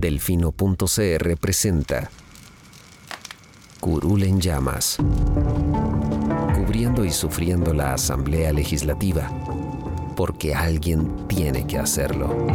Delfino.cr 0.00 1.36
presenta 1.40 2.08
Curul 3.80 4.22
en 4.22 4.40
llamas. 4.40 4.96
Cubriendo 6.54 7.04
y 7.04 7.10
sufriendo 7.10 7.74
la 7.74 7.94
Asamblea 7.94 8.52
Legislativa. 8.52 9.28
Porque 10.14 10.54
alguien 10.54 11.26
tiene 11.26 11.66
que 11.66 11.78
hacerlo. 11.78 12.46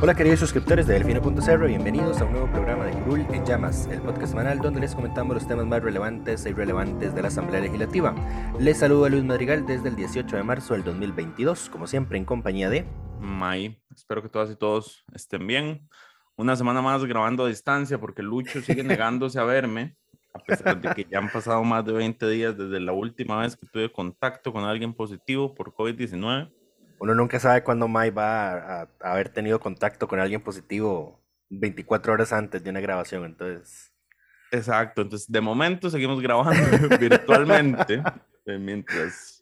Hola 0.00 0.14
queridos 0.14 0.38
suscriptores 0.38 0.86
de 0.86 0.94
Delfino.cr, 0.94 1.66
bienvenidos 1.66 2.20
a 2.20 2.24
un 2.24 2.32
nuevo 2.32 2.46
programa 2.52 2.84
de 2.84 2.92
Curul 2.92 3.26
en 3.32 3.44
Llamas, 3.44 3.88
el 3.90 4.00
podcast 4.00 4.28
semanal 4.28 4.58
donde 4.60 4.78
les 4.78 4.94
comentamos 4.94 5.34
los 5.34 5.48
temas 5.48 5.66
más 5.66 5.82
relevantes 5.82 6.46
e 6.46 6.50
irrelevantes 6.50 7.16
de 7.16 7.22
la 7.22 7.28
Asamblea 7.28 7.62
Legislativa. 7.62 8.14
Les 8.60 8.78
saludo 8.78 9.06
a 9.06 9.08
Luis 9.08 9.24
Madrigal 9.24 9.66
desde 9.66 9.88
el 9.88 9.96
18 9.96 10.36
de 10.36 10.42
marzo 10.44 10.74
del 10.74 10.84
2022, 10.84 11.68
como 11.70 11.88
siempre 11.88 12.16
en 12.16 12.24
compañía 12.24 12.70
de... 12.70 12.86
May, 13.20 13.80
espero 13.94 14.22
que 14.22 14.28
todas 14.28 14.50
y 14.50 14.56
todos 14.56 15.04
estén 15.14 15.46
bien. 15.46 15.88
Una 16.36 16.56
semana 16.56 16.82
más 16.82 17.04
grabando 17.04 17.44
a 17.44 17.48
distancia 17.48 17.98
porque 17.98 18.22
Lucho 18.22 18.60
sigue 18.60 18.82
negándose 18.84 19.38
a 19.38 19.44
verme, 19.44 19.96
a 20.34 20.38
pesar 20.38 20.80
de 20.80 20.94
que 20.94 21.06
ya 21.10 21.18
han 21.18 21.30
pasado 21.30 21.62
más 21.64 21.84
de 21.84 21.92
20 21.92 22.28
días 22.28 22.56
desde 22.56 22.80
la 22.80 22.92
última 22.92 23.40
vez 23.40 23.56
que 23.56 23.66
tuve 23.66 23.90
contacto 23.90 24.52
con 24.52 24.64
alguien 24.64 24.92
positivo 24.94 25.54
por 25.54 25.72
COVID-19. 25.72 26.52
Uno 26.98 27.14
nunca 27.14 27.38
sabe 27.40 27.62
cuándo 27.62 27.88
May 27.88 28.10
va 28.10 28.52
a, 28.52 28.82
a, 28.82 29.12
haber 29.12 29.28
tenido 29.28 29.60
contacto 29.60 30.08
con 30.08 30.18
alguien 30.18 30.42
positivo 30.42 31.20
24 31.50 32.12
horas 32.12 32.32
antes 32.32 32.62
de 32.62 32.70
una 32.70 32.80
grabación, 32.80 33.24
entonces... 33.24 33.92
Exacto, 34.52 35.02
entonces 35.02 35.30
de 35.30 35.40
momento 35.40 35.90
seguimos 35.90 36.20
grabando 36.20 36.88
virtualmente 37.00 38.02
eh, 38.46 38.58
mientras... 38.58 39.35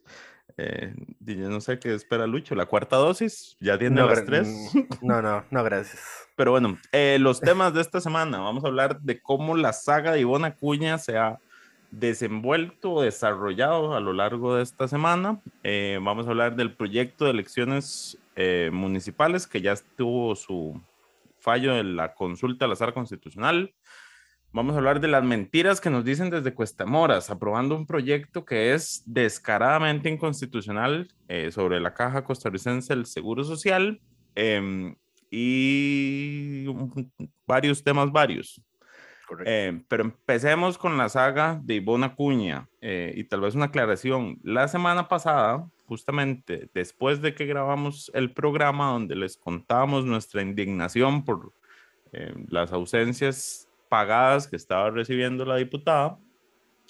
Eh, 0.56 0.94
no 1.20 1.60
sé 1.60 1.78
qué 1.78 1.94
espera 1.94 2.26
Lucho, 2.26 2.54
la 2.54 2.66
cuarta 2.66 2.96
dosis, 2.96 3.56
ya 3.60 3.76
tiene 3.78 4.00
no, 4.00 4.08
las 4.08 4.24
tres. 4.24 4.48
No, 5.02 5.20
no, 5.20 5.44
no, 5.50 5.64
gracias. 5.64 6.00
Pero 6.36 6.52
bueno, 6.52 6.78
eh, 6.92 7.18
los 7.20 7.40
temas 7.40 7.74
de 7.74 7.80
esta 7.80 8.00
semana, 8.00 8.38
vamos 8.38 8.64
a 8.64 8.68
hablar 8.68 9.00
de 9.00 9.20
cómo 9.20 9.56
la 9.56 9.72
saga 9.72 10.12
de 10.12 10.20
Ivona 10.20 10.54
Cuña 10.54 10.98
se 10.98 11.16
ha 11.18 11.38
desenvuelto, 11.90 13.02
desarrollado 13.02 13.94
a 13.94 14.00
lo 14.00 14.12
largo 14.12 14.56
de 14.56 14.62
esta 14.62 14.88
semana. 14.88 15.40
Eh, 15.62 15.98
vamos 16.02 16.26
a 16.26 16.30
hablar 16.30 16.56
del 16.56 16.74
proyecto 16.74 17.24
de 17.24 17.30
elecciones 17.32 18.18
eh, 18.36 18.70
municipales 18.72 19.46
que 19.46 19.60
ya 19.60 19.74
tuvo 19.96 20.34
su 20.34 20.80
fallo 21.38 21.76
en 21.76 21.96
la 21.96 22.14
consulta 22.14 22.64
a 22.64 22.68
la 22.68 22.76
sala 22.76 22.92
constitucional. 22.92 23.72
Vamos 24.54 24.76
a 24.76 24.78
hablar 24.78 25.00
de 25.00 25.08
las 25.08 25.24
mentiras 25.24 25.80
que 25.80 25.90
nos 25.90 26.04
dicen 26.04 26.30
desde 26.30 26.54
Cuestamoras, 26.54 27.28
aprobando 27.28 27.74
un 27.74 27.86
proyecto 27.86 28.44
que 28.44 28.72
es 28.72 29.02
descaradamente 29.04 30.08
inconstitucional 30.08 31.08
eh, 31.26 31.50
sobre 31.50 31.80
la 31.80 31.92
Caja 31.92 32.22
Costarricense 32.22 32.94
del 32.94 33.04
Seguro 33.04 33.42
Social 33.42 34.00
em, 34.36 34.94
y 35.28 36.66
varios 37.48 37.82
temas 37.82 38.12
varios. 38.12 38.62
Eh, 39.44 39.82
pero 39.88 40.04
empecemos 40.04 40.78
con 40.78 40.96
la 40.96 41.08
saga 41.08 41.60
de 41.60 41.74
Ivona 41.74 42.14
Cuña 42.14 42.68
eh, 42.80 43.12
y 43.16 43.24
tal 43.24 43.40
vez 43.40 43.56
una 43.56 43.64
aclaración. 43.64 44.38
La 44.44 44.68
semana 44.68 45.08
pasada, 45.08 45.68
justamente 45.86 46.70
después 46.72 47.20
de 47.20 47.34
que 47.34 47.46
grabamos 47.46 48.08
el 48.14 48.32
programa 48.32 48.92
donde 48.92 49.16
les 49.16 49.36
contábamos 49.36 50.04
nuestra 50.04 50.42
indignación 50.42 51.24
por 51.24 51.52
eh, 52.12 52.32
las 52.46 52.72
ausencias 52.72 53.68
pagadas 53.94 54.48
que 54.48 54.56
estaba 54.56 54.90
recibiendo 54.90 55.44
la 55.44 55.54
diputada, 55.54 56.18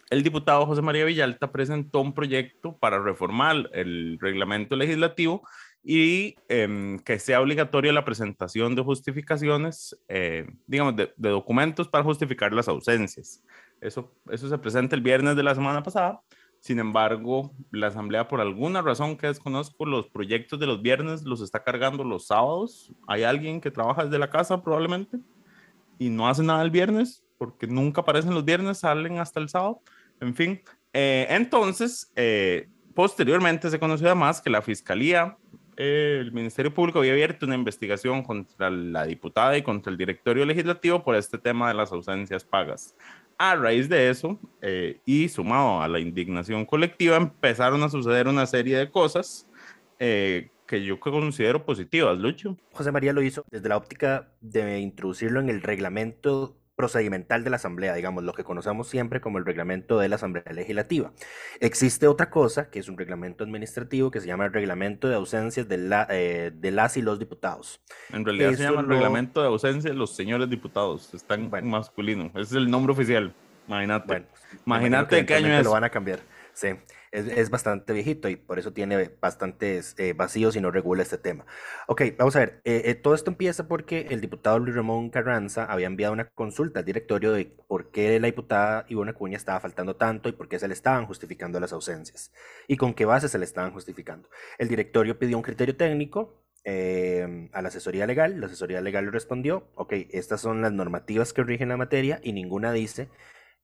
el 0.09 0.23
diputado 0.23 0.65
José 0.65 0.81
María 0.81 1.05
Villalta 1.05 1.53
presentó 1.53 2.01
un 2.01 2.15
proyecto 2.15 2.79
para 2.79 2.99
reformar 2.99 3.69
el 3.75 4.17
reglamento 4.19 4.75
legislativo 4.75 5.47
y 5.83 6.35
eh, 6.49 6.97
que 7.05 7.19
sea 7.19 7.43
obligatoria 7.43 7.93
la 7.93 8.07
presentación 8.07 8.75
de 8.75 8.81
justificaciones, 8.81 9.95
eh, 10.09 10.47
digamos, 10.67 10.97
de, 10.97 11.13
de, 11.15 11.29
documentos 11.29 11.89
para 11.89 12.05
justificar 12.05 12.55
las 12.55 12.69
ausencias. 12.69 13.43
Eso, 13.83 14.11
eso 14.31 14.49
se 14.49 14.57
presenta 14.57 14.97
el 14.97 15.03
viernes 15.03 15.37
de 15.37 15.43
la 15.43 15.55
semana 15.55 15.83
pasada. 15.83 16.23
Sin 16.59 16.79
embargo, 16.79 17.53
la 17.71 17.89
Asamblea, 17.89 18.29
por 18.29 18.41
alguna 18.41 18.81
razón 18.81 19.19
que 19.19 19.27
desconozco, 19.27 19.85
los 19.85 20.09
proyectos 20.09 20.59
de 20.59 20.67
los 20.67 20.81
viernes 20.81 21.25
los 21.25 21.43
está 21.43 21.63
cargando 21.63 22.03
los 22.03 22.29
sábados. 22.29 22.95
Hay 23.07 23.25
alguien 23.25 23.61
que 23.61 23.71
trabaja 23.71 24.05
desde 24.05 24.19
la 24.19 24.31
casa 24.31 24.63
probablemente 24.63 25.19
y 25.99 26.11
no 26.11 26.29
hace 26.29 26.43
nada 26.43 26.63
el 26.63 26.71
viernes 26.71 27.25
porque 27.39 27.67
nunca 27.67 28.01
aparecen 28.01 28.33
los 28.33 28.45
viernes, 28.45 28.79
salen 28.79 29.19
hasta 29.19 29.41
el 29.41 29.49
sábado. 29.49 29.81
En 30.21 30.35
fin, 30.35 30.61
eh, 30.93 31.27
entonces, 31.29 32.13
posteriormente 32.95 33.69
se 33.69 33.79
conoció 33.79 34.07
además 34.07 34.41
que 34.41 34.51
la 34.51 34.63
Fiscalía 34.63 35.37
el 35.77 36.33
Ministerio 36.33 36.73
Público 36.73 37.01
había 37.01 37.13
abierto 37.13 37.47
una 37.47 37.55
investigación 37.55 38.23
contra 38.23 38.71
la 38.71 39.07
diputada 39.07 39.57
y 39.57 39.63
contra 39.63 39.91
el 39.91 39.99
directorio 39.99 40.45
legislativo 40.45 41.03
por 41.03 41.17
este 41.17 41.39
tema 41.39 41.69
de 41.69 41.75
las 41.75 41.93
ausencias 41.93 42.45
pagas. 42.45 42.95
A 43.37 43.57
raíz 43.57 43.89
de 43.89 44.11
eso, 44.11 44.39
eh, 44.63 45.01
y 45.05 45.29
sumado 45.29 45.83
a 45.83 45.89
la 45.89 45.99
indignación 45.99 46.65
colectiva, 46.65 47.17
empezaron 47.17 47.83
a 47.83 47.89
suceder 47.89 48.29
una 48.29 48.47
serie 48.47 48.79
de 48.79 48.91
cosas 48.91 49.49
eh, 49.99 50.51
que 50.75 50.85
yo 50.85 50.99
considero 50.99 51.65
positivas, 51.65 52.19
Lucho. 52.19 52.57
José 52.73 52.91
María 52.91 53.13
lo 53.13 53.23
hizo 53.23 53.45
desde 53.51 53.69
la 53.69 53.77
óptica 53.77 54.33
de 54.41 54.81
introducirlo 54.81 55.39
en 55.39 55.49
el 55.49 55.63
reglamento 55.63 56.57
procedimental 56.75 57.45
de 57.45 57.51
la 57.51 57.57
Asamblea, 57.57 57.95
digamos, 57.95 58.25
lo 58.25 58.33
que 58.33 58.43
conocemos 58.43 58.89
siempre 58.89 59.21
como 59.21 59.39
el 59.39 59.45
reglamento 59.45 60.01
de 60.01 60.09
la 60.09 60.17
Asamblea 60.17 60.53
Legislativa. 60.53 61.13
Existe 61.61 62.09
otra 62.09 62.29
cosa, 62.29 62.71
que 62.71 62.81
es 62.81 62.89
un 62.89 62.99
reglamento 62.99 63.45
administrativo, 63.45 64.11
que 64.11 64.21
se 64.21 64.27
llama 64.27 64.47
el 64.47 64.53
reglamento 64.53 65.09
de 65.09 65.15
ausencias 65.15 65.69
de, 65.69 65.79
la, 65.79 66.09
eh, 66.11 66.51
de 66.53 66.71
las 66.73 66.97
y 66.97 67.03
los 67.03 67.21
diputados. 67.21 67.81
En 68.13 68.25
realidad 68.25 68.51
Eso 68.51 68.59
se 68.59 68.65
llama 68.65 68.81
el 68.81 68.89
no... 68.89 68.95
reglamento 68.95 69.41
de 69.43 69.47
ausencia 69.47 69.91
de 69.93 69.97
los 69.97 70.17
señores 70.17 70.51
diputados, 70.51 71.15
está 71.15 71.37
en 71.37 71.49
bueno. 71.49 71.69
masculino, 71.69 72.27
ese 72.31 72.41
es 72.41 72.53
el 72.55 72.69
nombre 72.69 72.93
oficial, 72.93 73.33
imagínate. 73.69 74.07
Bueno, 74.09 74.27
imagínate 74.67 75.25
qué 75.25 75.35
año 75.35 75.57
es. 75.57 75.65
Lo 75.65 75.71
van 75.71 75.85
a 75.85 75.91
cambiar, 75.91 76.19
sí. 76.53 76.71
Es, 77.15 77.29
es, 77.29 77.49
bastante 77.49 77.93
viejito 77.93 78.29
y 78.29 78.35
por 78.35 78.59
eso 78.59 78.73
tiene 78.73 79.09
bastantes 79.21 79.95
eh, 79.99 80.15
vacíos 80.15 80.57
y 80.57 80.61
no 80.61 80.73
regula 80.73 81.05
este 81.05 81.17
tema. 81.17 81.47
Ok, 81.87 82.03
vamos 82.19 82.35
a 82.35 82.41
ver. 82.41 82.61
Eh, 82.65 82.83
eh, 82.87 82.97
todo 82.97 83.15
esto 83.15 83.31
empieza 83.31 83.69
porque 83.69 84.09
el 84.11 84.21
diputado 84.21 84.59
Luis 84.59 84.75
Ramón 84.75 85.11
Carranza 85.11 85.65
había 85.65 85.87
enviado 85.87 86.13
una 86.13 86.29
consulta 86.31 86.81
al 86.81 86.85
directorio 86.85 87.33
de 87.33 87.45
por 87.69 87.93
qué 87.93 88.19
la 88.19 88.27
diputada 88.27 88.85
Ivona 88.89 89.13
Cuña 89.13 89.37
estaba 89.37 89.61
faltando 89.61 89.95
tanto 89.95 90.29
y 90.29 90.33
por 90.33 90.49
qué 90.49 90.59
se 90.59 90.67
le 90.67 90.75
estaban 90.75 91.07
justificando 91.07 91.61
las 91.61 91.73
ausencias 91.73 92.33
y 92.67 92.77
con 92.77 92.95
qué 92.95 93.05
base 93.05 93.29
se 93.29 93.39
le 93.39 93.45
estaban 93.45 93.71
justificando. 93.71 94.29
El 94.59 94.67
directorio 94.67 95.17
pidió 95.17 95.37
un 95.37 95.45
criterio 95.45 95.77
técnico. 95.77 96.41
A 96.67 97.63
la 97.63 97.69
asesoría 97.69 98.07
legal, 98.07 98.41
la 98.41 98.47
asesoría 98.47 98.81
legal 98.81 99.05
le 99.05 99.11
respondió, 99.11 99.69
ok, 99.75 99.93
estas 100.11 100.41
son 100.41 100.63
las 100.63 100.73
normativas 100.73 101.35
que 101.35 101.45
rigen 101.45 101.69
la 101.69 101.77
materia 101.77 102.21
y 102.23 102.33
ninguna 102.33 102.73
dice 102.73 103.11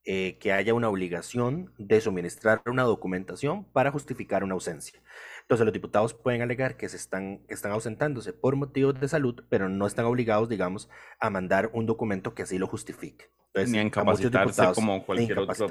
eh, 0.05 0.39
que 0.41 0.53
haya 0.53 0.73
una 0.73 0.89
obligación 0.89 1.73
de 1.77 2.01
suministrar 2.01 2.63
una 2.67 2.85
documentación 2.85 3.65
para 3.65 3.91
justificar 3.91 4.43
una 4.43 4.55
ausencia. 4.55 5.01
Entonces 5.43 5.65
los 5.65 5.73
diputados 5.73 6.15
pueden 6.15 6.43
alegar 6.43 6.77
que 6.77 6.89
se 6.89 6.97
están, 6.97 7.41
están 7.49 7.73
ausentándose 7.73 8.33
por 8.33 8.57
motivos 8.57 8.99
de 8.99 9.09
salud, 9.09 9.45
pero 9.49 9.69
no 9.69 9.87
están 9.87 10.07
obligados, 10.07 10.49
digamos, 10.49 10.89
a 11.19 11.29
mandar 11.29 11.71
un 11.73 11.87
documento 11.87 12.35
que 12.35 12.45
así 12.45 12.59
lo 12.59 12.67
justifique. 12.67 13.31
Entonces, 13.49 13.73
ni 13.73 13.79
a 13.79 13.83
incapacitarse 13.83 14.63
a 14.63 14.73
como 14.73 15.05
cualquier 15.05 15.41
otra 15.41 15.67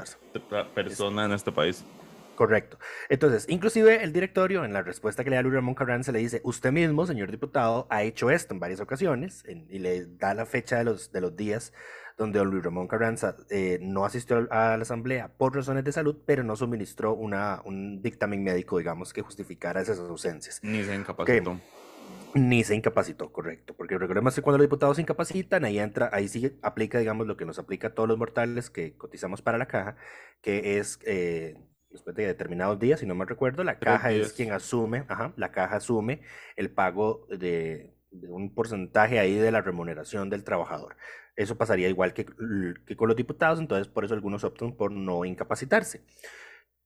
persona 0.76 1.26
en 1.26 1.32
este 1.32 1.52
país. 1.52 1.84
Correcto. 2.36 2.78
Entonces, 3.10 3.46
inclusive 3.50 4.04
el 4.04 4.14
directorio, 4.14 4.64
en 4.64 4.72
la 4.72 4.82
respuesta 4.82 5.24
que 5.24 5.30
le 5.30 5.36
da 5.36 5.42
Luis 5.42 5.56
Ramón 5.56 5.76
Carranza, 5.76 6.14
le 6.14 6.20
dice, 6.20 6.40
usted 6.46 6.72
mismo, 6.72 7.06
señor 7.06 7.32
diputado, 7.32 7.86
ha 7.90 8.04
hecho 8.04 8.32
esto 8.32 8.54
en 8.54 8.62
varias 8.62 8.80
ocasiones, 8.80 9.44
en, 9.46 9.68
y 9.70 9.80
le 9.80 10.06
da 10.06 10.34
la 10.34 10.46
fecha 10.46 10.78
de 10.78 10.86
los, 10.86 11.12
de 11.12 11.20
los 11.20 11.36
días 11.36 11.74
donde 12.20 12.38
don 12.38 12.52
Luis 12.52 12.64
Ramón 12.64 12.88
Carranza 12.88 13.38
eh, 13.50 13.80
no 13.82 14.04
asistió 14.04 14.46
a 14.52 14.76
la 14.76 14.82
asamblea 14.82 15.30
por 15.30 15.56
razones 15.56 15.86
de 15.86 15.94
salud, 15.94 16.18
pero 16.26 16.44
no 16.44 16.56
suministró 16.58 17.14
una, 17.14 17.62
un 17.64 18.02
dictamen 18.02 18.44
médico, 18.44 18.78
digamos, 18.78 19.14
que 19.14 19.22
justificara 19.22 19.82
esas 19.82 20.00
ausencias. 20.00 20.60
Ni 20.62 20.84
se 20.84 20.94
incapacitó. 20.96 21.60
Ni 22.36 22.64
se 22.66 22.76
incapacitó, 22.76 23.32
correcto. 23.32 23.74
Porque 23.74 23.98
recordemos 23.98 24.36
que 24.36 24.42
cuando 24.42 24.58
los 24.58 24.66
diputados 24.66 24.98
se 24.98 25.02
incapacitan, 25.02 25.64
ahí 25.64 25.80
entra, 25.80 26.10
ahí 26.12 26.28
sí 26.28 26.60
aplica, 26.62 27.00
digamos, 27.00 27.26
lo 27.26 27.38
que 27.38 27.46
nos 27.46 27.58
aplica 27.58 27.88
a 27.88 27.94
todos 27.94 28.10
los 28.10 28.18
mortales 28.18 28.70
que 28.70 28.98
cotizamos 28.98 29.42
para 29.42 29.58
la 29.58 29.68
caja, 29.68 29.96
que 30.42 30.78
es 30.78 31.00
eh, 31.06 31.56
después 31.90 32.18
de 32.18 32.28
determinados 32.28 32.80
días, 32.80 33.00
si 33.00 33.06
no 33.06 33.16
me 33.16 33.24
recuerdo, 33.24 33.64
la 33.64 33.80
caja 33.80 34.12
es 34.12 34.34
quien 34.34 34.52
asume, 34.52 35.06
ajá, 35.08 35.32
la 35.38 35.52
caja 35.52 35.78
asume 35.78 36.22
el 36.58 36.70
pago 36.70 37.26
de 37.30 37.98
de 38.12 38.30
un 38.30 38.54
porcentaje 38.54 39.20
ahí 39.20 39.36
de 39.36 39.52
la 39.52 39.62
remuneración 39.62 40.30
del 40.30 40.44
trabajador. 40.44 40.96
Eso 41.40 41.58
pasaría 41.58 41.90
igual 41.90 42.14
que, 42.14 42.26
que 42.86 42.96
con 42.96 43.08
los 43.08 43.18
diputados, 43.18 43.60
entonces 43.60 43.88
por 43.88 44.06
eso 44.06 44.14
algunos 44.14 44.44
optan 44.44 44.74
por 44.76 44.92
no 44.92 45.26
incapacitarse. 45.26 46.02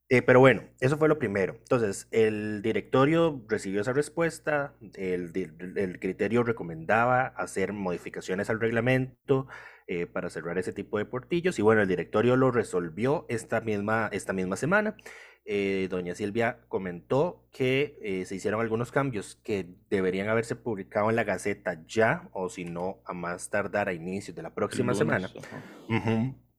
Eh, 0.10 0.22
pero 0.22 0.40
bueno, 0.40 0.64
eso 0.80 0.98
fue 0.98 1.08
lo 1.08 1.18
primero. 1.18 1.56
Entonces, 1.60 2.08
el 2.12 2.62
directorio 2.62 3.44
recibió 3.48 3.82
esa 3.82 3.94
respuesta, 3.94 4.76
el, 4.96 5.32
el 5.76 6.00
criterio 6.00 6.44
recomendaba 6.44 7.28
hacer 7.28 7.74
modificaciones 7.74 8.50
al 8.50 8.60
reglamento 8.60 9.48
eh, 9.88 10.06
para 10.06 10.30
cerrar 10.30 10.58
ese 10.58 10.72
tipo 10.72 10.98
de 10.98 11.06
portillos 11.06 11.58
y 11.58 11.62
bueno, 11.62 11.82
el 11.82 11.88
directorio 11.88 12.36
lo 12.36 12.52
resolvió 12.52 13.26
esta 13.28 13.62
misma, 13.62 14.10
esta 14.12 14.34
misma 14.34 14.56
semana. 14.56 14.96
Eh, 15.46 15.88
doña 15.90 16.16
Silvia 16.16 16.60
comentó 16.70 17.48
que 17.52 18.24
se 18.26 18.36
hicieron 18.36 18.62
algunos 18.62 18.92
cambios 18.92 19.36
que 19.44 19.68
deberían 19.90 20.30
haberse 20.30 20.56
publicado 20.56 21.10
en 21.10 21.18
la 21.18 21.26
Gaceta 21.26 21.84
ya 21.86 22.30
o 22.32 22.50
si 22.50 22.64
no, 22.64 23.02
a 23.06 23.14
más 23.14 23.50
tardar 23.50 23.90
a 23.90 23.94
inicios 23.94 24.36
de 24.36 24.42
la 24.42 24.54
próxima 24.54 24.94
semana. 24.94 25.30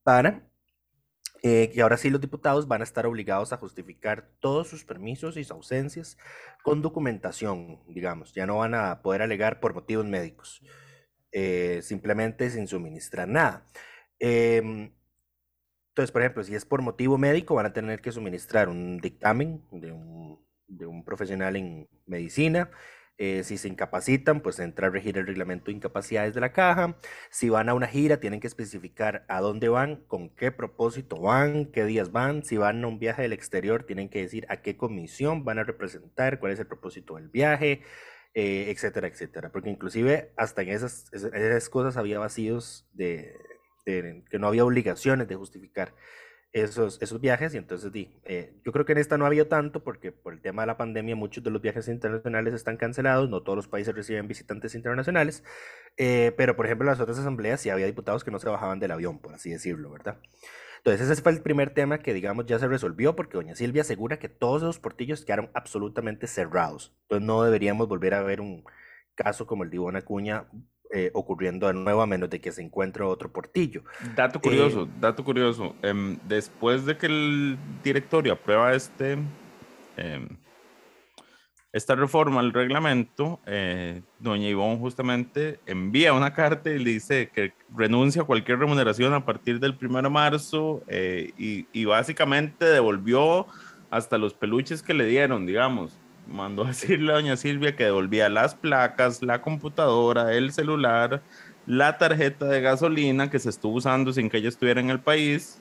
para 0.02 0.42
eh, 1.46 1.70
y 1.74 1.80
ahora 1.80 1.98
sí 1.98 2.08
los 2.08 2.22
diputados 2.22 2.66
van 2.66 2.80
a 2.80 2.84
estar 2.84 3.04
obligados 3.04 3.52
a 3.52 3.58
justificar 3.58 4.30
todos 4.40 4.66
sus 4.66 4.82
permisos 4.82 5.36
y 5.36 5.44
sus 5.44 5.50
ausencias 5.50 6.16
con 6.62 6.80
documentación, 6.80 7.80
digamos. 7.86 8.32
Ya 8.32 8.46
no 8.46 8.56
van 8.56 8.74
a 8.74 9.02
poder 9.02 9.20
alegar 9.20 9.60
por 9.60 9.74
motivos 9.74 10.06
médicos, 10.06 10.62
eh, 11.32 11.80
simplemente 11.82 12.48
sin 12.48 12.66
suministrar 12.66 13.28
nada. 13.28 13.66
Entonces, 15.94 16.10
por 16.10 16.22
ejemplo, 16.22 16.42
si 16.42 16.56
es 16.56 16.64
por 16.64 16.82
motivo 16.82 17.18
médico, 17.18 17.54
van 17.54 17.66
a 17.66 17.72
tener 17.72 18.00
que 18.00 18.10
suministrar 18.10 18.68
un 18.68 18.98
dictamen 18.98 19.62
de 19.70 19.92
un, 19.92 20.44
de 20.66 20.86
un 20.86 21.04
profesional 21.04 21.54
en 21.54 21.88
medicina, 22.04 22.68
eh, 23.16 23.44
si 23.44 23.58
se 23.58 23.68
incapacitan, 23.68 24.40
pues 24.40 24.58
entra 24.58 24.88
a 24.88 24.90
regir 24.90 25.18
el 25.18 25.26
reglamento 25.28 25.66
de 25.66 25.74
incapacidades 25.76 26.34
de 26.34 26.40
la 26.40 26.52
caja. 26.52 26.98
Si 27.30 27.48
van 27.48 27.68
a 27.68 27.74
una 27.74 27.86
gira, 27.86 28.18
tienen 28.18 28.40
que 28.40 28.48
especificar 28.48 29.24
a 29.28 29.40
dónde 29.40 29.68
van, 29.68 30.02
con 30.08 30.30
qué 30.30 30.50
propósito 30.50 31.20
van, 31.20 31.66
qué 31.66 31.84
días 31.84 32.10
van. 32.10 32.42
Si 32.42 32.56
van 32.56 32.82
a 32.82 32.88
un 32.88 32.98
viaje 32.98 33.22
del 33.22 33.32
exterior, 33.32 33.84
tienen 33.84 34.08
que 34.08 34.22
decir 34.22 34.46
a 34.48 34.62
qué 34.62 34.76
comisión 34.76 35.44
van 35.44 35.60
a 35.60 35.64
representar, 35.64 36.40
cuál 36.40 36.50
es 36.50 36.58
el 36.58 36.66
propósito 36.66 37.14
del 37.14 37.28
viaje, 37.28 37.82
eh, 38.34 38.66
etcétera, 38.70 39.06
etcétera. 39.06 39.52
Porque 39.52 39.70
inclusive 39.70 40.32
hasta 40.36 40.62
en 40.62 40.70
esas, 40.70 41.06
esas 41.12 41.68
cosas 41.68 41.96
había 41.96 42.18
vacíos 42.18 42.88
de, 42.92 43.36
que 43.84 44.38
no 44.38 44.46
había 44.46 44.64
obligaciones 44.64 45.28
de 45.28 45.36
justificar 45.36 45.94
esos, 46.54 47.02
esos 47.02 47.20
viajes 47.20 47.52
y 47.52 47.56
entonces 47.56 47.90
di, 47.90 48.16
eh, 48.24 48.54
yo 48.64 48.70
creo 48.70 48.84
que 48.84 48.92
en 48.92 48.98
esta 48.98 49.18
no 49.18 49.24
ha 49.24 49.26
habido 49.26 49.48
tanto 49.48 49.82
porque 49.82 50.12
por 50.12 50.32
el 50.32 50.40
tema 50.40 50.62
de 50.62 50.68
la 50.68 50.76
pandemia 50.76 51.16
muchos 51.16 51.42
de 51.42 51.50
los 51.50 51.60
viajes 51.60 51.88
internacionales 51.88 52.54
están 52.54 52.76
cancelados, 52.76 53.28
no 53.28 53.42
todos 53.42 53.56
los 53.56 53.66
países 53.66 53.92
reciben 53.92 54.28
visitantes 54.28 54.76
internacionales, 54.76 55.42
eh, 55.96 56.32
pero 56.36 56.54
por 56.54 56.66
ejemplo 56.66 56.86
en 56.86 56.92
las 56.92 57.00
otras 57.00 57.18
asambleas 57.18 57.60
sí 57.60 57.70
había 57.70 57.86
diputados 57.86 58.22
que 58.22 58.30
no 58.30 58.38
se 58.38 58.48
bajaban 58.48 58.78
del 58.78 58.92
avión, 58.92 59.18
por 59.18 59.34
así 59.34 59.50
decirlo, 59.50 59.90
¿verdad? 59.90 60.20
Entonces 60.78 61.10
ese 61.10 61.20
fue 61.20 61.32
el 61.32 61.42
primer 61.42 61.74
tema 61.74 61.98
que 61.98 62.14
digamos 62.14 62.46
ya 62.46 62.60
se 62.60 62.68
resolvió 62.68 63.16
porque 63.16 63.36
doña 63.36 63.56
Silvia 63.56 63.82
asegura 63.82 64.20
que 64.20 64.28
todos 64.28 64.62
esos 64.62 64.78
portillos 64.78 65.24
quedaron 65.24 65.50
absolutamente 65.54 66.28
cerrados, 66.28 66.94
entonces 67.02 67.26
no 67.26 67.42
deberíamos 67.42 67.88
volver 67.88 68.14
a 68.14 68.22
ver 68.22 68.40
un 68.40 68.62
caso 69.16 69.48
como 69.48 69.64
el 69.64 69.70
de 69.70 69.76
Ivona 69.76 70.00
Acuña 70.00 70.46
eh, 70.96 71.10
ocurriendo 71.12 71.66
de 71.66 71.74
nuevo 71.74 72.02
a 72.02 72.06
menos 72.06 72.30
de 72.30 72.40
que 72.40 72.52
se 72.52 72.62
encuentre 72.62 73.02
otro 73.02 73.28
portillo. 73.28 73.82
Dato 74.14 74.40
curioso, 74.40 74.84
eh, 74.84 74.88
dato 75.00 75.24
curioso. 75.24 75.74
Em, 75.82 76.16
después 76.28 76.86
de 76.86 76.96
que 76.96 77.06
el 77.06 77.58
directorio 77.82 78.34
aprueba 78.34 78.72
este, 78.74 79.18
em, 79.96 80.28
esta 81.72 81.96
reforma 81.96 82.38
al 82.38 82.52
reglamento, 82.52 83.40
eh, 83.44 84.02
doña 84.20 84.48
Ivonne 84.48 84.78
justamente 84.78 85.58
envía 85.66 86.12
una 86.12 86.32
carta 86.32 86.70
y 86.70 86.78
le 86.78 86.90
dice 86.92 87.28
que 87.34 87.54
renuncia 87.76 88.22
a 88.22 88.24
cualquier 88.24 88.60
remuneración 88.60 89.14
a 89.14 89.24
partir 89.24 89.58
del 89.58 89.76
1 89.76 90.00
de 90.00 90.08
marzo 90.08 90.84
y, 91.36 91.66
y 91.72 91.84
básicamente 91.86 92.66
devolvió 92.66 93.48
hasta 93.90 94.16
los 94.16 94.32
peluches 94.32 94.80
que 94.80 94.94
le 94.94 95.06
dieron, 95.06 95.44
digamos 95.44 95.98
mandó 96.26 96.64
a 96.64 96.68
decirle 96.68 97.12
a 97.12 97.16
doña 97.16 97.36
Silvia 97.36 97.76
que 97.76 97.84
devolvía 97.84 98.28
las 98.28 98.54
placas, 98.54 99.22
la 99.22 99.40
computadora, 99.40 100.32
el 100.32 100.52
celular, 100.52 101.22
la 101.66 101.98
tarjeta 101.98 102.46
de 102.46 102.60
gasolina 102.60 103.30
que 103.30 103.38
se 103.38 103.50
estuvo 103.50 103.76
usando 103.76 104.12
sin 104.12 104.28
que 104.28 104.38
ella 104.38 104.48
estuviera 104.48 104.80
en 104.80 104.90
el 104.90 105.00
país. 105.00 105.60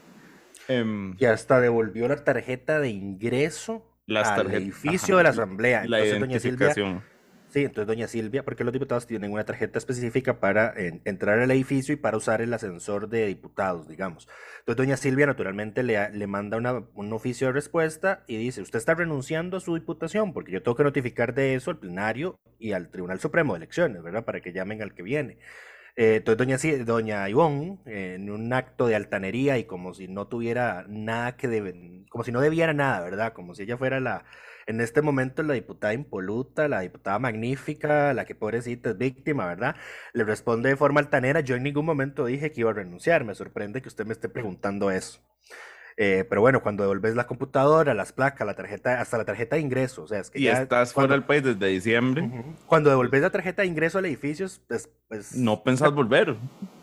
Em, 0.67 1.15
y 1.19 1.25
hasta 1.25 1.59
devolvió 1.59 2.07
la 2.07 2.23
tarjeta 2.23 2.79
de 2.79 2.89
ingreso 2.89 3.85
al 4.07 4.53
edificio 4.53 5.17
de 5.17 5.23
la 5.23 5.29
asamblea. 5.29 5.85
La 5.87 5.99
Entonces, 5.99 6.19
doña 6.19 6.39
Silvia 6.39 7.03
Sí, 7.53 7.59
entonces 7.63 7.85
doña 7.85 8.07
Silvia, 8.07 8.43
porque 8.43 8.63
los 8.63 8.73
diputados 8.73 9.05
tienen 9.05 9.31
una 9.31 9.43
tarjeta 9.43 9.77
específica 9.77 10.39
para 10.39 10.73
entrar 10.75 11.37
al 11.37 11.51
edificio 11.51 11.93
y 11.93 11.97
para 11.97 12.17
usar 12.17 12.41
el 12.41 12.51
ascensor 12.51 13.09
de 13.09 13.27
diputados, 13.27 13.87
digamos. 13.87 14.27
Entonces 14.61 14.77
doña 14.77 14.97
Silvia 14.97 15.27
naturalmente 15.27 15.83
le, 15.83 16.09
le 16.09 16.25
manda 16.25 16.57
un 16.57 17.13
oficio 17.13 17.45
de 17.45 17.53
respuesta 17.53 18.23
y 18.25 18.37
dice, 18.37 18.63
usted 18.63 18.79
está 18.79 18.95
renunciando 18.95 19.57
a 19.57 19.59
su 19.59 19.75
diputación, 19.75 20.33
porque 20.33 20.51
yo 20.51 20.63
tengo 20.63 20.75
que 20.75 20.83
notificar 20.83 21.35
de 21.35 21.53
eso 21.53 21.69
al 21.69 21.77
plenario 21.77 22.39
y 22.57 22.71
al 22.71 22.89
Tribunal 22.89 23.19
Supremo 23.19 23.53
de 23.53 23.57
Elecciones, 23.57 24.01
¿verdad? 24.01 24.25
Para 24.25 24.41
que 24.41 24.51
llamen 24.51 24.81
al 24.81 24.95
que 24.95 25.03
viene. 25.03 25.37
Eh, 25.95 26.15
entonces 26.17 26.37
doña, 26.37 26.85
doña 26.85 27.29
Ivonne, 27.29 27.79
en 27.85 28.29
un 28.31 28.51
acto 28.53 28.87
de 28.87 28.95
altanería 28.95 29.57
y 29.59 29.65
como 29.65 29.93
si 29.93 30.07
no 30.07 30.27
tuviera 30.27 30.85
nada 30.87 31.35
que 31.37 32.05
como 32.09 32.23
si 32.23 32.31
no 32.31 32.41
debiera 32.41 32.73
nada, 32.73 33.01
¿verdad? 33.01 33.33
Como 33.33 33.55
si 33.55 33.63
ella 33.63 33.77
fuera 33.77 33.99
la 33.99 34.25
en 34.65 34.81
este 34.81 35.01
momento 35.01 35.43
la 35.43 35.53
diputada 35.53 35.93
impoluta, 35.93 36.67
la 36.67 36.81
diputada 36.81 37.19
magnífica, 37.19 38.13
la 38.13 38.25
que 38.25 38.35
pobrecita 38.35 38.91
es 38.91 38.97
víctima, 38.97 39.45
¿verdad? 39.45 39.75
Le 40.13 40.23
responde 40.23 40.69
de 40.69 40.77
forma 40.77 40.99
altanera, 41.01 41.41
yo 41.41 41.55
en 41.55 41.63
ningún 41.63 41.85
momento 41.85 42.25
dije 42.25 42.51
que 42.51 42.61
iba 42.61 42.71
a 42.71 42.73
renunciar, 42.73 43.23
me 43.25 43.35
sorprende 43.35 43.81
que 43.81 43.89
usted 43.89 44.05
me 44.05 44.13
esté 44.13 44.29
preguntando 44.29 44.91
eso. 44.91 45.21
Eh, 45.95 46.25
pero 46.27 46.41
bueno, 46.41 46.61
cuando 46.61 46.83
devuelves 46.83 47.15
la 47.15 47.27
computadora, 47.27 47.93
las 47.93 48.13
placas, 48.13 48.47
la 48.47 48.55
tarjeta, 48.55 48.99
hasta 48.99 49.17
la 49.17 49.25
tarjeta 49.25 49.55
de 49.55 49.61
ingreso, 49.61 50.03
o 50.03 50.07
sea, 50.07 50.19
es 50.19 50.31
que 50.31 50.39
y 50.39 50.47
estás 50.47 50.93
fuera 50.93 51.13
del 51.13 51.23
país 51.23 51.43
desde 51.43 51.67
diciembre. 51.67 52.29
Cuando 52.65 52.89
devolves 52.89 53.21
la 53.21 53.29
tarjeta 53.29 53.61
de 53.61 53.67
ingreso 53.67 53.99
al 53.99 54.05
edificio, 54.05 54.47
pues, 54.67 54.89
pues 55.07 55.35
no 55.35 55.63
pensás 55.63 55.93
volver. 55.93 56.35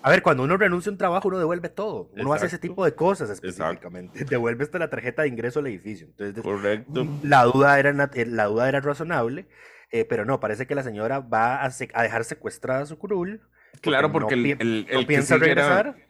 A 0.02 0.10
ver, 0.10 0.22
cuando 0.22 0.44
uno 0.44 0.56
renuncia 0.56 0.90
a 0.90 0.92
un 0.92 0.98
trabajo, 0.98 1.28
uno 1.28 1.38
devuelve 1.38 1.68
todo. 1.68 2.10
Uno 2.16 2.32
hace 2.32 2.46
ese 2.46 2.58
tipo 2.58 2.84
de 2.84 2.94
cosas 2.94 3.30
específicamente. 3.30 4.24
Devuelve 4.30 4.64
hasta 4.64 4.78
la 4.78 4.88
tarjeta 4.88 5.22
de 5.22 5.28
ingreso 5.28 5.58
al 5.58 5.66
edificio. 5.66 6.06
Entonces, 6.06 6.42
Correcto. 6.42 7.06
La 7.22 7.44
duda 7.44 7.78
era, 7.78 7.92
la 7.92 8.44
duda 8.44 8.68
era 8.68 8.80
razonable, 8.80 9.48
eh, 9.90 10.04
pero 10.04 10.24
no, 10.24 10.38
parece 10.38 10.66
que 10.66 10.74
la 10.74 10.84
señora 10.84 11.20
va 11.20 11.62
a, 11.62 11.66
a 11.94 12.02
dejar 12.02 12.24
secuestrada 12.24 12.86
su 12.86 12.96
curul 12.98 13.42
Claro, 13.80 14.12
porque 14.12 14.34
el, 14.34 14.46
el, 14.46 14.86
el, 14.90 15.06
que 15.06 15.22
sigue 15.22 15.54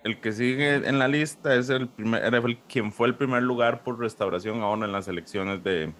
el, 0.02 0.20
que 0.20 0.32
sigue 0.32 0.74
en 0.74 0.98
la 0.98 1.06
lista 1.06 1.54
es 1.54 1.70
el 1.70 1.88
primer, 1.88 2.24
era 2.24 2.38
el, 2.38 2.58
quien 2.62 2.90
fue 2.90 3.06
el 3.06 3.14
primer 3.14 3.42
lugar 3.42 3.84
por 3.84 3.98
restauración 3.98 4.60
ahora 4.62 4.86
en 4.86 4.92
las 4.92 5.06
elecciones 5.06 5.62
de 5.62 5.92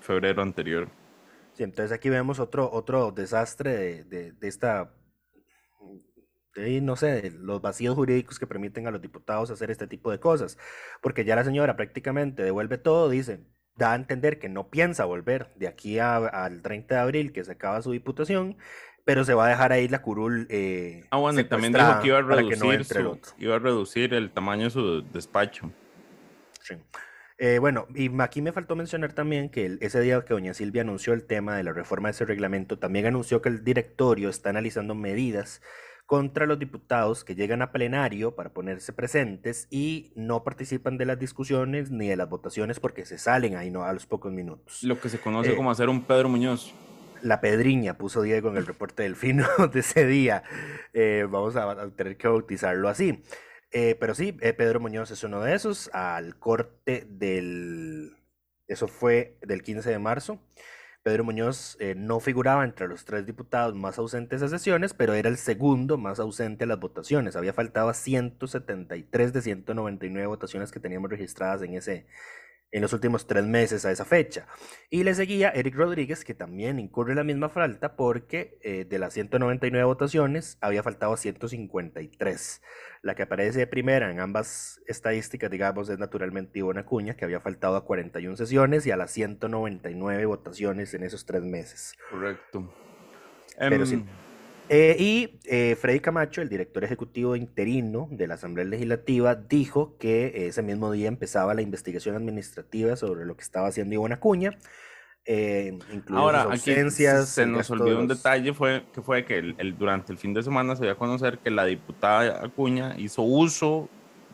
febrero 0.00 0.42
anterior. 0.42 0.88
Sí, 1.54 1.64
entonces 1.64 1.90
aquí 1.90 2.10
vemos 2.10 2.38
otro, 2.38 2.70
otro 2.70 3.10
desastre 3.10 4.04
de, 4.04 4.32
de, 4.32 4.48
esta, 4.48 4.92
de, 6.54 6.80
no 6.80 6.94
sé, 6.96 7.32
los 7.32 7.60
vacíos 7.60 7.96
jurídicos 7.96 8.38
que 8.38 8.46
permiten 8.46 8.86
a 8.86 8.90
los 8.90 9.00
diputados 9.00 9.50
hacer 9.50 9.70
este 9.70 9.86
tipo 9.86 10.10
de 10.10 10.20
cosas. 10.20 10.58
Porque 11.00 11.24
ya 11.24 11.34
la 11.34 11.44
señora 11.44 11.74
prácticamente 11.74 12.42
devuelve 12.42 12.78
todo, 12.78 13.08
dice, 13.08 13.40
da 13.74 13.92
a 13.92 13.96
entender 13.96 14.38
que 14.38 14.48
no 14.48 14.68
piensa 14.68 15.06
volver 15.06 15.52
de 15.56 15.66
aquí 15.66 15.98
al 15.98 16.62
30 16.62 16.94
de 16.94 17.00
abril, 17.00 17.32
que 17.32 17.42
se 17.42 17.52
acaba 17.52 17.82
su 17.82 17.90
diputación, 17.92 18.56
pero 19.06 19.24
se 19.24 19.34
va 19.34 19.46
a 19.46 19.48
dejar 19.50 19.70
ahí 19.70 19.86
la 19.86 20.02
curul. 20.02 20.48
Eh, 20.50 21.04
ah, 21.10 21.18
bueno, 21.18 21.38
y 21.38 21.44
también 21.44 21.72
dijo 21.72 22.00
que 22.02 22.08
iba 22.08 22.18
a 22.18 22.22
reducir, 22.22 23.04
no 23.04 23.18
iba 23.38 23.54
a 23.54 23.58
reducir 23.60 24.12
el 24.12 24.32
tamaño 24.32 24.64
de 24.64 24.70
su 24.70 25.02
despacho. 25.12 25.70
Sí. 26.60 26.74
Eh, 27.38 27.58
bueno, 27.60 27.86
y 27.94 28.10
aquí 28.20 28.42
me 28.42 28.50
faltó 28.50 28.74
mencionar 28.74 29.12
también 29.12 29.48
que 29.48 29.78
ese 29.80 30.00
día 30.00 30.24
que 30.24 30.34
doña 30.34 30.54
Silvia 30.54 30.82
anunció 30.82 31.12
el 31.12 31.24
tema 31.24 31.56
de 31.56 31.62
la 31.62 31.72
reforma 31.72 32.08
de 32.08 32.12
ese 32.12 32.24
reglamento, 32.24 32.80
también 32.80 33.06
anunció 33.06 33.40
que 33.40 33.48
el 33.48 33.62
directorio 33.62 34.28
está 34.28 34.50
analizando 34.50 34.96
medidas 34.96 35.62
contra 36.06 36.46
los 36.46 36.58
diputados 36.58 37.22
que 37.22 37.36
llegan 37.36 37.62
a 37.62 37.70
plenario 37.70 38.34
para 38.34 38.50
ponerse 38.50 38.92
presentes 38.92 39.68
y 39.70 40.10
no 40.16 40.42
participan 40.42 40.98
de 40.98 41.04
las 41.04 41.18
discusiones 41.20 41.92
ni 41.92 42.08
de 42.08 42.16
las 42.16 42.28
votaciones 42.28 42.80
porque 42.80 43.04
se 43.04 43.18
salen 43.18 43.54
ahí 43.54 43.70
no, 43.70 43.84
a 43.84 43.92
los 43.92 44.06
pocos 44.06 44.32
minutos. 44.32 44.82
Lo 44.82 44.98
que 44.98 45.08
se 45.08 45.20
conoce 45.20 45.52
eh, 45.52 45.56
como 45.56 45.70
hacer 45.70 45.88
un 45.88 46.02
Pedro 46.02 46.28
Muñoz 46.28 46.74
la 47.26 47.40
pedriña, 47.40 47.98
puso 47.98 48.22
Diego 48.22 48.48
en 48.48 48.56
el 48.56 48.66
reporte 48.66 49.02
del 49.02 49.16
fino 49.16 49.46
de 49.72 49.80
ese 49.80 50.06
día. 50.06 50.42
Eh, 50.92 51.26
vamos 51.28 51.56
a, 51.56 51.90
tener 51.90 52.16
que 52.16 52.28
bautizarlo 52.28 52.88
así. 52.88 53.22
Eh, 53.72 53.96
pero 53.98 54.14
sí, 54.14 54.36
eh, 54.40 54.52
Pedro 54.52 54.80
Muñoz 54.80 55.10
es 55.10 55.24
uno 55.24 55.40
de 55.40 55.54
esos, 55.54 55.90
al 55.92 56.38
corte 56.38 57.06
del... 57.08 58.16
Eso 58.68 58.88
fue 58.88 59.38
del 59.42 59.62
15 59.62 59.90
de 59.90 59.98
marzo. 59.98 60.40
Pedro 61.02 61.22
Muñoz 61.22 61.78
no 61.94 62.18
figuraba 62.18 62.64
entre 62.64 62.88
los 62.88 63.04
tres 63.04 63.24
diputados 63.26 63.76
más 63.76 63.96
ausentes 63.96 64.42
a 64.42 64.48
sesiones, 64.48 64.92
pero 64.92 65.14
era 65.14 65.28
el 65.28 65.36
segundo 65.36 65.98
más 65.98 66.18
ausente 66.18 66.64
a 66.64 66.66
las 66.66 66.80
votaciones. 66.80 67.36
Había 67.36 67.52
faltado 67.52 67.94
173 67.94 69.32
de 69.32 69.40
199 69.40 70.26
votaciones 70.26 70.72
que 70.72 70.80
teníamos 70.80 71.08
registradas 71.08 71.62
en 71.62 71.74
ese, 71.74 72.06
en 72.72 72.82
los 72.82 72.92
últimos 72.92 73.26
tres 73.26 73.44
meses 73.44 73.84
a 73.84 73.90
esa 73.90 74.04
fecha. 74.04 74.46
Y 74.90 75.04
le 75.04 75.14
seguía 75.14 75.50
Eric 75.50 75.74
Rodríguez, 75.76 76.24
que 76.24 76.34
también 76.34 76.78
incurre 76.78 77.12
en 77.12 77.16
la 77.16 77.24
misma 77.24 77.48
falta 77.48 77.96
porque 77.96 78.58
eh, 78.62 78.84
de 78.84 78.98
las 78.98 79.14
199 79.14 79.84
votaciones 79.84 80.58
había 80.60 80.82
faltado 80.82 81.16
153. 81.16 82.62
La 83.02 83.14
que 83.14 83.22
aparece 83.22 83.60
de 83.60 83.66
primera 83.66 84.10
en 84.10 84.20
ambas 84.20 84.80
estadísticas, 84.86 85.50
digamos, 85.50 85.88
es 85.88 85.98
naturalmente 85.98 86.58
Ivona 86.58 86.84
Cuña, 86.84 87.14
que 87.14 87.24
había 87.24 87.40
faltado 87.40 87.76
a 87.76 87.84
41 87.84 88.36
sesiones 88.36 88.86
y 88.86 88.90
a 88.90 88.96
las 88.96 89.12
199 89.12 90.26
votaciones 90.26 90.92
en 90.94 91.04
esos 91.04 91.24
tres 91.24 91.42
meses. 91.42 91.94
Correcto. 92.10 92.72
Pero 93.58 93.86
sí. 93.86 94.04
Eh, 94.68 94.96
y 94.98 95.38
eh, 95.44 95.76
Freddy 95.80 96.00
Camacho, 96.00 96.42
el 96.42 96.48
director 96.48 96.82
ejecutivo 96.82 97.36
interino 97.36 98.08
de 98.10 98.26
la 98.26 98.34
Asamblea 98.34 98.64
Legislativa, 98.64 99.36
dijo 99.36 99.96
que 99.98 100.48
ese 100.48 100.62
mismo 100.62 100.90
día 100.90 101.06
empezaba 101.06 101.54
la 101.54 101.62
investigación 101.62 102.16
administrativa 102.16 102.96
sobre 102.96 103.24
lo 103.24 103.36
que 103.36 103.42
estaba 103.44 103.68
haciendo 103.68 103.94
Ivona 103.94 104.16
Acuña, 104.16 104.58
eh, 105.28 105.76
Ahora, 106.10 106.44
sus 106.44 106.52
aquí 106.68 106.90
se 106.90 107.46
nos 107.46 107.68
olvidó 107.70 107.98
un 107.98 108.06
detalle, 108.08 108.52
fue 108.54 108.84
que 108.92 109.02
fue 109.02 109.24
que 109.24 109.38
el, 109.38 109.54
el- 109.58 109.76
durante 109.76 110.12
el 110.12 110.18
fin 110.18 110.32
de 110.34 110.42
semana 110.42 110.76
se 110.76 110.84
dio 110.84 110.92
a 110.92 110.96
conocer 110.96 111.38
que 111.38 111.50
la 111.50 111.64
diputada 111.64 112.44
Acuña 112.44 112.94
hizo 112.96 113.22
uso 113.22 113.88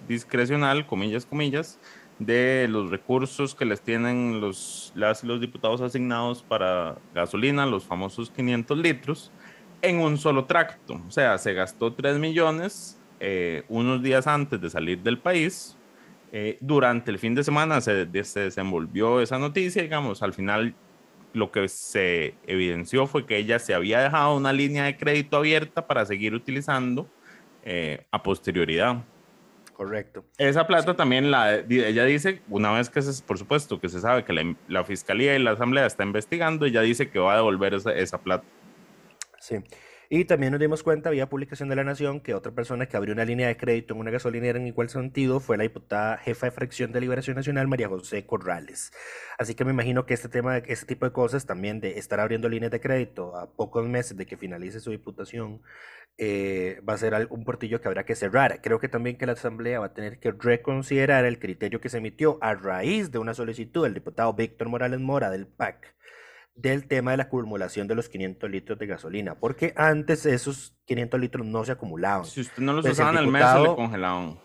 discrecional, 0.06 0.86
comillas, 0.86 1.24
comillas, 1.24 1.78
de 2.18 2.66
los 2.68 2.90
recursos 2.90 3.54
que 3.54 3.64
les 3.64 3.80
tienen 3.80 4.40
los, 4.40 4.92
las 4.94 5.24
y 5.24 5.26
los 5.26 5.40
diputados 5.40 5.80
asignados 5.80 6.42
para 6.42 6.98
gasolina, 7.14 7.64
los 7.66 7.84
famosos 7.84 8.30
500 8.30 8.78
litros, 8.78 9.32
en 9.82 9.98
un 9.98 10.16
solo 10.16 10.44
tracto. 10.46 11.00
O 11.06 11.10
sea, 11.10 11.36
se 11.38 11.52
gastó 11.52 11.92
3 11.92 12.18
millones 12.18 12.98
eh, 13.20 13.64
unos 13.68 14.02
días 14.02 14.26
antes 14.26 14.60
de 14.60 14.70
salir 14.70 15.00
del 15.02 15.18
país. 15.18 15.76
Eh, 16.32 16.56
durante 16.60 17.10
el 17.10 17.18
fin 17.18 17.34
de 17.34 17.44
semana 17.44 17.80
se, 17.82 18.08
se 18.24 18.40
desenvolvió 18.40 19.20
esa 19.20 19.38
noticia, 19.38 19.82
digamos, 19.82 20.22
al 20.22 20.32
final 20.32 20.74
lo 21.34 21.50
que 21.50 21.68
se 21.68 22.34
evidenció 22.46 23.06
fue 23.06 23.26
que 23.26 23.36
ella 23.36 23.58
se 23.58 23.74
había 23.74 24.00
dejado 24.00 24.36
una 24.36 24.52
línea 24.52 24.84
de 24.84 24.96
crédito 24.96 25.36
abierta 25.36 25.86
para 25.86 26.06
seguir 26.06 26.34
utilizando 26.34 27.06
eh, 27.64 28.04
a 28.10 28.22
posterioridad. 28.22 29.04
Correcto. 29.74 30.24
Esa 30.38 30.66
plata 30.66 30.94
también 30.94 31.30
la 31.30 31.54
ella 31.56 32.04
dice, 32.04 32.42
una 32.48 32.70
vez 32.72 32.88
que 32.88 33.02
se, 33.02 33.22
por 33.22 33.38
supuesto 33.38 33.80
que 33.80 33.88
se 33.88 34.00
sabe 34.00 34.24
que 34.24 34.32
la, 34.32 34.54
la 34.68 34.84
fiscalía 34.84 35.34
y 35.34 35.42
la 35.42 35.52
asamblea 35.52 35.86
está 35.86 36.04
investigando, 36.04 36.66
ella 36.66 36.82
dice 36.82 37.10
que 37.10 37.18
va 37.18 37.32
a 37.32 37.36
devolver 37.36 37.74
esa, 37.74 37.92
esa 37.92 38.18
plata. 38.18 38.44
Sí. 39.42 39.56
Y 40.08 40.24
también 40.26 40.52
nos 40.52 40.60
dimos 40.60 40.84
cuenta, 40.84 41.10
vía 41.10 41.28
publicación 41.28 41.68
de 41.68 41.74
La 41.74 41.82
Nación, 41.82 42.20
que 42.20 42.34
otra 42.34 42.52
persona 42.52 42.86
que 42.86 42.96
abrió 42.96 43.12
una 43.12 43.24
línea 43.24 43.48
de 43.48 43.56
crédito 43.56 43.92
en 43.94 44.00
una 44.00 44.12
gasolinera 44.12 44.56
en 44.56 44.68
igual 44.68 44.88
sentido 44.88 45.40
fue 45.40 45.56
la 45.56 45.64
diputada 45.64 46.16
jefa 46.18 46.46
de 46.46 46.52
fracción 46.52 46.92
de 46.92 47.00
Liberación 47.00 47.34
Nacional, 47.34 47.66
María 47.66 47.88
José 47.88 48.24
Corrales. 48.24 48.92
Así 49.38 49.56
que 49.56 49.64
me 49.64 49.72
imagino 49.72 50.06
que 50.06 50.14
este 50.14 50.28
tema, 50.28 50.58
este 50.58 50.86
tipo 50.86 51.06
de 51.06 51.12
cosas 51.12 51.44
también 51.44 51.80
de 51.80 51.98
estar 51.98 52.20
abriendo 52.20 52.48
líneas 52.48 52.70
de 52.70 52.80
crédito 52.80 53.34
a 53.36 53.50
pocos 53.50 53.88
meses 53.88 54.16
de 54.16 54.26
que 54.26 54.36
finalice 54.36 54.78
su 54.78 54.92
diputación, 54.92 55.60
eh, 56.18 56.80
va 56.88 56.92
a 56.94 56.98
ser 56.98 57.26
un 57.30 57.44
portillo 57.44 57.80
que 57.80 57.88
habrá 57.88 58.04
que 58.04 58.14
cerrar. 58.14 58.60
Creo 58.62 58.78
que 58.78 58.88
también 58.88 59.16
que 59.16 59.26
la 59.26 59.32
Asamblea 59.32 59.80
va 59.80 59.86
a 59.86 59.94
tener 59.94 60.20
que 60.20 60.30
reconsiderar 60.30 61.24
el 61.24 61.40
criterio 61.40 61.80
que 61.80 61.88
se 61.88 61.98
emitió 61.98 62.38
a 62.42 62.54
raíz 62.54 63.10
de 63.10 63.18
una 63.18 63.34
solicitud 63.34 63.82
del 63.82 63.94
diputado 63.94 64.34
Víctor 64.34 64.68
Morales 64.68 65.00
Mora 65.00 65.30
del 65.30 65.48
PAC 65.48 65.92
del 66.54 66.86
tema 66.86 67.12
de 67.12 67.16
la 67.16 67.22
acumulación 67.24 67.88
de 67.88 67.94
los 67.94 68.08
500 68.08 68.50
litros 68.50 68.78
de 68.78 68.86
gasolina, 68.86 69.34
porque 69.36 69.72
antes 69.76 70.26
esos 70.26 70.76
500 70.84 71.18
litros 71.20 71.46
no 71.46 71.64
se 71.64 71.72
acumulaban. 71.72 72.24
Si 72.26 72.42
usted 72.42 72.62
no 72.62 72.72
los 72.74 72.82
Pues 72.84 72.98
el 72.98 73.04
usaba 73.04 73.10
en 73.18 73.24
el 73.24 73.32
mes, 73.32 73.42
se 73.50 73.60
le 73.60 73.74
congelaban. 73.74 74.40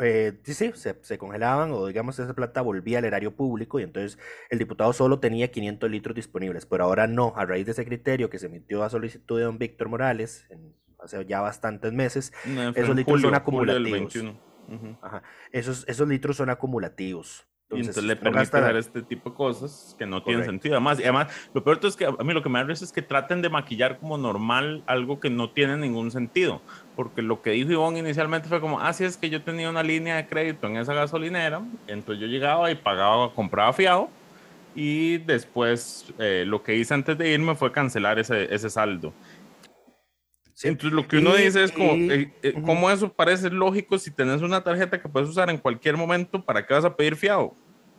Eh, 0.00 0.40
sí, 0.44 0.54
sí, 0.54 0.72
se, 0.74 0.96
se 1.02 1.18
congelaban 1.18 1.70
o 1.72 1.86
digamos 1.86 2.18
esa 2.18 2.32
plata 2.34 2.62
volvía 2.62 2.98
al 2.98 3.04
erario 3.04 3.36
público 3.36 3.78
y 3.78 3.82
entonces 3.82 4.18
el 4.48 4.58
diputado 4.58 4.92
solo 4.94 5.20
tenía 5.20 5.50
500 5.52 5.90
litros 5.90 6.16
disponibles, 6.16 6.64
pero 6.64 6.84
ahora 6.84 7.06
no, 7.06 7.34
a 7.36 7.44
raíz 7.44 7.66
de 7.66 7.72
ese 7.72 7.84
criterio 7.84 8.30
que 8.30 8.38
se 8.38 8.46
emitió 8.46 8.82
a 8.84 8.88
solicitud 8.90 9.36
de 9.38 9.44
don 9.44 9.58
Víctor 9.58 9.88
Morales 9.90 10.46
en- 10.50 10.74
hace 10.98 11.26
ya 11.26 11.40
bastantes 11.40 11.92
meses, 11.92 12.32
No, 12.46 12.70
esos 12.70 12.94
litros 12.96 13.20
son 13.20 13.30
julio 13.32 13.36
acumulativos. 13.36 14.14
21. 14.14 14.40
Ujú. 14.68 14.96
Ajá, 15.02 15.22
esos, 15.50 15.86
esos 15.88 16.08
litros 16.08 16.36
son 16.36 16.48
acumulativos. 16.48 17.46
Y 17.74 17.80
entonces 17.80 18.04
le 18.04 18.16
permite 18.16 18.56
hacer 18.56 18.76
este 18.76 19.02
tipo 19.02 19.30
de 19.30 19.36
cosas 19.36 19.94
que 19.98 20.04
no 20.06 20.22
tienen 20.22 20.44
sentido. 20.44 20.74
Además, 20.74 20.98
y 21.00 21.04
además, 21.04 21.32
lo 21.54 21.64
peor 21.64 21.80
es 21.82 21.96
que 21.96 22.04
a 22.06 22.10
mí 22.12 22.32
lo 22.34 22.42
que 22.42 22.48
me 22.48 22.58
da 22.58 22.64
risa 22.64 22.84
es 22.84 22.92
que 22.92 23.02
traten 23.02 23.40
de 23.42 23.48
maquillar 23.48 23.98
como 23.98 24.18
normal 24.18 24.82
algo 24.86 25.20
que 25.20 25.30
no 25.30 25.50
tiene 25.50 25.76
ningún 25.76 26.10
sentido. 26.10 26.60
Porque 26.96 27.22
lo 27.22 27.40
que 27.40 27.50
dijo 27.52 27.72
Ivonne 27.72 28.00
inicialmente 28.00 28.48
fue 28.48 28.60
como, 28.60 28.80
ah, 28.80 28.92
sí, 28.92 29.04
es 29.04 29.16
que 29.16 29.30
yo 29.30 29.42
tenía 29.42 29.70
una 29.70 29.82
línea 29.82 30.16
de 30.16 30.26
crédito 30.26 30.66
en 30.66 30.76
esa 30.76 30.92
gasolinera, 30.92 31.62
entonces 31.86 32.20
yo 32.20 32.26
llegaba 32.26 32.70
y 32.70 32.74
pagaba, 32.74 33.32
compraba 33.34 33.72
fiado, 33.72 34.10
y 34.74 35.18
después 35.18 36.06
eh, 36.18 36.44
lo 36.46 36.62
que 36.62 36.76
hice 36.76 36.94
antes 36.94 37.16
de 37.16 37.30
irme 37.30 37.54
fue 37.54 37.72
cancelar 37.72 38.18
ese, 38.18 38.54
ese 38.54 38.68
saldo. 38.70 39.12
Sí. 40.54 40.68
Entonces 40.68 40.92
lo 40.92 41.08
que 41.08 41.18
uno 41.18 41.36
Y- 41.36 41.42
dice 41.42 41.64
es 41.64 41.72
como, 41.72 41.94
y- 41.94 42.12
eh, 42.12 42.32
eh, 42.42 42.52
ujú. 42.56 42.66
¿cómo 42.66 42.90
eso 42.90 43.12
parece 43.12 43.50
lógico 43.50 43.98
si 43.98 44.10
tenés 44.10 44.42
una 44.42 44.62
tarjeta 44.62 45.00
que 45.00 45.08
puedes 45.08 45.28
usar 45.28 45.50
en 45.50 45.58
cualquier 45.58 45.96
momento? 45.96 46.44
¿Para 46.44 46.64
qué 46.64 46.74
vas 46.74 46.84
a 46.84 46.94
pedir 46.94 47.16
fiado? 47.16 47.52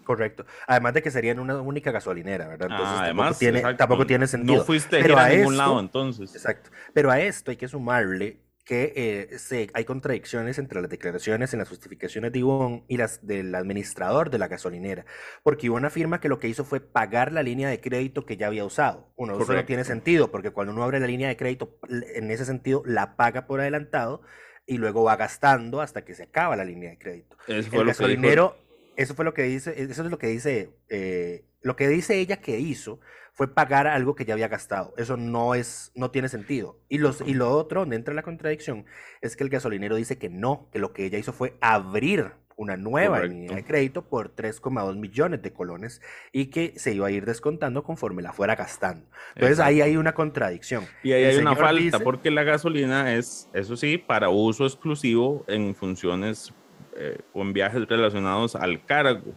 Correcto. 0.04 0.46
Además 0.68 0.94
de 0.94 1.02
que 1.02 1.12
sería 1.12 1.32
en 1.32 1.40
una 1.40 1.62
única 1.62 1.92
gasolinera, 1.92 2.48
¿verdad? 2.48 2.70
Entonces 2.72 2.88
Ah, 2.88 3.06
tampoco, 3.06 3.22
además, 3.24 3.40
tiene, 3.40 3.58
exacto. 3.60 3.78
tampoco 3.78 4.06
tiene 4.08 4.28
sentido. 4.28 4.58
No 4.60 4.64
fuiste 4.64 5.02
Pero 5.02 5.18
a, 5.18 5.26
a 5.26 5.30
ningún 5.30 5.54
esto- 5.54 5.58
lado 5.58 5.80
entonces. 5.80 6.34
Exacto. 6.36 6.70
Pero 6.94 7.12
a 7.12 7.20
esto 7.20 7.52
hay 7.52 7.58
que 7.58 7.68
sumarle 7.68 8.40
que 8.66 8.94
eh, 8.96 9.40
se, 9.40 9.70
hay 9.74 9.84
contradicciones 9.84 10.58
entre 10.58 10.80
las 10.80 10.90
declaraciones 10.90 11.52
en 11.52 11.60
las 11.60 11.68
justificaciones 11.68 12.32
de 12.32 12.40
Ivonne 12.40 12.86
y 12.88 12.96
las 12.96 13.28
del 13.28 13.54
administrador 13.56 14.30
de 14.30 14.38
la 14.38 14.48
gasolinera. 14.48 15.06
Porque 15.44 15.66
Ivonne 15.66 15.88
afirma 15.88 16.22
que 16.22 16.30
lo 16.30 16.40
que 16.40 16.48
hizo 16.48 16.64
fue 16.64 16.80
pagar 16.80 17.34
la 17.34 17.44
línea 17.44 17.68
de 17.68 17.82
crédito 17.82 18.26
que 18.26 18.38
ya 18.38 18.48
había 18.48 18.64
usado. 18.64 19.12
Uno, 19.18 19.38
eso 19.38 19.52
no 19.54 19.66
tiene 19.66 19.84
sentido, 19.84 20.32
porque 20.32 20.52
cuando 20.52 20.72
uno 20.72 20.82
abre 20.84 21.02
la 21.02 21.08
línea 21.08 21.28
de 21.28 21.36
crédito, 21.36 21.78
en 22.16 22.32
ese 22.32 22.46
sentido, 22.46 22.84
la 22.86 23.18
paga 23.18 23.48
por 23.48 23.60
adelantado 23.60 24.22
y 24.66 24.78
luego 24.78 25.04
va 25.04 25.18
gastando 25.18 25.82
hasta 25.82 26.06
que 26.06 26.16
se 26.16 26.24
acaba 26.24 26.56
la 26.56 26.64
línea 26.64 26.92
de 26.92 26.98
crédito. 26.98 27.36
Eso 27.48 27.82
El 27.82 27.88
gasolinero, 27.88 28.56
eso 28.96 29.16
fue 29.16 29.26
lo 29.26 29.34
que 29.34 29.44
dice, 29.44 29.74
eso 29.82 30.04
es 30.04 30.10
lo 30.12 30.18
que 30.18 30.28
dice, 30.28 30.72
eh, 30.90 31.46
lo 31.62 31.76
que 31.76 31.88
dice 31.88 32.20
ella 32.20 32.38
que 32.38 32.60
hizo 32.60 33.00
fue 33.36 33.48
pagar 33.54 33.88
algo 33.88 34.14
que 34.16 34.26
ya 34.26 34.34
había 34.36 34.48
gastado. 34.48 34.94
Eso 34.98 35.18
no 35.18 35.56
es, 35.56 35.92
no 35.96 36.12
tiene 36.12 36.30
sentido. 36.30 36.78
Y 36.90 37.00
los, 37.00 37.22
y 37.26 37.34
lo 37.34 37.50
otro, 37.52 37.80
donde 37.80 37.96
entra 37.96 38.14
la 38.14 38.22
contradicción, 38.22 38.86
es 39.22 39.36
que 39.36 39.44
el 39.44 39.50
gasolinero 39.50 39.96
dice 39.96 40.18
que 40.20 40.30
no, 40.30 40.70
que 40.72 40.78
lo 40.80 40.94
que 40.94 41.06
ella 41.06 41.18
hizo 41.18 41.34
fue 41.34 41.56
abrir 41.60 42.32
una 42.56 42.78
nueva 42.78 43.16
Correcto. 43.18 43.34
línea 43.36 43.56
de 43.56 43.66
crédito 43.66 44.08
por 44.08 44.36
3,2 44.36 44.96
millones 44.98 45.42
de 45.42 45.52
colones 45.52 46.00
y 46.32 46.48
que 46.52 46.74
se 46.78 46.94
iba 46.94 47.08
a 47.08 47.12
ir 47.12 47.26
descontando 47.26 47.84
conforme 47.84 48.22
la 48.22 48.32
fuera 48.32 48.56
gastando. 48.56 49.08
Entonces 49.34 49.60
ahí 49.60 49.82
hay 49.82 49.98
una 49.98 50.14
contradicción. 50.14 50.86
Y 51.02 51.14
ahí 51.14 51.24
El 51.24 51.30
hay 51.32 51.38
una 51.38 51.56
falta, 51.56 51.82
dice- 51.82 52.00
porque 52.02 52.30
la 52.30 52.44
gasolina 52.44 53.16
es, 53.16 53.50
eso 53.54 53.76
sí, 53.76 53.98
para 53.98 54.30
uso 54.30 54.66
exclusivo 54.68 55.44
en 55.48 55.74
funciones 55.74 56.54
eh, 56.96 57.20
o 57.34 57.42
en 57.42 57.54
viajes 57.54 57.88
relacionados 57.88 58.56
al 58.56 58.84
cargo. 58.86 59.34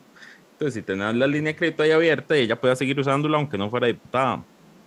Entonces, 0.53 0.75
si 0.75 0.83
tenés 0.83 1.15
la 1.15 1.27
línea 1.27 1.53
de 1.53 1.59
crédito 1.59 1.83
ahí 1.83 1.91
abierta, 1.91 2.35
ella 2.37 2.61
puede 2.61 2.77
seguir 2.77 2.99
usándola 2.99 3.37
aunque 3.39 3.59
no 3.59 3.71
fuera 3.71 3.89
diputada. 3.89 4.43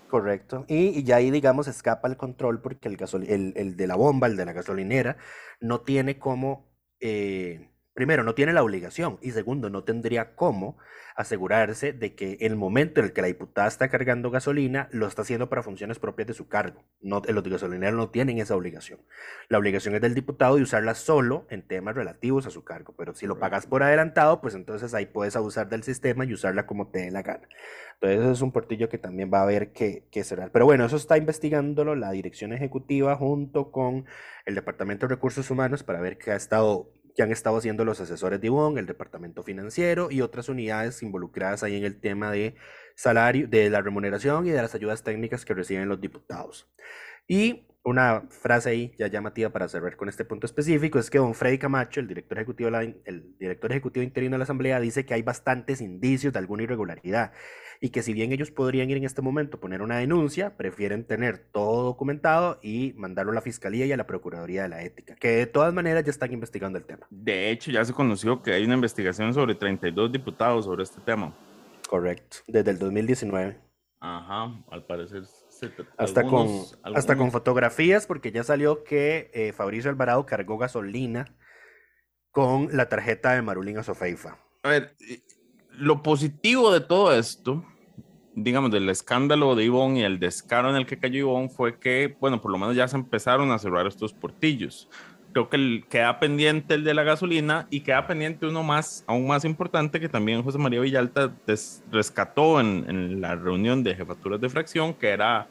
Correcto. 0.08 0.66
Y, 0.68 1.04
ya 1.04 1.18
ahí, 1.18 1.30
digamos, 1.30 1.68
escapa 1.68 2.08
el 2.08 2.18
control 2.18 2.62
porque 2.62 2.88
el, 2.88 2.98
gasol- 2.98 3.30
el, 3.30 3.54
el 3.56 3.76
de 3.78 3.86
la 3.88 3.96
bomba, 3.96 4.26
el 4.26 4.36
de 4.36 4.46
la 4.46 4.54
gasolinera, 4.54 5.18
no 5.60 5.82
tiene 5.82 6.18
como, 6.18 6.68
eh, 7.00 7.69
primero, 8.00 8.24
no 8.24 8.34
tiene 8.34 8.54
la 8.54 8.64
obligación 8.64 9.20
y 9.22 9.32
segundo, 9.32 9.70
no 9.70 9.84
tendría 9.84 10.34
cómo 10.34 10.78
asegurarse 11.18 11.92
de 11.92 12.16
que 12.16 12.38
el 12.40 12.56
momento 12.56 13.02
en 13.02 13.08
el 13.08 13.12
que 13.12 13.20
la 13.20 13.28
diputada 13.28 13.68
está 13.68 13.90
cargando 13.90 14.32
gasolina 14.32 14.88
lo 14.94 15.06
está 15.06 15.24
haciendo 15.24 15.50
para 15.50 15.64
funciones 15.64 16.00
propias 16.00 16.30
de 16.30 16.34
su 16.34 16.48
cargo. 16.48 16.86
No, 17.02 17.22
los 17.28 17.44
gasolineros 17.44 17.98
no 17.98 18.10
tienen 18.10 18.38
esa 18.38 18.56
obligación. 18.56 19.02
La 19.50 19.58
obligación 19.58 19.96
es 19.96 20.02
del 20.02 20.16
diputado 20.16 20.56
de 20.56 20.62
usarla 20.62 20.96
solo 20.96 21.46
en 21.50 21.68
temas 21.68 21.94
relativos 21.94 22.46
a 22.46 22.52
su 22.52 22.64
cargo, 22.64 22.96
pero 22.98 23.14
si 23.14 23.28
lo 23.28 23.38
pagas 23.38 23.66
por 23.66 23.84
adelantado, 23.84 24.40
pues 24.40 24.56
entonces 24.56 24.94
ahí 24.94 25.08
puedes 25.08 25.36
abusar 25.36 25.68
del 25.68 25.84
sistema 25.84 26.24
y 26.24 26.32
usarla 26.32 26.66
como 26.66 26.88
te 26.88 27.00
dé 27.00 27.12
la 27.12 27.22
gana. 27.22 27.50
Entonces, 27.96 28.22
eso 28.22 28.32
es 28.32 28.42
un 28.42 28.54
portillo 28.54 28.88
que 28.88 28.98
también 28.98 29.30
va 29.34 29.40
a 29.40 29.44
haber 29.44 29.74
que, 29.74 30.06
que 30.10 30.24
cerrar. 30.24 30.52
Pero 30.54 30.64
bueno, 30.64 30.86
eso 30.86 30.96
está 30.96 31.18
investigándolo 31.18 31.96
la 31.96 32.12
dirección 32.12 32.54
ejecutiva 32.54 33.18
junto 33.18 33.72
con 33.72 34.06
el 34.46 34.56
Departamento 34.56 35.06
de 35.06 35.16
Recursos 35.16 35.52
Humanos 35.52 35.84
para 35.84 36.00
ver 36.00 36.18
qué 36.18 36.32
ha 36.32 36.36
estado, 36.36 36.94
qué 37.16 37.24
han 37.24 37.32
estado 37.32 37.58
haciendo 37.58 37.86
los 37.86 38.00
asesores 38.00 38.42
de 38.42 38.48
Ivonne, 38.48 38.80
el 38.80 38.86
Departamento 38.86 39.44
Financiero 39.44 40.10
y 40.12 40.22
otras 40.22 40.50
unidades 40.50 41.02
involucradas 41.04 41.64
ahí 41.64 41.76
en 41.76 41.84
el 41.84 42.00
tema 42.00 42.32
de 42.32 42.56
salario, 42.96 43.48
de 43.48 43.70
la 43.70 43.82
remuneración 43.82 44.48
y 44.48 44.52
de 44.52 44.62
las 44.62 44.76
ayudas 44.76 45.04
técnicas 45.04 45.46
que 45.46 45.54
reciben 45.54 45.90
los 45.90 46.02
diputados. 46.02 46.70
Y 47.28 47.66
una 47.84 48.24
frase 48.30 48.70
ahí 48.70 48.94
ya 48.98 49.08
llamativa 49.08 49.50
para 49.50 49.68
cerrar 49.68 49.96
con 49.96 50.10
este 50.10 50.26
punto 50.26 50.46
específico 50.46 51.00
es 51.00 51.10
que 51.10 51.18
don 51.18 51.34
Freddy 51.34 51.58
Camacho, 51.58 52.00
el 52.00 52.08
director 52.08 52.38
ejecutivo, 52.38 52.70
el 52.70 53.36
director 53.40 53.72
ejecutivo 53.72 54.04
interino 54.04 54.34
de 54.34 54.40
la 54.40 54.44
Asamblea, 54.44 54.80
dice 54.80 55.06
que 55.06 55.14
hay 55.14 55.22
bastantes 55.22 55.82
indicios 55.82 56.34
de 56.34 56.40
alguna 56.40 56.64
irregularidad 56.64 57.32
y 57.82 57.90
que 57.90 58.04
si 58.04 58.14
bien 58.14 58.32
ellos 58.32 58.52
podrían 58.52 58.90
ir 58.90 58.98
en 58.98 59.06
este 59.06 59.22
momento 59.22 59.58
a 59.58 59.60
poner 59.60 59.82
una 59.82 59.98
denuncia, 59.98 60.58
prefieren 60.58 61.06
tener 61.06 61.38
todo 61.38 61.84
documentado 61.84 62.60
y 62.62 62.94
mandarlo 62.98 63.32
a 63.32 63.36
la 63.36 63.42
Fiscalía 63.42 63.86
y 63.86 63.92
a 63.92 63.98
la 63.98 64.06
Procuraduría 64.06 64.64
de 64.64 64.70
la 64.70 64.84
Ética, 64.84 65.16
que 65.16 65.30
de 65.30 65.46
todas 65.46 65.74
maneras 65.74 66.04
ya 66.04 66.12
están 66.12 66.34
investigando 66.34 66.78
el 66.78 66.86
tema. 66.86 67.08
De 67.10 67.50
hecho, 67.50 67.72
ya 67.72 67.86
se 67.86 67.94
conoció 67.94 68.42
que 68.42 68.52
hay 68.52 68.66
una 68.66 68.76
investigación 68.76 69.34
sobre 69.34 69.56
32 69.56 70.12
diputados 70.12 70.66
sobre 70.66 70.84
este 70.84 71.00
tema. 71.02 71.34
Correcto, 71.88 72.38
desde 72.48 72.72
el 72.72 72.80
2019. 72.80 73.58
Ajá, 74.02 74.64
al 74.70 74.86
parecer. 74.86 75.24
Hasta, 75.98 76.24
con, 76.24 76.48
hasta 76.84 77.16
con 77.16 77.32
fotografías, 77.32 78.06
porque 78.08 78.32
ya 78.32 78.44
salió 78.44 78.84
que 78.84 79.32
eh, 79.34 79.54
Fabricio 79.54 79.90
Alvarado 79.90 80.26
cargó 80.26 80.58
gasolina 80.58 81.36
con 82.32 82.70
la 82.76 82.90
tarjeta 82.90 83.34
de 83.34 83.42
Marulín 83.42 83.84
Sofeifa. 83.84 84.38
A 84.64 84.70
ver, 84.70 84.96
lo 85.72 86.04
positivo 86.04 86.72
de 86.72 86.82
todo 86.82 87.14
esto, 87.14 87.66
digamos, 88.36 88.72
del 88.72 88.90
escándalo 88.90 89.56
de 89.56 89.66
Ivonne 89.66 90.00
y 90.00 90.04
el 90.04 90.20
descaro 90.20 90.70
en 90.70 90.76
el 90.76 90.86
que 90.86 91.00
cayó 91.00 91.20
Ivonne 91.20 91.50
fue 91.50 91.80
que, 91.80 92.18
bueno, 92.20 92.42
por 92.42 92.52
lo 92.52 92.58
menos 92.58 92.76
ya 92.76 92.88
se 92.88 92.98
empezaron 92.98 93.52
a 93.52 93.60
cerrar 93.60 93.88
estos 93.88 94.14
portillos. 94.14 94.90
Creo 95.32 95.50
que 95.50 95.84
queda 95.90 96.20
pendiente 96.20 96.74
el 96.74 96.84
de 96.84 96.94
la 96.94 97.04
gasolina 97.04 97.68
y 97.70 97.82
queda 97.82 98.08
pendiente 98.08 98.48
uno 98.48 98.64
más, 98.64 99.04
aún 99.08 99.28
más 99.28 99.46
importante, 99.46 100.00
que 100.00 100.10
también 100.10 100.42
José 100.42 100.58
María 100.58 100.80
Villalta 100.82 101.34
rescató 101.92 102.60
en, 102.60 103.22
la 103.22 103.36
reunión 103.36 103.84
de 103.84 103.96
jefaturas 103.96 104.42
de 104.42 104.50
fracción, 104.50 104.94
que 104.94 105.10
era 105.10 105.48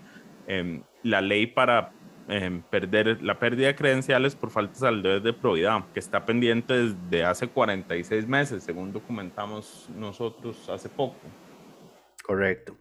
em, 0.49 0.83
la 1.05 1.21
ley 1.21 1.47
para 1.47 1.93
em, 2.29 2.61
perder 2.63 3.23
la 3.23 3.39
pérdida 3.39 3.69
de 3.69 3.77
credenciales 3.77 4.35
por 4.35 4.51
faltas 4.51 4.83
al 4.83 5.03
deber 5.03 5.23
de 5.23 5.33
probidad, 5.33 5.85
que 5.95 6.01
está 6.01 6.27
pendiente 6.27 6.75
desde 6.75 7.25
hace 7.25 7.47
46 7.47 8.27
meses, 8.27 8.65
según 8.65 8.93
documentamos 8.93 9.89
nosotros 9.97 10.69
hace 10.69 10.89
poco. 10.89 11.19
Correcto. 12.25 12.77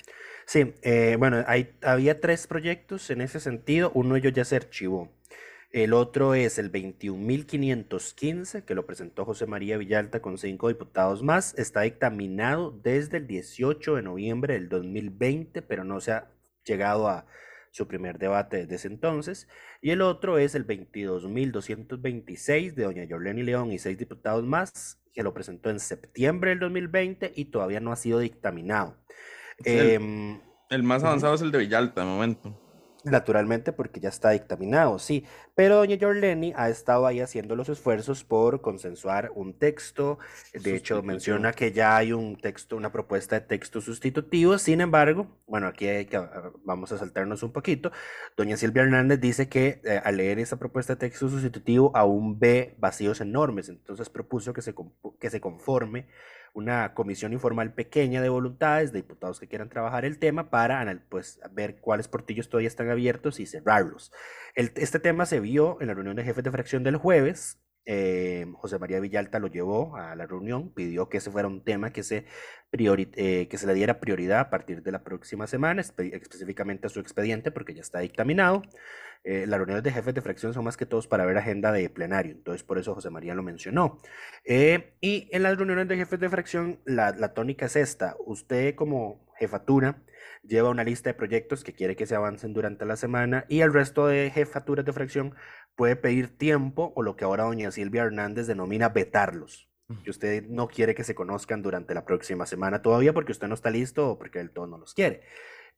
Sí, 0.48 0.74
eh, 0.82 1.18
bueno, 1.20 1.44
había 1.84 2.22
tres 2.22 2.48
proyectos 2.48 3.10
en 3.10 3.20
ese 3.20 3.42
sentido, 3.42 3.92
uno 3.94 4.16
ellos 4.16 4.34
ya 4.34 4.46
se 4.46 4.56
archivó. 4.56 5.10
El 5.84 5.94
otro 5.94 6.34
es 6.34 6.58
el 6.58 6.72
21.515, 6.72 8.66
que 8.66 8.74
lo 8.74 8.88
presentó 8.88 9.26
José 9.26 9.46
María 9.46 9.78
Villalta 9.78 10.24
con 10.24 10.40
cinco 10.40 10.70
diputados 10.70 11.22
más. 11.22 11.54
Está 11.56 11.82
dictaminado 11.82 12.72
desde 12.72 13.18
el 13.18 13.28
18 13.28 13.94
de 13.94 14.02
noviembre 14.02 14.56
del 14.56 14.70
2020, 14.70 15.62
pero 15.62 15.84
no 15.84 16.02
se 16.02 16.14
ha 16.14 16.32
llegado 16.66 17.08
a 17.08 17.28
su 17.70 17.88
primer 17.88 18.18
debate 18.18 18.58
desde 18.58 18.74
ese 18.74 18.88
entonces. 18.88 19.48
Y 19.80 19.92
el 19.92 20.02
otro 20.02 20.40
es 20.40 20.56
el 20.56 20.66
22.226 20.66 22.74
de 22.74 22.84
doña 22.84 23.04
Yorleni 23.04 23.44
León 23.44 23.72
y 23.72 23.78
seis 23.78 24.00
diputados 24.00 24.44
más, 24.44 25.00
que 25.14 25.22
lo 25.22 25.36
presentó 25.36 25.70
en 25.70 25.80
septiembre 25.80 26.50
del 26.50 26.60
2020 26.60 27.34
y 27.36 27.46
todavía 27.46 27.82
no 27.82 27.92
ha 27.92 27.98
sido 27.98 28.18
dictaminado. 28.18 28.98
el, 29.64 29.90
em, 29.92 30.40
el, 30.72 30.82
más 30.82 31.04
avanzado 31.04 31.36
es 31.36 31.44
el 31.44 31.52
de 31.52 31.60
Villalta, 31.60 32.02
de 32.02 32.08
momento. 32.08 32.67
Naturalmente, 33.10 33.72
porque 33.72 34.00
ya 34.00 34.10
está 34.10 34.32
dictaminado, 34.32 35.00
sí. 35.00 35.26
Pero 35.56 35.78
doña 35.78 35.98
Jorleni 36.00 36.54
ha 36.56 36.70
estado 36.70 37.08
ahí 37.08 37.22
haciendo 37.22 37.56
los 37.56 37.70
esfuerzos 37.70 38.24
por 38.24 38.62
consensuar 38.62 39.32
un 39.34 39.54
texto. 39.54 40.20
De 40.54 40.76
hecho, 40.76 41.02
menciona 41.02 41.54
que 41.54 41.72
ya 41.72 41.96
hay 41.96 42.12
un 42.12 42.36
texto, 42.36 42.76
una 42.76 42.92
propuesta 42.92 43.40
de 43.40 43.46
texto 43.46 43.82
sustitutivo. 43.82 44.58
Sin 44.58 44.82
embargo, 44.82 45.28
bueno, 45.48 45.68
aquí 45.68 45.88
hay 45.88 46.06
que, 46.06 46.18
ah, 46.18 46.52
vamos 46.64 46.92
a 46.92 46.98
saltarnos 46.98 47.44
un 47.44 47.54
poquito. 47.54 47.92
Doña 48.36 48.58
Silvia 48.58 48.84
Hernández 48.84 49.20
dice 49.20 49.48
que 49.48 49.82
eh, 49.86 50.02
al 50.04 50.18
leer 50.18 50.40
esa 50.40 50.58
propuesta 50.58 50.94
de 50.94 51.00
texto 51.00 51.30
sustitutivo 51.30 51.92
aún 51.96 52.40
ve 52.40 52.76
vacíos 52.78 53.22
enormes. 53.22 53.70
Entonces 53.70 54.10
propuso 54.10 54.54
que 54.54 54.62
se, 54.62 54.76
que 55.20 55.30
se 55.30 55.40
conforme 55.40 56.08
una 56.54 56.94
comisión 56.94 57.34
informal 57.34 57.74
pequeña 57.74 58.22
de 58.22 58.30
voluntades, 58.30 58.92
de 58.92 59.00
diputados 59.00 59.40
que 59.40 59.48
quieran 59.48 59.70
trabajar 59.70 60.06
el 60.06 60.20
tema 60.20 60.50
para 60.50 61.02
pues, 61.10 61.40
ver 61.52 61.80
cuáles 61.80 62.08
portillos 62.08 62.50
todavía 62.50 62.68
están 62.68 62.90
abiertos 62.90 63.40
y 63.40 63.46
cerrarlos. 63.46 64.12
este 64.56 65.00
tema 65.00 65.26
se 65.26 65.40
vio 65.40 65.78
en 65.82 65.88
la 65.88 65.94
reunión 65.94 66.16
de 66.16 66.24
jefes 66.24 66.44
de 66.44 66.52
fracción 66.52 66.84
del 66.84 66.98
jueves. 66.98 67.60
Eh, 67.90 68.46
José 68.56 68.80
María 68.80 69.00
Villalta 69.00 69.40
lo 69.40 69.48
llevó 69.48 69.96
a 69.96 70.14
la 70.16 70.26
reunión, 70.26 70.74
pidió 70.74 71.08
que 71.08 71.20
ese 71.20 71.32
fuera 71.32 71.48
un 71.48 71.64
tema 71.64 71.94
que 71.94 72.04
se, 72.04 72.26
eh, 72.74 73.48
que 73.50 73.58
se 73.58 73.66
le 73.66 73.74
diera 73.74 74.02
prioridad 74.02 74.42
a 74.42 74.50
partir 74.50 74.84
de 74.84 74.92
la 74.92 75.06
próxima 75.06 75.48
semana, 75.48 75.82
específicamente 75.82 76.88
a 76.88 76.90
su 76.90 77.00
expediente, 77.00 77.50
porque 77.50 77.74
ya 77.74 77.82
está 77.82 78.00
dictaminado. 78.00 78.62
Eh, 79.30 79.46
las 79.46 79.58
reuniones 79.60 79.84
de 79.84 79.92
jefes 79.92 80.14
de 80.14 80.22
fracción 80.22 80.54
son 80.54 80.64
más 80.64 80.78
que 80.78 80.86
todos 80.86 81.06
para 81.06 81.26
ver 81.26 81.38
agenda 81.38 81.74
de 81.74 81.90
plenario, 81.90 82.32
entonces 82.32 82.64
por 82.64 82.78
eso 82.78 82.96
José 82.96 83.10
María 83.10 83.36
lo 83.36 83.44
mencionó. 83.44 84.00
Eh, 84.46 84.94
y 85.02 85.28
en 85.34 85.44
las 85.44 85.58
reuniones 85.58 85.90
de 85.90 85.98
jefes 85.98 86.18
de 86.18 86.30
fracción, 86.30 86.80
la, 86.86 87.12
la 87.12 87.34
tónica 87.34 87.66
es 87.66 87.76
esta, 87.76 88.16
usted 88.26 88.74
como 88.76 89.28
jefatura 89.38 90.02
lleva 90.44 90.70
una 90.70 90.86
lista 90.86 91.10
de 91.10 91.14
proyectos 91.14 91.66
que 91.66 91.74
quiere 91.74 91.98
que 91.98 92.06
se 92.06 92.16
avancen 92.16 92.54
durante 92.54 92.86
la 92.86 92.96
semana 92.96 93.44
y 93.50 93.60
el 93.60 93.74
resto 93.74 94.08
de 94.08 94.32
jefaturas 94.32 94.86
de 94.86 94.94
fracción 94.94 95.36
puede 95.76 95.98
pedir 95.98 96.38
tiempo 96.38 96.94
o 96.96 97.04
lo 97.04 97.18
que 97.18 97.26
ahora 97.26 97.44
doña 97.44 97.70
Silvia 97.72 98.04
Hernández 98.04 98.48
denomina 98.48 98.88
vetarlos. 98.88 99.68
Que 100.06 100.10
usted 100.10 100.46
no 100.48 100.70
quiere 100.70 100.96
que 100.96 101.04
se 101.04 101.16
conozcan 101.16 101.62
durante 101.62 101.94
la 101.94 102.06
próxima 102.06 102.46
semana 102.46 102.82
todavía 102.82 103.14
porque 103.14 103.34
usted 103.34 103.48
no 103.50 103.56
está 103.56 103.72
listo 103.72 104.12
o 104.12 104.18
porque 104.18 104.40
el 104.40 104.52
todo 104.52 104.68
no 104.68 104.78
los 104.78 104.94
quiere. 104.94 105.22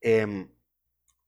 Eh, 0.01 0.47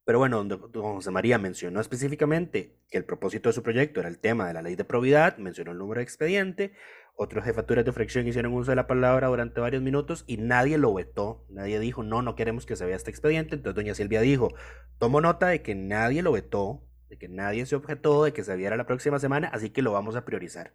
pero 0.04 0.20
bueno, 0.20 0.44
don 0.44 0.60
José 0.96 1.12
María 1.12 1.38
mencionó 1.38 1.80
específicamente 1.80 2.76
que 2.90 2.98
el 2.98 3.06
propósito 3.06 3.50
de 3.50 3.54
su 3.54 3.64
proyecto 3.64 4.00
era 4.00 4.10
el 4.10 4.20
tema 4.20 4.48
de 4.48 4.54
la 4.54 4.62
ley 4.62 4.76
de 4.76 4.84
probidad, 4.84 5.38
mencionó 5.38 5.72
el 5.72 5.78
número 5.78 6.00
de 6.00 6.04
expediente, 6.04 6.74
otros 7.16 7.46
jefaturas 7.46 7.86
de 7.86 7.92
fracción 7.92 8.28
hicieron 8.28 8.54
uso 8.54 8.72
de 8.72 8.76
la 8.76 8.88
palabra 8.88 9.28
durante 9.28 9.62
varios 9.62 9.84
minutos 9.84 10.24
y 10.26 10.38
nadie 10.38 10.78
lo 10.78 10.94
vetó, 10.94 11.46
nadie 11.50 11.80
dijo, 11.80 12.02
no, 12.02 12.22
no 12.22 12.36
queremos 12.36 12.66
que 12.66 12.76
se 12.76 12.86
vea 12.86 12.96
este 12.96 13.12
expediente, 13.12 13.56
entonces 13.56 13.76
doña 13.76 13.94
Silvia 13.94 14.22
dijo, 14.22 14.50
tomo 14.98 15.22
nota 15.22 15.48
de 15.48 15.62
que 15.62 15.76
nadie 15.76 16.24
lo 16.24 16.32
vetó, 16.32 16.82
de 17.10 17.18
que 17.18 17.28
nadie 17.28 17.66
se 17.66 17.76
objetó, 17.76 18.24
de 18.24 18.34
que 18.34 18.44
se 18.44 18.56
viera 18.56 18.78
la 18.78 18.88
próxima 18.88 19.20
semana, 19.20 19.50
así 19.54 19.70
que 19.70 19.82
lo 19.82 19.92
vamos 19.92 20.16
a 20.16 20.26
priorizar. 20.26 20.74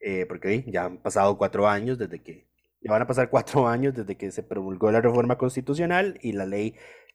Eh, 0.00 0.26
porque 0.26 0.64
ya 0.66 0.86
han 0.86 0.98
pasado 0.98 1.38
cuatro 1.38 1.68
años 1.68 1.96
desde 1.96 2.20
que, 2.20 2.48
ya 2.80 2.90
van 2.90 3.02
a 3.02 3.06
pasar 3.06 3.30
cuatro 3.30 3.68
años 3.68 3.94
desde 3.94 4.16
que 4.16 4.30
se 4.32 4.42
promulgó 4.42 4.90
la 4.90 5.00
reforma 5.00 5.38
constitucional 5.38 6.18
y 6.20 6.32
la 6.32 6.44
ley 6.44 6.74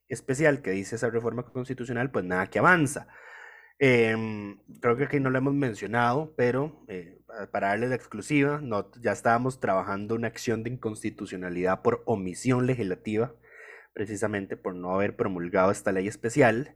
especial 0.09 0.61
que 0.61 0.71
dice 0.71 0.95
esa 0.95 1.09
reforma 1.09 1.43
constitucional, 1.43 2.11
pues 2.11 2.25
nada 2.25 2.47
que 2.47 2.59
avanza. 2.59 3.07
Em, 3.79 4.57
creo 4.81 4.97
que 4.97 5.03
aquí 5.03 5.19
no 5.19 5.29
lo 5.29 5.37
hemos 5.37 5.53
mencionado, 5.53 6.33
pero 6.35 6.83
eh, 6.87 7.19
para 7.51 7.69
darle 7.69 7.87
la 7.87 7.95
exclusiva, 7.95 8.59
no, 8.61 8.91
ya 8.99 9.11
estábamos 9.11 9.59
trabajando 9.59 10.15
una 10.15 10.27
acción 10.27 10.63
de 10.63 10.71
inconstitucionalidad 10.71 11.81
por 11.83 12.01
omisión 12.05 12.65
legislativa, 12.65 13.33
precisamente 13.93 14.57
por 14.57 14.73
no 14.73 14.95
haber 14.95 15.15
promulgado 15.15 15.71
esta 15.71 15.91
ley 15.91 16.07
especial. 16.07 16.75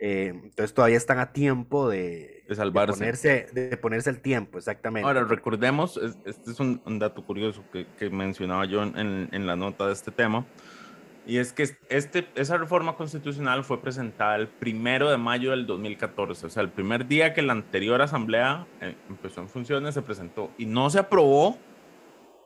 Eh, 0.00 0.28
entonces 0.28 0.72
todavía 0.72 0.96
están 0.96 1.18
a 1.18 1.32
tiempo 1.32 1.88
de, 1.88 2.44
de 2.48 2.54
salvarse. 2.54 2.92
ponerse, 2.94 3.46
de 3.52 3.76
ponerse 3.76 4.08
el 4.08 4.20
tiempo, 4.20 4.56
exactamente. 4.56 5.06
Ahora, 5.06 5.24
recordemos, 5.24 6.00
este 6.24 6.52
es 6.52 6.60
un, 6.60 6.98
dato 6.98 7.26
curioso 7.26 7.64
que, 7.72 7.86
que 7.98 8.08
mencionaba 8.08 8.64
yo 8.64 8.84
en, 8.84 9.28
en, 9.32 9.46
la 9.46 9.56
nota 9.56 9.88
de 9.88 9.92
este 9.92 10.12
tema. 10.12 10.46
Y 11.28 11.36
es 11.36 11.52
que 11.52 11.68
este, 11.90 12.26
esa 12.36 12.56
reforma 12.56 12.96
constitucional 12.96 13.62
fue 13.62 13.82
presentada 13.82 14.36
el 14.36 14.48
primero 14.48 15.10
de 15.10 15.18
mayo 15.18 15.50
del 15.50 15.66
2014, 15.66 16.46
o 16.46 16.48
sea, 16.48 16.62
el 16.62 16.70
primer 16.70 17.06
día 17.06 17.34
que 17.34 17.42
la 17.42 17.52
anterior 17.52 18.00
asamblea 18.00 18.66
eh, 18.80 18.96
empezó 19.10 19.42
en 19.42 19.50
funciones 19.50 19.92
se 19.92 20.00
presentó 20.00 20.50
y 20.56 20.64
no 20.64 20.88
se 20.88 21.00
aprobó 21.00 21.58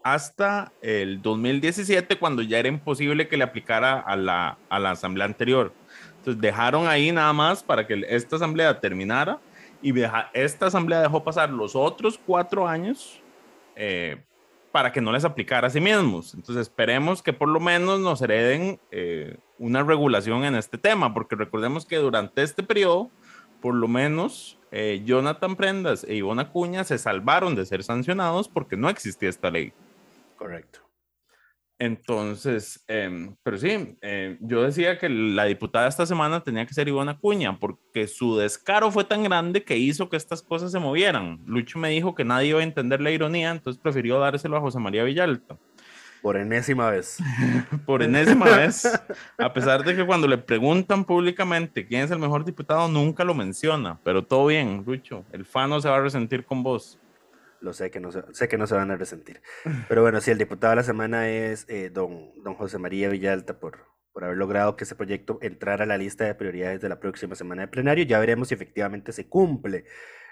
hasta 0.03 0.73
el 0.83 1.23
2017 1.23 2.19
cuando 2.19 2.43
ya 2.43 2.59
era 2.59 2.67
imposible 2.67 3.29
que 3.29 3.37
le 3.37 3.45
aplicara 3.45 4.01
a 4.01 4.17
la, 4.17 4.59
a 4.69 4.81
la 4.81 4.91
asamblea 4.91 5.27
anterior. 5.27 5.73
Entonces 6.17 6.43
dejaron 6.43 6.89
ahí 6.89 7.13
nada 7.13 7.33
más 7.33 7.63
para 7.63 7.87
que 7.87 8.05
esta 8.09 8.35
asamblea 8.35 8.81
terminara 8.81 9.39
y 9.81 9.95
esta 10.33 10.67
asamblea 10.67 11.01
dejó 11.01 11.23
pasar 11.23 11.51
los 11.51 11.77
otros 11.77 12.19
cuatro 12.19 12.67
años 12.67 13.21
eh, 13.77 14.21
para 14.73 14.91
que 14.91 15.01
no 15.01 15.13
les 15.13 15.25
aplicara 15.25 15.69
a 15.69 15.71
sí 15.71 15.81
mismos. 15.81 16.35
Entonces 16.35 16.63
esperemos 16.63 17.23
que 17.23 17.33
por 17.33 17.49
lo 17.49 17.61
menos 17.61 18.01
nos 18.01 18.21
hereden 18.23 18.81
eh, 18.91 19.37
una 19.59 19.83
regulación 19.83 20.45
en 20.45 20.55
este 20.55 20.79
tema, 20.79 21.15
porque 21.15 21.37
recordemos 21.37 21.87
que 21.87 21.97
durante 21.97 22.43
este 22.43 22.63
periodo, 22.63 23.11
por 23.61 23.75
lo 23.75 23.87
menos 23.87 24.59
eh, 24.73 25.03
Jonathan 25.05 25.55
Prendas 25.55 26.05
e 26.05 26.15
Ivona 26.15 26.51
Cuña 26.51 26.85
se 26.85 26.99
salvaron 26.99 27.55
de 27.55 27.67
ser 27.67 27.85
sancionados 27.85 28.49
porque 28.49 28.77
no 28.77 28.89
existía 28.89 29.29
esta 29.29 29.51
ley. 29.51 29.73
Correcto. 30.37 30.81
Entonces, 31.83 32.85
em, 32.87 33.35
pero 33.43 33.59
sí, 33.59 33.97
em, 34.03 34.39
yo 34.41 34.63
decía 34.63 35.01
que 35.01 35.09
la 35.09 35.47
diputada 35.47 35.89
esta 35.89 36.07
semana 36.07 36.45
tenía 36.45 36.65
que 36.65 36.75
ser 36.75 36.87
Ivona 36.87 37.19
Cuña, 37.19 37.59
porque 37.59 38.07
su 38.07 38.37
descaro 38.37 38.93
fue 38.93 39.03
tan 39.03 39.25
grande 39.25 39.65
que 39.65 39.77
hizo 39.77 40.09
que 40.09 40.17
estas 40.17 40.43
cosas 40.43 40.71
se 40.71 40.79
movieran. 40.79 41.41
Lucho 41.45 41.81
me 41.81 41.91
dijo 41.91 42.15
que 42.15 42.25
nadie 42.25 42.51
iba 42.51 42.61
a 42.61 42.63
entender 42.63 43.01
la 43.01 43.11
ironía, 43.11 43.51
entonces 43.51 43.83
prefirió 43.83 44.21
dárselo 44.21 44.57
a 44.57 44.61
José 44.61 44.79
María 44.79 45.03
Villalta. 45.03 45.59
Por 46.23 46.37
enésima 46.37 46.89
vez. 46.89 47.19
por 47.85 48.05
enésima 48.05 48.45
vez, 48.45 48.89
a 49.37 49.53
pesar 49.53 49.83
de 49.83 49.97
que 49.97 50.07
cuando 50.07 50.29
le 50.29 50.39
preguntan 50.39 51.05
públicamente 51.05 51.85
quién 51.85 52.03
es 52.03 52.13
el 52.13 52.21
mejor 52.21 52.45
diputado, 52.45 52.87
nunca 52.87 53.25
lo 53.25 53.35
menciona, 53.35 53.99
pero 54.05 54.23
todo 54.23 54.47
bien, 54.47 54.85
Lucho, 54.87 55.25
el 55.33 55.45
fan 55.45 55.71
no 55.71 55.81
se 55.81 55.89
va 55.89 55.97
a 55.97 56.01
resentir 56.01 56.45
con 56.45 56.63
vos. 56.63 57.01
Lo 57.63 57.73
sé 57.73 57.93
que 57.93 58.01
no 58.01 58.11
se, 58.11 58.23
sé 58.33 58.49
que 58.49 58.59
no 58.59 58.67
se 58.67 58.75
van 58.75 58.91
a 58.91 58.97
resentir. 58.97 59.41
Pero 59.89 60.03
bueno, 60.03 60.21
sí, 60.21 60.33
el 60.33 60.39
diputado 60.39 60.73
de 60.73 60.77
la 60.77 60.83
semana 60.83 61.29
es 61.29 61.65
eh, 61.69 61.91
don, 61.91 62.33
don 62.43 62.55
José 62.55 62.79
María 62.79 63.09
Villalta 63.09 63.61
por, 63.61 63.87
por 64.13 64.25
haber 64.25 64.37
logrado 64.37 64.77
que 64.77 64.83
ese 64.83 64.97
proyecto 64.97 65.39
entrara 65.43 65.85
a 65.85 65.87
la 65.87 65.97
lista 65.97 66.25
de 66.25 66.35
prioridades 66.35 66.81
de 66.81 66.89
la 66.89 66.99
próxima 66.99 67.37
semana 67.37 67.63
de 67.63 67.69
plenario. 67.69 68.05
Ya 68.05 68.19
veremos 68.19 68.49
si 68.49 68.55
efectivamente 68.55 69.13
se 69.13 69.29
cumple. 69.29 69.85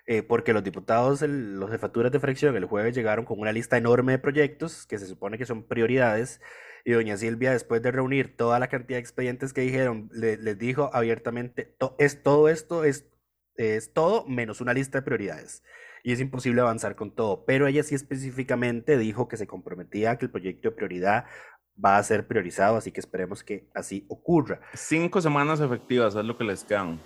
Eh, 0.06 0.22
porque 0.24 0.52
los 0.52 0.64
diputados, 0.64 1.22
el, 1.22 1.60
los 1.60 1.70
jefaturas 1.70 2.10
de 2.10 2.18
fracción 2.18 2.56
el 2.56 2.64
jueves 2.64 2.96
llegaron 2.96 3.24
con 3.24 3.38
una 3.38 3.52
lista 3.52 3.76
enorme 3.76 4.12
de 4.12 4.18
proyectos 4.18 4.86
que 4.86 4.98
se 4.98 5.06
supone 5.06 5.38
que 5.38 5.46
son 5.46 5.62
prioridades 5.68 6.40
y 6.84 6.92
doña 6.92 7.16
Silvia 7.16 7.52
después 7.52 7.82
de 7.82 7.92
reunir 7.92 8.34
toda 8.36 8.58
la 8.58 8.68
cantidad 8.68 8.96
de 8.96 9.02
expedientes 9.02 9.52
que 9.52 9.60
dijeron, 9.60 10.08
le, 10.12 10.38
les 10.38 10.58
dijo 10.58 10.90
abiertamente, 10.94 11.64
to, 11.78 11.94
es 11.98 12.22
todo 12.22 12.48
esto, 12.48 12.82
es, 12.84 13.06
es 13.56 13.92
todo 13.92 14.26
menos 14.26 14.60
una 14.62 14.72
lista 14.72 14.98
de 14.98 15.02
prioridades 15.02 15.62
y 16.02 16.12
es 16.12 16.20
imposible 16.20 16.60
avanzar 16.60 16.96
con 16.96 17.10
todo. 17.14 17.44
Pero 17.44 17.66
ella 17.66 17.82
sí 17.82 17.94
específicamente 17.94 18.98
dijo 18.98 19.28
que 19.28 19.36
se 19.36 19.46
comprometía 19.46 20.12
a 20.12 20.18
que 20.18 20.26
el 20.26 20.30
proyecto 20.30 20.70
de 20.70 20.76
prioridad 20.76 21.24
va 21.82 21.96
a 21.96 22.02
ser 22.02 22.26
priorizado, 22.26 22.76
así 22.76 22.92
que 22.92 23.00
esperemos 23.00 23.42
que 23.42 23.68
así 23.74 24.04
ocurra. 24.08 24.60
Cinco 24.74 25.20
semanas 25.20 25.60
efectivas 25.60 26.14
es 26.14 26.24
lo 26.24 26.36
que 26.36 26.44
les 26.44 26.64
quedan. 26.64 27.00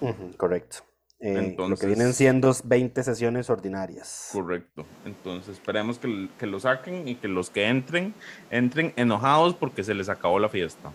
Uh 0.00 0.08
-huh, 0.08 0.36
correcto. 0.36 0.78
Eh, 1.18 1.32
Entonces, 1.38 1.70
lo 1.70 1.76
que 1.80 1.86
vienen 1.86 2.12
siendo 2.12 2.52
20 2.64 3.02
sesiones 3.02 3.48
ordinarias. 3.48 4.30
Correcto. 4.32 4.84
Entonces 5.06 5.54
esperemos 5.54 5.98
que, 5.98 6.28
que, 6.38 6.46
lo 6.46 6.60
saquen 6.60 7.08
y 7.08 7.14
que 7.14 7.26
los 7.26 7.48
que 7.48 7.68
entren, 7.68 8.14
entren 8.50 8.92
enojados 8.96 9.54
porque 9.54 9.82
se 9.82 9.94
les 9.94 10.10
acabó 10.10 10.38
la 10.38 10.50
fiesta. 10.50 10.92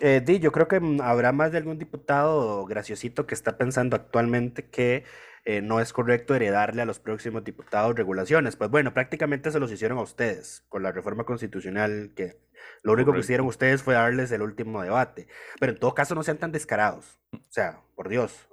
Eh, 0.00 0.22
Di, 0.24 0.40
yo 0.40 0.50
creo 0.50 0.66
que 0.66 0.80
habrá 1.02 1.30
más 1.30 1.52
de 1.52 1.58
algún 1.58 1.78
diputado 1.78 2.64
graciosito 2.64 3.26
que 3.26 3.34
está 3.34 3.58
pensando 3.58 3.94
actualmente 3.94 4.68
que 4.68 5.04
eh, 5.44 5.62
no 5.62 5.80
es 5.80 5.92
correcto 5.92 6.34
heredarle 6.34 6.82
a 6.82 6.86
los 6.86 6.98
próximos 6.98 7.44
diputados 7.44 7.94
regulaciones. 7.94 8.56
Pues 8.56 8.70
bueno, 8.70 8.92
prácticamente 8.92 9.50
se 9.50 9.60
los 9.60 9.72
hicieron 9.72 9.98
a 9.98 10.02
ustedes 10.02 10.64
con 10.68 10.82
la 10.82 10.92
reforma 10.92 11.24
constitucional 11.24 12.12
que 12.14 12.38
lo 12.82 12.92
único 12.92 13.06
Correcto. 13.06 13.12
que 13.12 13.20
hicieron 13.20 13.46
ustedes 13.46 13.82
fue 13.82 13.94
darles 13.94 14.32
el 14.32 14.42
último 14.42 14.82
debate. 14.82 15.28
Pero 15.58 15.72
en 15.72 15.78
todo 15.78 15.94
caso 15.94 16.14
no 16.14 16.22
sean 16.22 16.38
tan 16.38 16.52
descarados. 16.52 17.18
O 17.32 17.38
sea, 17.48 17.80
por 17.94 18.08
Dios. 18.08 18.48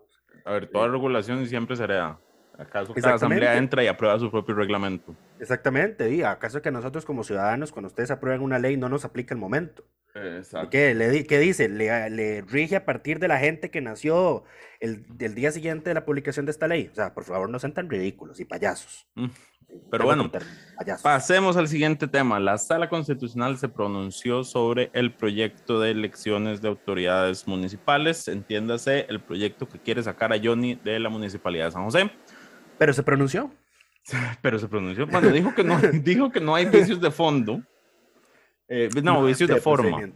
A 0.45 0.52
ver, 0.52 0.69
toda 0.69 0.88
regulación 0.88 1.45
siempre 1.45 1.76
se 1.76 1.84
hereda. 1.84 2.19
¿Acaso 2.58 2.93
cada 2.93 3.15
asamblea 3.15 3.58
entra 3.58 3.84
y 3.84 3.88
aprueba 3.88 4.17
su 4.17 4.32
propio 4.32 4.56
reglamento? 4.56 5.15
Exactamente, 5.39 6.06
di, 6.06 6.23
¿acaso 6.23 6.62
que 6.62 6.71
nosotros 6.71 7.06
como 7.06 7.23
ciudadanos, 7.23 7.71
cuando 7.71 7.88
ustedes 7.88 8.10
aprueban 8.10 8.41
una 8.41 8.58
ley, 8.58 8.78
no 8.78 8.89
nos 8.89 9.06
aplica 9.06 9.36
el 9.36 9.39
momento? 9.39 9.84
Exacto. 10.38 10.70
¿Qué, 10.70 10.94
le, 10.94 11.26
qué 11.26 11.40
dice? 11.40 11.70
Le, 11.70 12.10
le, 12.10 12.42
rige 12.42 12.76
a 12.76 12.86
partir 12.86 13.20
de 13.20 13.28
la 13.28 13.40
gente 13.40 13.70
que 13.70 13.82
nació 13.82 14.44
el, 14.80 15.06
el, 15.20 15.36
día 15.36 15.52
siguiente 15.52 15.90
de 15.90 15.94
la 15.94 16.06
publicación 16.06 16.46
de 16.46 16.52
esta 16.52 16.68
ley. 16.68 16.90
O 16.92 16.96
sea, 16.96 17.14
por 17.14 17.24
favor, 17.24 17.50
no 17.50 17.60
sean 17.60 17.74
tan 17.74 17.90
ridículos 17.90 18.40
y 18.40 18.46
payasos. 18.46 19.08
Mm. 19.16 19.28
Pero 19.92 20.06
bueno, 20.06 20.32
pasemos 21.04 21.58
al 21.58 21.68
siguiente 21.68 22.08
tema. 22.08 22.40
La 22.40 22.58
Sala 22.58 22.90
Constitucional 22.90 23.58
se 23.58 23.68
pronunció 23.70 24.44
sobre 24.44 24.90
el 24.94 25.14
proyecto 25.14 25.80
de 25.80 25.92
elecciones 25.92 26.62
de 26.62 26.70
autoridades 26.70 27.48
municipales. 27.48 28.28
Entiéndase, 28.28 29.06
el 29.10 29.22
proyecto 29.22 29.68
que 29.68 29.80
quiere 29.80 30.04
sacar 30.04 30.32
a 30.34 30.40
Johnny 30.42 30.76
de 30.76 31.00
la 31.00 31.10
Municipalidad 31.10 31.66
de 31.66 31.72
San 31.72 31.84
José. 31.84 32.10
Pero 32.78 32.94
se 32.94 33.04
pronunció. 33.04 33.52
Pero 34.42 34.60
se 34.60 34.68
pronunció. 34.68 35.08
Bueno, 35.08 35.30
dijo 35.30 35.54
que 35.54 35.64
no, 35.64 35.80
dijo 36.04 36.32
que 36.32 36.40
no 36.40 36.56
hay 36.56 36.66
vicios 36.66 37.02
de 37.02 37.12
fondo. 37.12 37.62
Eh, 38.70 38.90
no, 38.96 39.02
no, 39.02 39.26
vicios 39.26 39.48
de, 39.48 39.56
de 39.56 39.62
forma. 39.62 40.12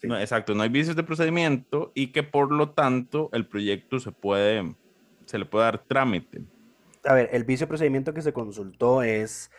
Sí. 0.00 0.08
No, 0.08 0.18
exacto, 0.18 0.54
no 0.54 0.62
hay 0.62 0.68
vicios 0.68 0.96
de 0.96 1.02
procedimiento 1.02 1.92
y 1.94 2.08
que 2.08 2.22
por 2.22 2.52
lo 2.52 2.70
tanto 2.70 3.30
el 3.32 3.46
proyecto 3.46 3.98
se 3.98 4.12
puede, 4.12 4.74
se 5.24 5.38
le 5.38 5.46
puede 5.46 5.64
dar 5.64 5.78
trámite. 5.84 6.42
A 7.04 7.14
ver, 7.14 7.30
el 7.32 7.44
vicio 7.44 7.68
procedimiento 7.68 8.12
que 8.12 8.22
se 8.22 8.32
consultó 8.32 9.02
es 9.02 9.50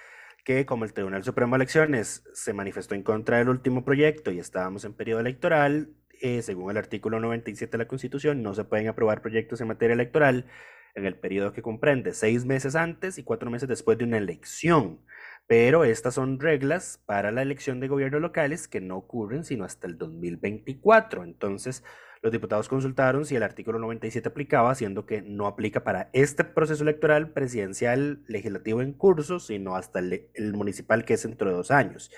que 0.43 0.65
como 0.65 0.85
el 0.85 0.93
Tribunal 0.93 1.23
Supremo 1.23 1.55
de 1.55 1.63
Elecciones 1.63 2.23
se 2.33 2.53
manifestó 2.53 2.93
en 2.95 3.01
contra 3.03 3.39
del 3.39 3.49
último 3.49 3.83
proyecto 3.83 4.31
y 4.31 4.39
estábamos 4.39 4.85
en 4.85 4.93
periodo 4.93 5.19
electoral, 5.19 5.89
eh, 6.21 6.41
según 6.43 6.71
el 6.71 6.77
artículo 6.77 7.19
97 7.19 7.71
de 7.71 7.77
la 7.83 7.87
Constitución, 7.87 8.43
no 8.43 8.53
se 8.53 8.63
pueden 8.63 8.87
aprobar 8.87 9.21
proyectos 9.21 9.59
en 9.61 9.67
materia 9.67 9.95
electoral 9.95 10.45
en 10.93 11.05
el 11.05 11.15
periodo 11.15 11.51
que 11.51 11.61
comprende 11.61 12.13
seis 12.13 12.45
meses 12.45 12.75
antes 12.75 13.17
y 13.17 13.23
cuatro 13.23 13.49
meses 13.49 13.67
después 13.67 13.97
de 13.97 14.05
una 14.05 14.17
elección. 14.17 15.01
Pero 15.47 15.83
estas 15.83 16.15
son 16.15 16.39
reglas 16.39 17.01
para 17.05 17.31
la 17.31 17.43
elección 17.43 17.79
de 17.79 17.87
gobiernos 17.87 18.21
locales 18.21 18.67
que 18.67 18.81
no 18.81 18.97
ocurren 18.97 19.43
sino 19.43 19.63
hasta 19.63 19.87
el 19.87 19.97
2024. 19.97 21.23
Entonces, 21.23 21.83
los 22.25 22.31
diputados 22.31 22.67
consultaron 22.67 23.23
si 23.23 23.35
el 23.35 23.43
artículo 23.43 23.77
97 23.77 24.29
aplicaba, 24.29 24.73
siendo 24.73 25.05
que 25.05 25.21
no 25.21 25.45
aplica 25.45 25.83
para 25.83 26.09
este 26.11 26.43
proceso 26.43 26.81
electoral 26.81 27.29
presidencial 27.29 28.23
legislativo 28.27 28.81
en 28.81 28.93
curso, 28.93 29.39
sino 29.39 29.75
hasta 29.75 29.99
el, 29.99 30.53
municipal 30.53 31.05
que 31.05 31.13
es 31.13 31.21
dentro 31.21 31.51
de 31.51 31.55
dos 31.55 31.69
años. 31.69 32.09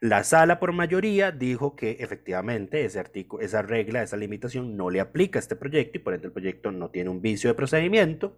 La 0.00 0.24
sala 0.24 0.58
por 0.58 0.72
mayoría 0.72 1.30
dijo 1.30 1.76
que 1.76 1.98
efectivamente 2.00 2.84
ese 2.84 2.98
artículo, 2.98 3.40
esa 3.40 3.62
regla, 3.62 4.02
esa 4.02 4.16
limitación 4.16 4.76
no 4.76 4.90
le 4.90 4.98
aplica 4.98 5.38
a 5.38 5.42
este 5.42 5.54
proyecto 5.54 5.98
y 5.98 6.02
por 6.02 6.14
ende 6.14 6.26
el 6.26 6.32
proyecto 6.32 6.72
no 6.72 6.90
tiene 6.90 7.10
un 7.10 7.22
vicio 7.22 7.48
de 7.48 7.54
procedimiento. 7.54 8.36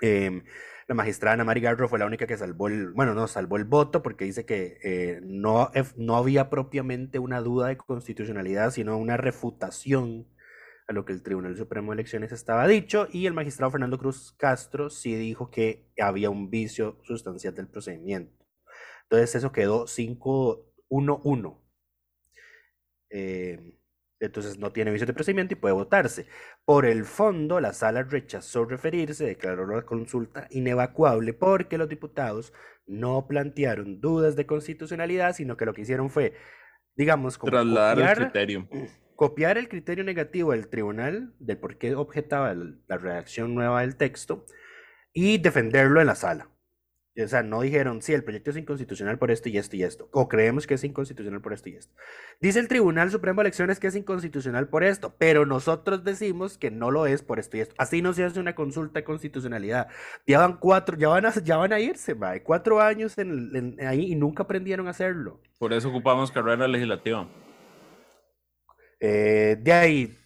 Eh, 0.00 0.44
la 0.88 0.94
magistrada 0.94 1.34
Ana 1.34 1.44
Mari 1.44 1.60
Garro 1.60 1.86
fue 1.86 1.98
la 1.98 2.06
única 2.06 2.26
que 2.26 2.38
salvó 2.38 2.68
el, 2.68 2.92
bueno, 2.92 3.14
no, 3.14 3.28
salvó 3.28 3.58
el 3.58 3.64
voto 3.64 4.02
porque 4.02 4.24
dice 4.24 4.46
que 4.46 4.78
eh, 4.82 5.20
no, 5.22 5.70
no 5.96 6.16
había 6.16 6.48
propiamente 6.48 7.18
una 7.18 7.42
duda 7.42 7.68
de 7.68 7.76
constitucionalidad, 7.76 8.70
sino 8.70 8.96
una 8.96 9.18
refutación 9.18 10.26
a 10.88 10.94
lo 10.94 11.04
que 11.04 11.12
el 11.12 11.22
Tribunal 11.22 11.58
Supremo 11.58 11.92
de 11.92 11.96
Elecciones 11.96 12.32
estaba 12.32 12.66
dicho, 12.66 13.06
y 13.12 13.26
el 13.26 13.34
magistrado 13.34 13.70
Fernando 13.70 13.98
Cruz 13.98 14.32
Castro 14.38 14.88
sí 14.88 15.14
dijo 15.14 15.50
que 15.50 15.92
había 16.00 16.30
un 16.30 16.48
vicio 16.48 16.98
sustancial 17.02 17.54
del 17.54 17.68
procedimiento. 17.68 18.46
Entonces 19.02 19.34
eso 19.34 19.52
quedó 19.52 19.84
5-1-1. 19.84 21.58
Eh, 23.10 23.77
entonces 24.20 24.58
no 24.58 24.72
tiene 24.72 24.90
vicio 24.90 25.06
de 25.06 25.12
procedimiento 25.12 25.54
y 25.54 25.56
puede 25.56 25.74
votarse. 25.74 26.26
Por 26.64 26.86
el 26.86 27.04
fondo, 27.04 27.60
la 27.60 27.72
sala 27.72 28.02
rechazó 28.02 28.64
referirse, 28.64 29.24
declaró 29.24 29.66
la 29.66 29.82
consulta 29.82 30.46
inevacuable 30.50 31.32
porque 31.34 31.78
los 31.78 31.88
diputados 31.88 32.52
no 32.86 33.26
plantearon 33.26 34.00
dudas 34.00 34.34
de 34.36 34.46
constitucionalidad, 34.46 35.34
sino 35.34 35.56
que 35.56 35.66
lo 35.66 35.74
que 35.74 35.82
hicieron 35.82 36.10
fue, 36.10 36.34
digamos, 36.96 37.38
como 37.38 37.50
trasladar 37.50 37.96
copiar, 37.96 38.18
el 38.18 38.24
criterio. 38.24 38.68
Copiar 39.18 39.58
el 39.58 39.68
criterio 39.68 40.04
negativo 40.04 40.52
del 40.52 40.68
tribunal, 40.68 41.34
del 41.40 41.58
por 41.58 41.76
qué 41.76 41.96
objetaba 41.96 42.54
la 42.54 42.98
redacción 42.98 43.52
nueva 43.52 43.80
del 43.80 43.96
texto, 43.96 44.46
y 45.12 45.38
defenderlo 45.38 46.00
en 46.00 46.06
la 46.06 46.14
sala. 46.14 46.52
O 47.22 47.26
sea, 47.28 47.42
no 47.42 47.62
dijeron, 47.62 48.00
sí, 48.00 48.12
el 48.12 48.22
proyecto 48.22 48.50
es 48.50 48.56
inconstitucional 48.56 49.18
por 49.18 49.32
esto 49.32 49.48
y 49.48 49.58
esto 49.58 49.74
y 49.74 49.82
esto, 49.82 50.08
o 50.12 50.28
creemos 50.28 50.66
que 50.66 50.74
es 50.74 50.84
inconstitucional 50.84 51.40
por 51.40 51.52
esto 51.52 51.68
y 51.68 51.74
esto. 51.74 51.92
Dice 52.40 52.60
el 52.60 52.68
Tribunal 52.68 53.10
Supremo 53.10 53.40
de 53.40 53.48
Elecciones 53.48 53.80
que 53.80 53.88
es 53.88 53.96
inconstitucional 53.96 54.68
por 54.68 54.84
esto, 54.84 55.14
pero 55.18 55.44
nosotros 55.44 56.04
decimos 56.04 56.58
que 56.58 56.70
no 56.70 56.92
lo 56.92 57.06
es 57.06 57.22
por 57.22 57.40
esto 57.40 57.56
y 57.56 57.60
esto. 57.60 57.74
Así 57.78 58.02
no 58.02 58.12
se 58.12 58.24
hace 58.24 58.38
una 58.38 58.54
consulta 58.54 59.00
de 59.00 59.04
constitucionalidad. 59.04 59.88
Ya 60.26 60.38
van 60.38 60.58
cuatro, 60.58 60.96
ya 60.96 61.08
van 61.08 61.26
a, 61.26 61.34
ya 61.34 61.56
van 61.56 61.72
a 61.72 61.80
irse, 61.80 62.14
mae, 62.14 62.42
cuatro 62.42 62.80
años 62.80 63.18
en, 63.18 63.56
en, 63.56 63.86
ahí 63.86 64.12
y 64.12 64.14
nunca 64.14 64.44
aprendieron 64.44 64.86
a 64.86 64.90
hacerlo. 64.90 65.40
Por 65.58 65.72
eso 65.72 65.88
ocupamos 65.88 66.30
carrera 66.30 66.68
legislativa. 66.68 67.28
Eh, 69.00 69.56
de 69.60 69.72
ahí, 69.72 70.18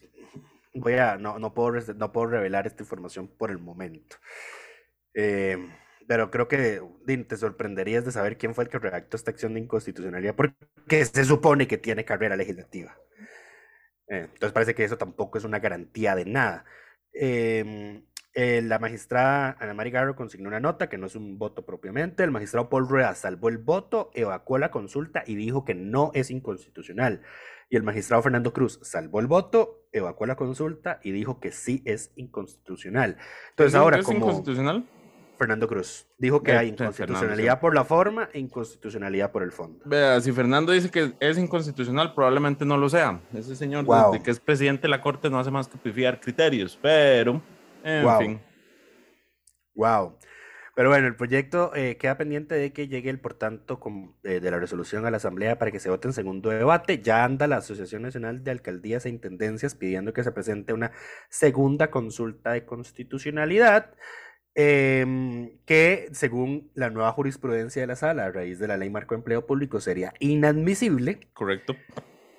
voy 0.74 0.94
a, 0.94 1.16
no, 1.16 1.38
no, 1.38 1.54
puedo, 1.54 1.80
no 1.94 2.12
puedo 2.12 2.26
revelar 2.26 2.66
esta 2.66 2.82
información 2.82 3.28
por 3.28 3.50
el 3.50 3.58
momento. 3.58 4.16
Eh, 5.14 5.56
pero 6.08 6.30
creo 6.30 6.48
que 6.48 6.80
Din, 7.06 7.26
te 7.26 7.36
sorprenderías 7.36 8.04
de 8.04 8.12
saber 8.12 8.38
quién 8.38 8.54
fue 8.54 8.64
el 8.64 8.70
que 8.70 8.78
redactó 8.78 9.16
esta 9.16 9.30
acción 9.30 9.54
de 9.54 9.60
inconstitucionalidad, 9.60 10.34
porque 10.34 11.04
se 11.04 11.24
supone 11.24 11.66
que 11.66 11.78
tiene 11.78 12.04
carrera 12.04 12.36
legislativa. 12.36 12.96
Eh, 14.08 14.28
entonces 14.32 14.52
parece 14.52 14.74
que 14.74 14.84
eso 14.84 14.98
tampoco 14.98 15.38
es 15.38 15.44
una 15.44 15.58
garantía 15.58 16.14
de 16.14 16.24
nada. 16.24 16.64
Eh, 17.12 18.02
eh, 18.34 18.62
la 18.62 18.78
magistrada 18.78 19.58
Ana 19.60 19.74
María 19.74 19.92
Garro 19.92 20.16
consignó 20.16 20.48
una 20.48 20.60
nota 20.60 20.88
que 20.88 20.96
no 20.96 21.06
es 21.06 21.16
un 21.16 21.38
voto 21.38 21.66
propiamente. 21.66 22.24
El 22.24 22.30
magistrado 22.30 22.70
Paul 22.70 22.88
Rueda 22.88 23.14
salvó 23.14 23.48
el 23.48 23.58
voto, 23.58 24.10
evacuó 24.14 24.58
la 24.58 24.70
consulta 24.70 25.22
y 25.26 25.34
dijo 25.34 25.64
que 25.64 25.74
no 25.74 26.10
es 26.14 26.30
inconstitucional. 26.30 27.22
Y 27.68 27.76
el 27.76 27.82
magistrado 27.82 28.22
Fernando 28.22 28.52
Cruz 28.52 28.80
salvó 28.82 29.20
el 29.20 29.26
voto, 29.26 29.86
evacuó 29.92 30.26
la 30.26 30.36
consulta 30.36 31.00
y 31.02 31.12
dijo 31.12 31.40
que 31.40 31.52
sí 31.52 31.82
es 31.84 32.12
inconstitucional. 32.16 33.18
Entonces 33.50 33.74
¿Es, 33.74 33.80
ahora 33.80 33.98
¿es 33.98 34.04
como 34.04 34.18
inconstitucional? 34.18 34.86
Fernando 35.42 35.66
Cruz 35.68 36.06
dijo 36.18 36.42
que 36.42 36.52
hay 36.52 36.68
inconstitucionalidad 36.68 37.60
por 37.60 37.74
la 37.74 37.84
forma 37.84 38.28
e 38.32 38.38
inconstitucionalidad 38.38 39.30
por 39.32 39.42
el 39.42 39.52
fondo. 39.52 39.80
Vea, 39.84 40.20
si 40.20 40.32
Fernando 40.32 40.72
dice 40.72 40.90
que 40.90 41.12
es 41.20 41.36
inconstitucional, 41.38 42.14
probablemente 42.14 42.64
no 42.64 42.76
lo 42.76 42.88
sea. 42.88 43.20
Ese 43.34 43.56
señor, 43.56 43.84
Wow. 43.84 44.12
desde 44.12 44.24
que 44.24 44.30
es 44.30 44.40
presidente 44.40 44.82
de 44.82 44.88
la 44.88 45.00
Corte, 45.00 45.28
no 45.30 45.38
hace 45.38 45.50
más 45.50 45.68
que 45.68 45.78
pifiar 45.78 46.20
criterios, 46.20 46.78
pero, 46.80 47.42
en 47.84 48.04
Wow. 48.04 48.18
fin. 48.20 48.40
Wow. 49.74 50.16
Pero 50.74 50.88
bueno, 50.88 51.06
el 51.06 51.16
proyecto 51.16 51.70
eh, 51.74 51.98
queda 51.98 52.16
pendiente 52.16 52.54
de 52.54 52.72
que 52.72 52.88
llegue 52.88 53.10
el 53.10 53.20
por 53.20 53.34
tanto 53.34 53.78
con- 53.78 54.14
eh, 54.24 54.40
de 54.40 54.50
la 54.50 54.58
resolución 54.58 55.04
a 55.04 55.10
la 55.10 55.18
Asamblea 55.18 55.58
para 55.58 55.70
que 55.70 55.78
se 55.78 55.90
vote 55.90 56.08
en 56.08 56.14
segundo 56.14 56.48
debate. 56.48 57.00
Ya 57.02 57.24
anda 57.24 57.46
la 57.46 57.56
Asociación 57.58 58.00
Nacional 58.00 58.42
de 58.42 58.52
Alcaldías 58.52 59.04
e 59.04 59.10
Intendencias 59.10 59.74
pidiendo 59.74 60.14
que 60.14 60.24
se 60.24 60.32
presente 60.32 60.72
una 60.72 60.90
segunda 61.28 61.90
consulta 61.90 62.52
de 62.52 62.64
constitucionalidad. 62.64 63.90
Em, 64.54 65.50
que 65.64 66.08
según 66.12 66.70
la 66.74 66.90
nueva 66.90 67.12
jurisprudencia 67.12 67.80
de 67.82 67.86
la 67.86 67.96
sala 67.96 68.26
a 68.26 68.30
raíz 68.30 68.58
de 68.58 68.68
la 68.68 68.76
ley 68.76 68.90
marco 68.90 69.14
de 69.14 69.18
empleo 69.20 69.46
público 69.46 69.80
sería 69.80 70.12
inadmisible 70.20 71.20
Correcto. 71.32 71.74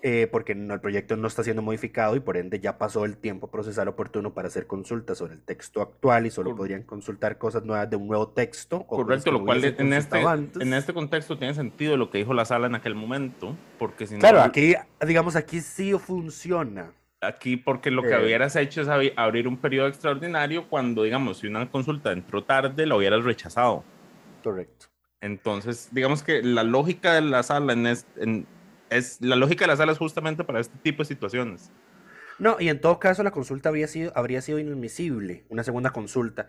eh, 0.04 0.28
porque 0.32 0.54
no- 0.54 0.74
el 0.74 0.82
proyecto 0.82 1.16
no 1.16 1.28
está 1.28 1.44
siendo 1.44 1.62
modificado 1.62 2.16
y 2.16 2.20
por 2.20 2.36
ende 2.38 2.60
ya 2.60 2.78
pasó 2.78 3.06
el 3.06 3.18
tiempo 3.18 3.50
procesal 3.50 3.88
oportuno 3.88 4.34
para 4.34 4.50
hacer 4.50 4.68
consultas 4.68 5.18
sobre 5.18 5.34
el 5.34 5.42
texto 5.42 5.82
actual 5.82 6.26
y 6.26 6.30
solo 6.30 6.50
Cor- 6.52 6.58
podrían 6.58 6.84
consultar 6.84 7.38
cosas 7.38 7.64
nuevas 7.64 7.90
de 7.90 7.96
un 7.96 8.08
nuevo 8.08 8.28
texto. 8.28 8.86
o 8.90 8.98
Correcto, 8.98 9.32
lo 9.32 9.44
cual 9.46 9.64
en 9.64 9.94
este, 9.94 10.18
antes. 10.20 10.62
en 10.62 10.74
este 10.74 10.94
contexto 10.94 11.38
tiene 11.38 11.54
sentido 11.54 11.96
lo 11.98 12.10
que 12.12 12.18
dijo 12.20 12.34
la 12.34 12.44
sala 12.46 12.68
en 12.68 12.76
aquel 12.76 12.96
momento, 12.96 13.56
porque 13.80 14.06
si 14.06 14.16
no, 14.16 14.20
Claro, 14.20 14.42
aquí, 14.42 14.76
digamos, 15.08 15.36
aquí 15.38 15.62
sí 15.62 15.94
funciona. 15.98 16.92
Aquí 17.24 17.58
porque 17.58 17.92
lo 17.92 18.04
que 18.04 18.16
hubieras 18.18 18.56
hecho 18.56 18.82
es 18.82 18.88
abrir 19.16 19.48
un 19.48 19.58
periodo 19.58 19.88
extraordinario 19.88 20.68
cuando, 20.70 21.04
digamos, 21.04 21.40
si 21.40 21.48
una 21.48 21.70
consulta 21.70 22.12
entró 22.12 22.44
tarde, 22.44 22.86
la 22.86 22.96
hubieras 22.96 23.24
rechazado. 23.24 23.84
Correcto. 24.44 24.88
Entonces, 25.22 25.90
digamos 25.92 26.22
que 26.24 26.44
la 26.44 26.64
lógica 26.64 27.14
de 27.14 27.22
la 27.22 27.44
sala 27.44 27.74
en 27.74 27.88
es, 27.88 28.06
en- 28.18 28.46
es 28.90 29.22
la 29.22 29.36
lógica 29.36 29.64
de 29.66 29.70
la 29.70 29.78
sala 29.78 29.92
es 29.94 29.98
justamente 29.98 30.44
para 30.44 30.60
este 30.60 30.78
tipo 30.80 31.02
de 31.04 31.08
situaciones. 31.08 31.72
No, 32.40 32.58
y 32.60 32.68
en 32.70 32.82
todo 32.82 33.00
caso 33.00 33.24
la 33.24 33.32
consulta 33.32 33.70
habría 33.70 33.88
sido, 33.88 34.12
habría 34.16 34.42
sido 34.42 34.60
inadmisible, 34.60 35.46
una 35.50 35.64
segunda 35.64 35.92
consulta, 35.92 36.48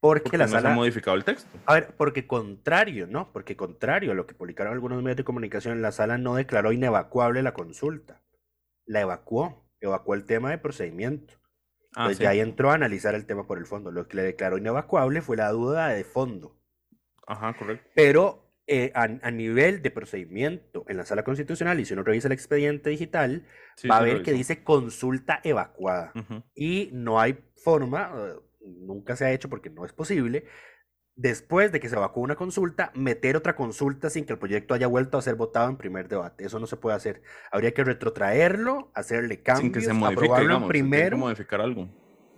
porque, 0.00 0.24
Porque 0.24 0.38
la 0.38 0.44
no 0.44 0.50
se 0.50 0.56
ha 0.56 0.60
sala... 0.62 0.74
modificado 0.74 1.16
el 1.16 1.24
texto. 1.24 1.48
A 1.66 1.74
ver, 1.74 1.94
porque 1.96 2.26
contrario, 2.26 3.06
¿no? 3.06 3.32
Porque 3.32 3.56
contrario 3.56 4.12
a 4.12 4.14
lo 4.14 4.26
que 4.26 4.34
publicaron 4.34 4.72
algunos 4.72 5.02
medios 5.02 5.18
de 5.18 5.24
comunicación, 5.24 5.80
la 5.82 5.92
sala 5.92 6.18
no 6.18 6.34
declaró 6.34 6.72
inevacuable 6.72 7.42
la 7.42 7.54
consulta. 7.54 8.22
La 8.86 9.00
evacuó, 9.02 9.65
evacuó 9.80 10.14
el 10.14 10.24
tema 10.24 10.50
de 10.50 10.58
procedimiento. 10.58 11.34
Ah, 11.94 12.12
sí. 12.12 12.22
ya 12.22 12.30
ahí 12.30 12.40
entró 12.40 12.70
a 12.70 12.74
analizar 12.74 13.14
el 13.14 13.26
tema 13.26 13.46
por 13.46 13.58
el 13.58 13.66
fondo. 13.66 13.90
Lo 13.90 14.06
que 14.06 14.16
le 14.16 14.22
declaró 14.22 14.58
inevacuable 14.58 15.22
fue 15.22 15.36
la 15.36 15.50
duda 15.50 15.88
de 15.88 16.04
fondo. 16.04 16.58
Ajá, 17.26 17.54
correcto. 17.54 17.88
Pero 17.94 18.52
eh, 18.66 18.92
a, 18.94 19.04
a 19.04 19.30
nivel 19.30 19.80
de 19.80 19.90
procedimiento 19.90 20.84
en 20.88 20.96
la 20.96 21.04
sala 21.06 21.22
constitucional, 21.24 21.80
y 21.80 21.84
si 21.84 21.94
uno 21.94 22.02
revisa 22.02 22.28
el 22.28 22.32
expediente 22.32 22.90
digital, 22.90 23.46
Sí, 23.76 23.88
va 23.88 23.98
a 23.98 24.02
ver 24.02 24.22
que 24.22 24.32
dice 24.32 24.64
consulta 24.64 25.40
evacuada. 25.44 26.12
Y 26.54 26.90
no 26.92 27.20
hay 27.20 27.38
forma, 27.56 28.12
eh, 28.16 28.34
nunca 28.60 29.16
se 29.16 29.24
ha 29.26 29.32
hecho 29.32 29.48
porque 29.48 29.70
no 29.70 29.84
es 29.84 29.92
posible, 29.92 30.44
después 31.16 31.72
de 31.72 31.80
que 31.80 31.88
se 31.88 31.96
evacúe 31.96 32.22
una 32.22 32.36
consulta, 32.36 32.92
meter 32.94 33.36
otra 33.36 33.56
consulta 33.56 34.10
sin 34.10 34.24
que 34.24 34.34
el 34.34 34.38
proyecto 34.38 34.74
haya 34.74 34.86
vuelto 34.86 35.18
a 35.18 35.22
ser 35.22 35.34
votado 35.34 35.68
en 35.68 35.76
primer 35.76 36.08
debate. 36.08 36.44
Eso 36.44 36.60
no 36.60 36.66
se 36.66 36.76
puede 36.76 36.96
hacer. 36.96 37.22
Habría 37.50 37.72
que 37.72 37.84
retrotraerlo, 37.84 38.90
hacerle 38.94 39.36
Sin 39.36 39.44
cambios, 39.44 39.72
que 39.72 39.80
se 39.80 39.92
modifique, 39.92 40.26
aprobarlo 40.26 40.48
digamos, 40.48 40.70
en 40.74 40.76
se 40.76 40.84
tiene 40.84 41.06
que 41.06 41.08
primero. 41.08 41.18
modificar 41.18 41.60
algo. 41.60 41.88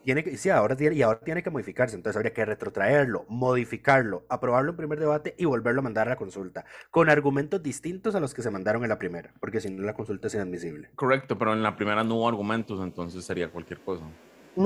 Tiene 0.04 0.24
que, 0.24 0.38
sí, 0.38 0.48
ahora 0.48 0.74
tiene, 0.76 0.96
y 0.96 1.02
ahora 1.02 1.20
tiene 1.20 1.42
que 1.42 1.50
modificarse. 1.50 1.94
Entonces 1.96 2.16
habría 2.16 2.32
que 2.32 2.44
retrotraerlo, 2.44 3.26
modificarlo, 3.28 4.24
aprobarlo 4.30 4.70
en 4.70 4.76
primer 4.76 4.98
debate 5.00 5.34
y 5.36 5.44
volverlo 5.44 5.80
a 5.80 5.82
mandar 5.82 6.06
a 6.06 6.10
la 6.10 6.16
consulta, 6.16 6.64
con 6.90 7.10
argumentos 7.10 7.62
distintos 7.62 8.14
a 8.14 8.20
los 8.20 8.32
que 8.32 8.42
se 8.42 8.50
mandaron 8.50 8.82
en 8.84 8.88
la 8.88 8.98
primera, 8.98 9.34
porque 9.40 9.60
si 9.60 9.70
no 9.70 9.82
la 9.82 9.94
consulta 9.94 10.28
es 10.28 10.34
inadmisible. 10.34 10.90
Correcto, 10.94 11.36
pero 11.36 11.52
en 11.52 11.62
la 11.62 11.76
primera 11.76 12.04
no 12.04 12.14
hubo 12.14 12.28
argumentos, 12.28 12.80
entonces 12.82 13.24
sería 13.24 13.50
cualquier 13.50 13.80
cosa. 13.80 14.04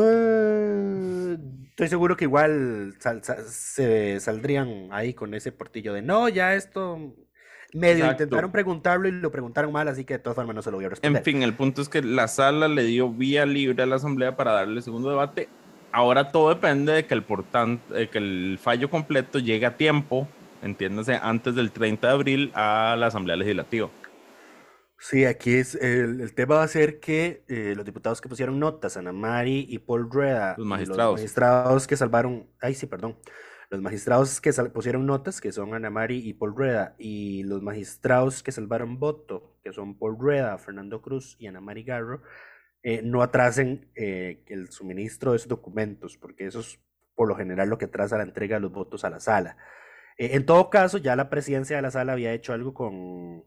Eh, 0.00 1.36
Estoy 1.70 1.88
seguro 1.88 2.16
que 2.16 2.24
igual 2.24 2.94
sal- 2.98 3.22
se 3.24 4.20
saldrían 4.20 4.88
ahí 4.90 5.14
con 5.14 5.34
ese 5.34 5.52
portillo 5.52 5.94
de 5.94 6.02
no, 6.02 6.28
ya 6.28 6.54
esto 6.54 7.14
medio 7.72 8.04
Exacto. 8.04 8.24
intentaron 8.24 8.52
preguntarlo 8.52 9.08
y 9.08 9.12
lo 9.12 9.32
preguntaron 9.32 9.72
mal, 9.72 9.88
así 9.88 10.04
que 10.04 10.14
de 10.14 10.18
todas 10.18 10.36
formas 10.36 10.54
no 10.54 10.60
se 10.62 10.70
lo 10.70 10.76
voy 10.76 10.84
a 10.84 10.88
En 10.88 10.90
responder. 10.90 11.22
fin, 11.22 11.42
el 11.42 11.54
punto 11.54 11.80
es 11.80 11.88
que 11.88 12.02
la 12.02 12.28
sala 12.28 12.68
le 12.68 12.84
dio 12.84 13.08
vía 13.10 13.46
libre 13.46 13.82
a 13.82 13.86
la 13.86 13.96
asamblea 13.96 14.36
para 14.36 14.52
darle 14.52 14.82
segundo 14.82 15.08
debate. 15.08 15.48
Ahora 15.92 16.30
todo 16.30 16.50
depende 16.50 16.92
de 16.92 17.06
que 17.06 17.14
el, 17.14 17.26
portan- 17.26 17.80
de 17.88 18.08
que 18.10 18.18
el 18.18 18.58
fallo 18.60 18.90
completo 18.90 19.38
llegue 19.38 19.64
a 19.66 19.76
tiempo, 19.76 20.28
entiéndase, 20.62 21.18
antes 21.22 21.54
del 21.54 21.72
30 21.72 22.08
de 22.08 22.12
abril 22.12 22.52
a 22.54 22.94
la 22.98 23.06
asamblea 23.06 23.36
legislativa. 23.36 23.88
Sí, 25.04 25.24
aquí 25.24 25.54
es 25.54 25.74
el, 25.74 26.20
el 26.20 26.32
tema 26.32 26.54
va 26.56 26.62
a 26.62 26.68
ser 26.68 27.00
que 27.00 27.42
eh, 27.48 27.74
los 27.74 27.84
diputados 27.84 28.20
que 28.20 28.28
pusieron 28.28 28.60
notas, 28.60 28.96
Ana 28.96 29.12
Mari 29.12 29.66
y 29.68 29.80
Paul 29.80 30.08
Rueda, 30.08 30.54
Los 30.56 30.64
magistrados. 30.66 31.14
magistrados 31.14 31.86
que 31.88 31.96
salvaron, 31.96 32.46
ay 32.60 32.74
sí, 32.74 32.86
perdón, 32.86 33.18
los 33.68 33.82
magistrados 33.82 34.40
que 34.40 34.52
sal- 34.52 34.70
pusieron 34.70 35.04
notas, 35.04 35.40
que 35.40 35.50
son 35.50 35.74
Ana 35.74 35.90
Mari 35.90 36.18
y 36.18 36.34
Paul 36.34 36.54
Rueda, 36.54 36.94
y 36.98 37.42
los 37.42 37.62
magistrados 37.62 38.44
que 38.44 38.52
salvaron 38.52 39.00
voto, 39.00 39.56
que 39.64 39.72
son 39.72 39.98
Paul 39.98 40.16
Rueda, 40.20 40.56
Fernando 40.58 41.02
Cruz 41.02 41.34
y 41.40 41.48
Ana 41.48 41.60
Mari 41.60 41.82
Garro, 41.82 42.22
eh, 42.84 43.02
no 43.02 43.22
atrasen 43.22 43.90
eh, 43.96 44.44
el 44.46 44.70
suministro 44.70 45.32
de 45.32 45.38
esos 45.38 45.48
documentos, 45.48 46.16
porque 46.16 46.46
eso 46.46 46.60
es 46.60 46.78
por 47.16 47.26
lo 47.26 47.34
general 47.34 47.68
lo 47.68 47.76
que 47.76 47.86
atrasa 47.86 48.18
la 48.18 48.22
entrega 48.22 48.56
de 48.56 48.60
los 48.60 48.72
votos 48.72 49.04
a 49.04 49.10
la 49.10 49.18
sala. 49.18 49.56
Eh, 50.16 50.30
en 50.34 50.46
todo 50.46 50.70
caso, 50.70 50.98
ya 50.98 51.16
la 51.16 51.28
presidencia 51.28 51.74
de 51.74 51.82
la 51.82 51.90
sala 51.90 52.12
había 52.12 52.32
hecho 52.32 52.52
algo 52.52 52.72
con 52.72 53.44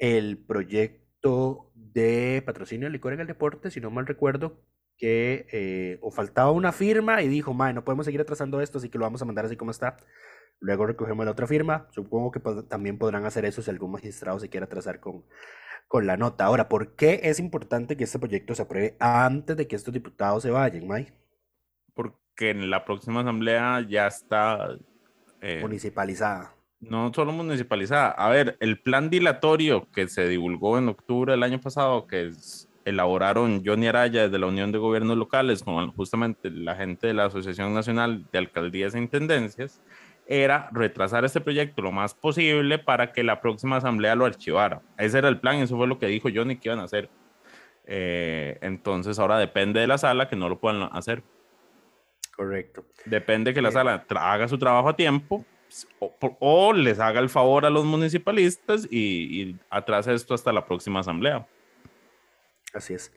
el 0.00 0.38
proyecto 0.38 1.70
de 1.74 2.42
patrocinio 2.44 2.88
de 2.88 2.92
licor 2.92 3.12
en 3.12 3.20
el 3.20 3.26
deporte, 3.26 3.70
si 3.70 3.80
no 3.80 3.90
mal 3.90 4.06
recuerdo, 4.06 4.58
que 4.96 5.46
eh, 5.52 5.98
o 6.02 6.10
faltaba 6.10 6.50
una 6.50 6.72
firma 6.72 7.22
y 7.22 7.28
dijo, 7.28 7.54
mae, 7.54 7.72
no 7.72 7.84
podemos 7.84 8.06
seguir 8.06 8.20
atrasando 8.20 8.60
esto, 8.60 8.78
así 8.78 8.88
que 8.88 8.98
lo 8.98 9.04
vamos 9.04 9.22
a 9.22 9.26
mandar 9.26 9.44
así 9.44 9.56
como 9.56 9.70
está. 9.70 9.98
Luego 10.58 10.86
recogemos 10.86 11.24
la 11.24 11.32
otra 11.32 11.46
firma. 11.46 11.86
Supongo 11.90 12.30
que 12.30 12.40
también 12.68 12.98
podrán 12.98 13.24
hacer 13.24 13.44
eso 13.44 13.62
si 13.62 13.70
algún 13.70 13.92
magistrado 13.92 14.38
se 14.38 14.48
quiere 14.48 14.64
atrasar 14.64 15.00
con, 15.00 15.24
con 15.88 16.06
la 16.06 16.16
nota. 16.16 16.44
Ahora, 16.44 16.68
¿por 16.68 16.96
qué 16.96 17.20
es 17.24 17.38
importante 17.38 17.96
que 17.96 18.04
este 18.04 18.18
proyecto 18.18 18.54
se 18.54 18.62
apruebe 18.62 18.96
antes 19.00 19.56
de 19.56 19.66
que 19.66 19.76
estos 19.76 19.94
diputados 19.94 20.42
se 20.42 20.50
vayan, 20.50 20.86
May? 20.86 21.14
Porque 21.94 22.50
en 22.50 22.70
la 22.70 22.84
próxima 22.84 23.20
asamblea 23.20 23.86
ya 23.88 24.06
está 24.06 24.78
eh, 25.40 25.60
Municipalizada. 25.62 26.54
No 26.80 27.12
solo 27.14 27.32
municipalizada. 27.32 28.10
A 28.10 28.28
ver, 28.30 28.56
el 28.60 28.78
plan 28.80 29.10
dilatorio 29.10 29.86
que 29.92 30.08
se 30.08 30.26
divulgó 30.28 30.78
en 30.78 30.88
octubre 30.88 31.32
del 31.32 31.42
año 31.42 31.60
pasado, 31.60 32.06
que 32.06 32.26
es- 32.28 32.68
elaboraron 32.86 33.62
Johnny 33.64 33.86
Araya 33.86 34.22
desde 34.24 34.38
la 34.38 34.46
Unión 34.46 34.72
de 34.72 34.78
Gobiernos 34.78 35.16
Locales 35.16 35.62
con 35.62 35.92
justamente 35.92 36.50
la 36.50 36.74
gente 36.76 37.06
de 37.06 37.14
la 37.14 37.26
Asociación 37.26 37.74
Nacional 37.74 38.24
de 38.32 38.38
Alcaldías 38.38 38.94
e 38.94 38.98
Intendencias, 38.98 39.80
era 40.26 40.70
retrasar 40.72 41.24
este 41.24 41.40
proyecto 41.40 41.82
lo 41.82 41.92
más 41.92 42.14
posible 42.14 42.78
para 42.78 43.12
que 43.12 43.22
la 43.24 43.40
próxima 43.40 43.76
asamblea 43.76 44.14
lo 44.14 44.24
archivara. 44.24 44.80
Ese 44.96 45.18
era 45.18 45.28
el 45.28 45.38
plan, 45.40 45.56
eso 45.56 45.76
fue 45.76 45.86
lo 45.86 45.98
que 45.98 46.06
dijo 46.06 46.28
Johnny 46.34 46.56
que 46.56 46.68
iban 46.68 46.78
a 46.78 46.84
hacer. 46.84 47.10
Eh, 47.84 48.56
entonces 48.62 49.18
ahora 49.18 49.38
depende 49.38 49.80
de 49.80 49.86
la 49.88 49.98
sala 49.98 50.28
que 50.28 50.36
no 50.36 50.48
lo 50.48 50.58
puedan 50.60 50.88
hacer. 50.92 51.22
Correcto. 52.36 52.84
Depende 53.04 53.52
que 53.52 53.60
la 53.60 53.68
Eh. 53.70 53.72
sala 53.72 54.06
haga 54.16 54.48
su 54.48 54.56
trabajo 54.56 54.88
a 54.88 54.96
tiempo 54.96 55.44
o, 55.98 56.72
les 56.72 56.98
haga 56.98 57.20
el 57.20 57.28
favor 57.28 57.64
a 57.66 57.70
los 57.70 57.84
municipalistas 57.84 58.86
y, 58.90 59.42
y 59.42 59.56
atrase 59.70 60.14
esto 60.14 60.34
hasta 60.34 60.52
la 60.52 60.64
próxima 60.64 61.00
asamblea. 61.00 61.46
Así 62.72 62.94
es. 62.94 63.12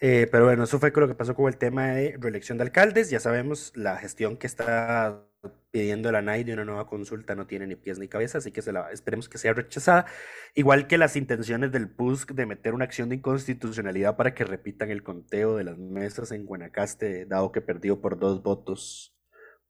Eh, 0.00 0.28
pero 0.32 0.46
bueno, 0.46 0.64
eso 0.64 0.78
fue 0.78 0.92
lo 0.94 1.08
que 1.08 1.14
pasó 1.14 1.34
con 1.34 1.46
el 1.46 1.58
tema 1.58 1.88
de 1.88 2.16
reelección 2.18 2.56
de 2.56 2.64
alcaldes. 2.64 3.10
Ya 3.10 3.20
sabemos, 3.20 3.72
la 3.76 3.98
gestión 3.98 4.38
que 4.38 4.46
está 4.46 5.26
pidiendo 5.70 6.10
la 6.10 6.22
NAI 6.22 6.44
de 6.44 6.54
una 6.54 6.64
nueva 6.64 6.86
consulta 6.86 7.34
no 7.34 7.46
tiene 7.46 7.66
ni 7.66 7.76
pies 7.76 7.98
ni 7.98 8.08
cabeza, 8.08 8.38
así 8.38 8.50
que 8.50 8.62
esperemos 8.92 9.28
que 9.28 9.38
sea 9.38 9.52
rechazada. 9.52 10.06
Igual 10.54 10.86
que 10.86 10.98
las 10.98 11.16
intenciones 11.16 11.70
del 11.70 11.88
PUSC 11.90 12.32
de 12.32 12.46
meter 12.46 12.74
una 12.74 12.84
acción 12.86 13.10
de 13.10 13.16
inconstitucionalidad 13.16 14.16
para 14.16 14.34
que 14.34 14.44
repitan 14.44 14.90
el 14.90 15.02
conteo 15.02 15.56
de 15.56 15.64
las 15.64 15.78
mesas 15.78 16.32
en 16.32 16.46
Guanacaste, 16.46 17.26
dado 17.26 17.52
que 17.52 17.60
perdió 17.60 18.00
por 18.00 18.18
dos 18.18 18.42
votos 18.42 19.14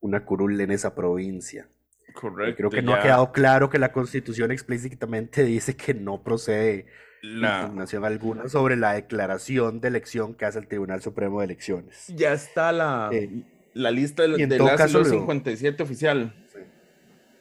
una 0.00 0.24
curul 0.24 0.60
en 0.60 0.70
esa 0.70 0.94
provincia. 0.94 1.68
Eh, 2.08 2.12
Correcto. 2.12 2.56
Creo 2.56 2.70
que 2.70 2.82
no 2.82 2.94
ha 2.94 3.00
quedado 3.00 3.30
claro 3.32 3.70
que 3.70 3.78
la 3.78 3.92
constitución 3.92 4.50
explícitamente 4.50 5.44
dice 5.44 5.76
que 5.76 5.94
no 5.94 6.22
procede 6.22 6.86
la, 7.22 7.62
impugnación 7.62 8.04
alguna 8.04 8.48
sobre 8.48 8.76
la 8.76 8.94
declaración 8.94 9.80
de 9.80 9.88
elección 9.88 10.34
que 10.34 10.44
hace 10.46 10.58
el 10.58 10.66
Tribunal 10.66 11.02
Supremo 11.02 11.40
de 11.40 11.44
Elecciones. 11.46 12.06
ya 12.16 12.32
está 12.32 12.72
la, 12.72 13.10
Eh, 13.12 13.44
la 13.74 13.90
lista 13.90 14.22
de, 14.26 14.46
de 14.46 14.58
las 14.58 14.76
caso 14.76 14.98
los 14.98 15.08
lo- 15.08 15.18
57 15.20 15.82
oficial. 15.82 16.34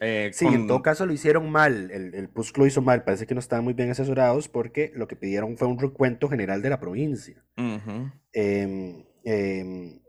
Eh, 0.01 0.29
Sí, 0.33 0.45
en 0.45 0.65
todo 0.67 0.81
caso 0.81 1.05
lo 1.05 1.11
hicieron 1.11 1.51
mal, 1.51 1.91
el, 1.91 2.13
el 2.15 2.29
PUSC 2.29 2.57
lo 2.57 2.65
hizo 2.65 2.81
mal, 2.81 3.03
parece 3.03 3.25
que 3.27 3.33
no 3.33 3.41
estaban 3.41 3.65
muy 3.65 3.73
bien 3.73 3.89
asesorados 3.89 4.47
porque 4.47 4.93
lo 4.95 5.09
que 5.09 5.17
pidieron 5.17 5.57
fue 5.57 5.67
un 5.67 5.77
recuento 5.77 6.29
general 6.29 6.61
de 6.61 6.69
la 6.69 6.79
provincia. 6.79 7.43
Em, 8.31 9.03
em, 9.25 9.99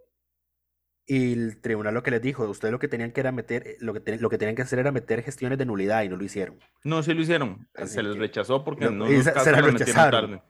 y 1.12 1.32
el 1.32 1.60
tribunal 1.60 1.92
lo 1.94 2.02
que 2.04 2.12
les 2.12 2.22
dijo, 2.22 2.44
ustedes 2.48 2.70
lo 2.70 2.78
que 2.78 2.86
tenían 2.86 3.10
que 3.10 3.20
era 3.20 3.32
meter, 3.32 3.66
eh, 3.66 3.76
lo 3.80 3.92
que, 3.92 3.98
te- 4.00 4.18
lo 4.18 4.30
que 4.30 4.38
tenían 4.38 4.54
que 4.54 4.62
hacer 4.62 4.78
era 4.78 4.92
meter 4.92 5.22
gestiones 5.24 5.58
de 5.58 5.66
nulidad 5.66 6.04
y 6.04 6.08
no 6.08 6.16
lo 6.16 6.22
hicieron. 6.24 6.56
No, 6.84 7.02
sí 7.02 7.12
lo. 7.14 7.66
Así 7.74 7.94
se 7.94 8.02
les 8.04 8.16
rechazó 8.16 8.62
porque 8.62 8.84
Lo- 8.84 9.06
en 9.06 9.22
se- 9.24 9.32
se 9.40 9.50
la 9.52 9.62
metieron 9.62 10.10
tarde. 10.10 10.42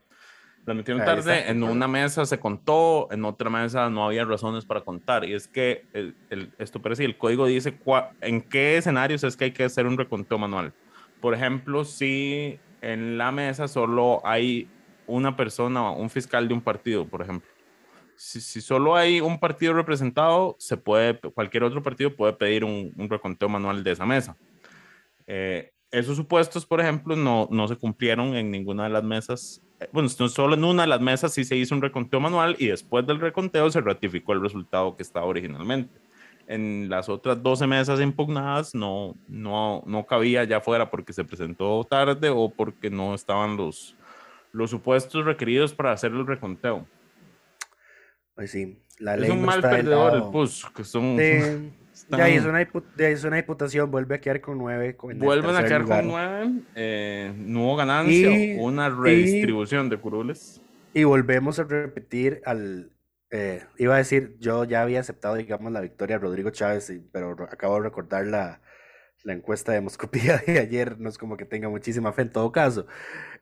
La 0.63 0.75
metieron 0.75 1.03
tarde, 1.03 1.49
en 1.49 1.63
una 1.63 1.87
mesa 1.87 2.23
se 2.27 2.39
contó, 2.39 3.07
en 3.11 3.25
otra 3.25 3.49
mesa 3.49 3.89
no 3.89 4.05
había 4.05 4.23
razones 4.25 4.63
para 4.63 4.81
contar. 4.81 5.25
Y 5.25 5.33
es 5.33 5.47
que 5.47 5.85
el, 5.93 6.15
el- 6.29 6.53
esto 6.59 6.79
parece, 6.79 7.03
el 7.05 7.17
código 7.17 7.47
dice 7.47 7.79
cua- 7.79 8.11
en 8.21 8.41
qué 8.41 8.77
escenarios 8.77 9.23
es 9.23 9.35
que 9.35 9.45
hay 9.45 9.51
que 9.53 9.63
hacer 9.63 9.87
un 9.87 9.97
reconteo 9.97 10.37
manual. 10.37 10.73
Por 11.19 11.33
ejemplo, 11.33 11.83
si 11.85 12.59
en 12.81 13.17
la 13.17 13.31
mesa 13.31 13.67
solo 13.67 14.21
hay 14.23 14.69
una 15.07 15.35
persona, 15.35 15.89
un 15.89 16.11
fiscal 16.11 16.47
de 16.47 16.53
un 16.53 16.61
partido, 16.61 17.07
por 17.07 17.23
ejemplo. 17.23 17.49
Si, 18.23 18.39
si 18.39 18.61
solo 18.61 18.95
hay 18.95 19.19
un 19.19 19.39
partido 19.39 19.73
representado, 19.73 20.55
se 20.59 20.77
puede, 20.77 21.19
cualquier 21.31 21.63
otro 21.63 21.81
partido 21.81 22.15
puede 22.15 22.33
pedir 22.33 22.63
un, 22.63 22.93
un 22.95 23.09
reconteo 23.09 23.49
manual 23.49 23.83
de 23.83 23.91
esa 23.91 24.05
mesa. 24.05 24.37
Eh, 25.25 25.71
esos 25.89 26.17
supuestos, 26.17 26.63
por 26.63 26.79
ejemplo, 26.79 27.15
no, 27.15 27.47
no 27.49 27.67
se 27.67 27.75
cumplieron 27.75 28.35
en 28.35 28.51
ninguna 28.51 28.83
de 28.83 28.91
las 28.91 29.03
mesas. 29.03 29.63
Eh, 29.79 29.89
Bueno, 29.91 30.07
no 30.19 30.29
solo 30.29 30.53
en 30.53 30.63
una 30.63 30.83
de 30.83 30.89
las 30.89 31.01
mesas 31.01 31.33
sí 31.33 31.43
se 31.43 31.55
hizo 31.55 31.73
un 31.73 31.81
reconteo 31.81 32.19
manual 32.19 32.55
y 32.59 32.67
después 32.67 33.07
del 33.07 33.19
reconteo 33.19 33.71
se 33.71 33.81
ratificó 33.81 34.33
el 34.33 34.41
resultado 34.41 34.95
que 34.95 35.01
estaba 35.01 35.25
originalmente. 35.25 35.99
En 36.45 36.89
las 36.91 37.09
otras 37.09 37.41
12 37.41 37.65
mesas 37.65 37.99
impugnadas 38.01 38.75
no, 38.75 39.15
no, 39.27 39.81
no 39.87 40.05
cabía 40.05 40.43
ya 40.43 40.61
fuera 40.61 40.91
porque 40.91 41.11
se 41.11 41.23
presentó 41.23 41.83
tarde 41.89 42.29
o 42.29 42.49
porque 42.49 42.91
no 42.91 43.15
estaban 43.15 43.57
los, 43.57 43.95
los 44.51 44.69
supuestos 44.69 45.25
requeridos 45.25 45.73
para 45.73 45.91
hacer 45.91 46.11
el 46.11 46.27
reconteo. 46.27 46.85
Pues 48.35 48.51
sí, 48.51 48.79
la 48.99 49.15
Es 49.15 49.21
ley 49.21 49.29
un 49.31 49.41
no 49.41 49.47
mal 49.47 49.61
perdedor 49.61 50.15
el 50.15 50.23
PUS, 50.31 50.65
que 50.75 50.83
son... 50.83 51.17
Sí, 51.17 51.23
están- 51.93 52.19
ya 52.19 52.29
hizo 52.29 52.49
una, 52.49 52.67
ya 52.97 53.09
hizo 53.09 53.27
una 53.27 53.37
diputación, 53.37 53.91
vuelve 53.91 54.15
a 54.15 54.21
quedar 54.21 54.41
con 54.41 54.57
nueve. 54.57 54.95
Vuelven 54.99 55.55
a 55.55 55.63
quedar 55.63 55.81
lugar. 55.81 55.99
con 56.01 56.07
nueve, 56.11 56.51
eh, 56.75 57.33
no 57.37 57.63
hubo 57.65 57.75
ganancia, 57.75 58.29
Y- 58.31 58.57
una 58.59 58.89
redistribución 58.89 59.89
de 59.89 59.97
curules. 59.97 60.61
Y 60.93 61.03
volvemos 61.03 61.59
a 61.59 61.63
repetir 61.63 62.41
al... 62.45 62.91
eh, 63.29 63.63
iba 63.77 63.95
a 63.95 63.97
decir, 63.97 64.35
yo 64.39 64.63
ya 64.65 64.81
había 64.81 64.99
aceptado, 64.99 65.35
digamos, 65.35 65.71
la 65.71 65.79
victoria 65.81 66.17
de 66.17 66.21
Rodrigo 66.23 66.49
Chávez, 66.49 66.89
y- 66.89 66.99
pero 67.11 67.31
acabo 67.49 67.75
de 67.75 67.83
recordar 67.83 68.25
la, 68.27 68.61
la 69.23 69.33
encuesta 69.33 69.71
de 69.71 69.81
Moscopía 69.81 70.37
de 70.47 70.59
ayer, 70.59 70.99
no 70.99 71.09
es 71.09 71.17
como 71.17 71.37
que 71.37 71.45
tenga 71.45 71.69
muchísima 71.69 72.13
fe 72.13 72.23
en 72.23 72.31
todo 72.31 72.51
caso. 72.51 72.85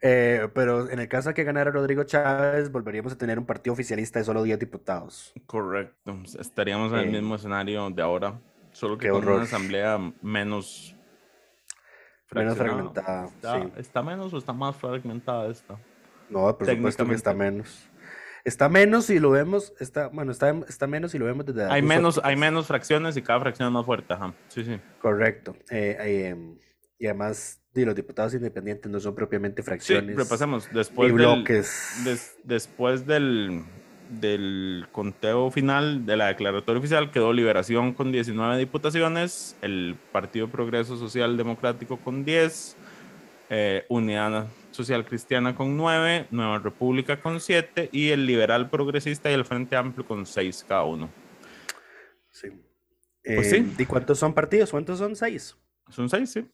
Eh, 0.02 0.50
pero 0.54 0.90
en 0.90 1.00
el 1.00 1.08
caso 1.10 1.30
de 1.30 1.36
que 1.36 1.44
ganara 1.44 1.72
Rodrigo 1.72 2.04
Chávez, 2.04 2.72
volveríamos 2.72 3.14
a 3.14 3.18
tener 3.18 3.40
un 3.40 3.46
partido 3.46 3.74
oficialista 3.74 4.20
de 4.20 4.26
solo 4.26 4.44
10 4.44 4.60
diputados. 4.60 5.38
Correcto, 5.46 6.22
estaríamos 6.40 6.92
en 6.94 7.00
el 7.00 7.08
Eh, 7.08 7.10
mismo 7.10 7.36
escenario 7.36 7.90
de 7.90 8.02
ahora, 8.02 8.40
solo 8.72 8.98
que 8.98 9.10
con 9.10 9.24
horror. 9.24 9.36
una 9.36 9.44
asamblea 9.44 9.98
menos 10.22 10.96
Menos 12.32 12.58
fragmentada, 12.58 13.26
¿Está, 13.26 13.60
sí. 13.62 13.74
está 13.76 14.04
menos 14.04 14.34
o 14.34 14.38
está 14.38 14.54
más 14.54 14.76
fragmentada 14.76 15.48
esta? 15.50 15.84
No, 16.30 16.56
por 16.58 16.68
supuesto 16.68 17.08
que 17.08 17.16
está 17.16 17.34
menos. 17.34 17.89
Está 18.46 18.70
menos 18.70 19.06
si 19.06 19.20
lo 19.20 19.32
vemos, 19.32 19.74
está, 19.80 20.08
bueno, 20.08 20.32
está, 20.32 20.50
está 20.68 20.88
menos 20.88 21.12
si 21.12 21.18
lo 21.20 21.26
vemos 21.26 21.46
desde 21.46 21.66
Hay 21.66 21.82
menos, 21.82 22.20
hay 22.24 22.36
menos 22.36 22.68
fracciones 22.68 23.18
y 23.18 23.22
cada 23.22 23.40
fracción 23.40 23.68
es 23.68 23.74
más 23.74 23.86
fuerte, 23.86 24.14
ajá. 24.14 24.34
Sí, 24.48 24.64
sí. 24.64 24.80
Correcto. 25.02 25.56
Eh, 25.70 25.98
eh, 26.00 26.28
em, 26.30 26.58
y 26.98 27.06
además, 27.08 27.62
los 27.74 27.96
diputados 27.96 28.34
independientes 28.34 28.92
no 28.92 29.00
son 29.00 29.16
propiamente 29.16 29.62
Sí, 29.62 29.66
fracciones 29.66 30.16
repasemos. 30.18 30.68
y 30.72 30.76
Después 30.76 31.08
del, 31.10 31.16
bloques. 31.18 32.02
des- 32.04 32.36
después 32.44 33.06
del, 33.06 33.64
del 34.10 34.88
conteo 34.92 35.50
final 35.52 36.06
de 36.06 36.18
la 36.18 36.28
declaratoria 36.28 36.80
oficial 36.80 37.12
quedó 37.12 37.32
Liberación 37.32 37.94
con 37.94 38.12
19 38.12 38.58
diputaciones, 38.58 39.56
el 39.62 39.96
Partido 40.12 40.48
Progreso 40.50 40.98
Social 40.98 41.38
Democrático 41.38 41.98
con 41.98 42.26
10, 42.26 42.76
eh, 43.50 43.86
Unidad 43.88 44.48
Social 44.80 45.04
Cristiana 45.06 45.56
con 45.56 45.76
9, 45.76 46.28
Nueva 46.32 46.60
República 46.60 47.20
con 47.20 47.42
7 47.42 47.90
y 47.92 48.12
el 48.12 48.26
Liberal 48.26 48.70
Progresista 48.70 49.30
y 49.30 49.34
el 49.34 49.44
Frente 49.44 49.76
Amplio 49.76 50.08
con 50.08 50.26
6 50.26 50.66
cada 50.70 50.86
uno. 50.86 51.10
Sí. 52.32 52.48
Pues 53.26 53.52
Eh, 53.52 53.66
sí. 53.66 53.76
¿Y 53.78 53.86
cuántos 53.86 54.18
son 54.20 54.34
partidos? 54.34 54.72
¿Cuántos 54.72 54.98
son? 54.98 55.18
Seis. 55.18 55.58
Son 55.90 56.10
6, 56.10 56.32
sí. 56.32 56.48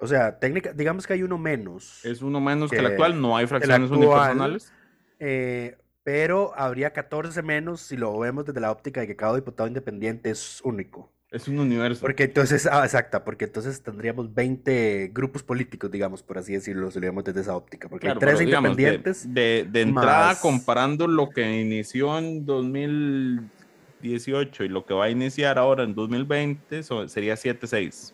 O 0.00 0.08
sea, 0.08 0.36
técnica, 0.40 0.72
digamos 0.72 1.06
que 1.06 1.12
hay 1.12 1.22
uno 1.22 1.38
menos. 1.38 2.04
Es 2.04 2.22
uno 2.22 2.40
menos 2.40 2.72
que, 2.72 2.78
el 2.78 2.86
actual, 2.86 3.20
no 3.20 3.36
hay 3.36 3.46
fracciones 3.46 3.88
actual, 3.88 4.00
unipersonales. 4.00 4.72
eh, 5.20 5.78
pero 6.02 6.52
habría 6.56 6.92
14 6.92 7.40
menos 7.42 7.82
si 7.82 7.96
lo 7.96 8.18
vemos 8.18 8.44
desde 8.44 8.60
la 8.60 8.72
óptica 8.72 9.00
de 9.00 9.06
que 9.06 9.14
cada 9.14 9.36
diputado 9.36 9.68
independiente 9.68 10.28
es 10.30 10.60
único. 10.64 11.12
Es 11.32 11.48
un 11.48 11.58
universo. 11.58 12.02
Porque 12.02 12.24
entonces, 12.24 12.68
ah, 12.70 12.84
exacta, 12.84 13.24
porque 13.24 13.46
entonces 13.46 13.82
tendríamos 13.82 14.34
20 14.34 15.10
grupos 15.14 15.42
políticos, 15.42 15.90
digamos, 15.90 16.22
por 16.22 16.36
así 16.36 16.52
decirlo, 16.52 16.90
si 16.90 17.00
lo 17.00 17.06
vemos 17.06 17.24
desde 17.24 17.40
esa 17.40 17.56
óptica. 17.56 17.88
Porque 17.88 18.04
Claro, 18.06 18.18
hay 18.20 18.20
13 18.20 18.36
pero 18.36 18.46
digamos, 18.46 18.76
de- 18.76 18.82
independientes. 18.82 19.32
De, 19.34 19.66
de 19.70 19.80
entrada, 19.80 20.26
más- 20.28 20.40
comparando 20.40 21.06
lo 21.08 21.30
que 21.30 21.60
inició 21.62 22.18
en 22.18 22.44
2018 22.44 24.64
y 24.64 24.68
lo 24.68 24.84
que 24.84 24.94
va 24.94 25.04
a 25.06 25.10
iniciar 25.10 25.58
ahora 25.58 25.84
en 25.84 25.94
2020, 25.94 26.82
so- 26.82 27.08
sería 27.08 27.36
7-6. 27.36 28.12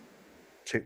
Sí. 0.65 0.79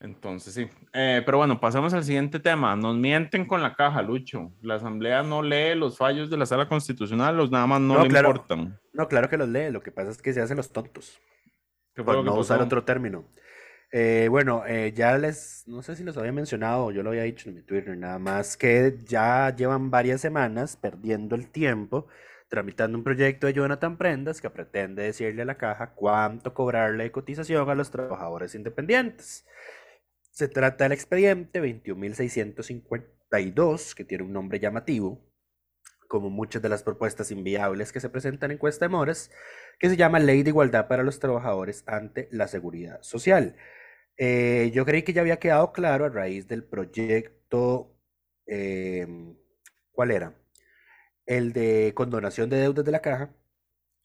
Entonces, 0.00 0.54
sí. 0.54 0.68
Eh, 0.94 1.22
pero 1.26 1.38
bueno, 1.38 1.60
pasemos 1.60 1.92
al 1.92 2.04
siguiente 2.04 2.40
tema. 2.40 2.74
Nos 2.74 2.96
mienten 2.96 3.46
con 3.46 3.62
la 3.62 3.74
caja, 3.74 4.00
Lucho. 4.00 4.50
La 4.62 4.76
Asamblea 4.76 5.22
no 5.22 5.42
lee 5.42 5.74
los 5.74 5.98
fallos 5.98 6.30
de 6.30 6.38
la 6.38 6.46
Sala 6.46 6.68
Constitucional, 6.68 7.36
los 7.36 7.50
nada 7.50 7.66
más 7.66 7.80
no, 7.82 7.94
No, 7.94 8.02
le 8.04 8.08
claro. 8.08 8.30
importan. 8.30 8.80
No, 8.94 9.08
claro 9.08 9.28
que 9.28 9.36
los 9.36 9.48
lee, 9.48 9.70
lo 9.70 9.82
que 9.82 9.92
pasa 9.92 10.10
es 10.10 10.22
que 10.22 10.32
se 10.32 10.40
hacen 10.40 10.56
los 10.56 10.72
tontos. 10.72 11.20
¿Qué 11.94 12.02
por 12.02 12.24
no 12.24 12.34
usar 12.34 12.62
otro 12.62 12.82
término. 12.82 13.26
Eh, 13.92 14.28
bueno, 14.30 14.62
eh, 14.66 14.92
ya 14.94 15.18
les, 15.18 15.64
no 15.66 15.82
sé 15.82 15.96
si 15.96 16.04
los 16.04 16.16
había 16.16 16.32
mencionado, 16.32 16.92
yo 16.92 17.02
lo 17.02 17.10
había 17.10 17.24
dicho 17.24 17.48
en 17.48 17.56
mi 17.56 17.62
Twitter, 17.62 17.96
nada 17.98 18.20
más 18.20 18.56
que 18.56 18.96
ya 19.04 19.54
llevan 19.54 19.90
varias 19.90 20.20
semanas 20.20 20.76
perdiendo 20.76 21.34
el 21.34 21.50
tiempo 21.50 22.06
tramitando 22.50 22.98
un 22.98 23.04
proyecto 23.04 23.46
de 23.46 23.52
Jonathan 23.52 23.96
Prendas 23.96 24.40
que 24.40 24.50
pretende 24.50 25.04
decirle 25.04 25.42
a 25.42 25.44
la 25.44 25.56
caja 25.56 25.94
cuánto 25.94 26.52
cobrarle 26.52 27.04
de 27.04 27.12
cotización 27.12 27.70
a 27.70 27.74
los 27.76 27.90
trabajadores 27.90 28.56
independientes. 28.56 29.46
Se 30.40 30.48
trata 30.48 30.84
del 30.84 30.92
expediente 30.92 31.60
21.652, 31.60 33.92
que 33.92 34.06
tiene 34.06 34.24
un 34.24 34.32
nombre 34.32 34.58
llamativo, 34.58 35.20
como 36.08 36.30
muchas 36.30 36.62
de 36.62 36.70
las 36.70 36.82
propuestas 36.82 37.30
inviables 37.30 37.92
que 37.92 38.00
se 38.00 38.08
presentan 38.08 38.50
en 38.50 38.56
Cuesta 38.56 38.86
de 38.86 38.88
Moras, 38.88 39.30
que 39.78 39.90
se 39.90 39.98
llama 39.98 40.18
Ley 40.18 40.42
de 40.42 40.48
Igualdad 40.48 40.88
para 40.88 41.02
los 41.02 41.18
Trabajadores 41.18 41.84
ante 41.86 42.30
la 42.32 42.48
Seguridad 42.48 43.02
Social. 43.02 43.54
Eh, 44.16 44.70
yo 44.72 44.86
creí 44.86 45.02
que 45.02 45.12
ya 45.12 45.20
había 45.20 45.38
quedado 45.38 45.72
claro 45.72 46.06
a 46.06 46.08
raíz 46.08 46.48
del 46.48 46.64
proyecto, 46.64 47.94
em, 48.46 49.36
¿cuál 49.92 50.10
era? 50.10 50.34
El 51.26 51.52
de 51.52 51.92
condonación 51.94 52.48
de 52.48 52.60
deudas 52.60 52.86
de 52.86 52.92
la 52.92 53.02
caja. 53.02 53.34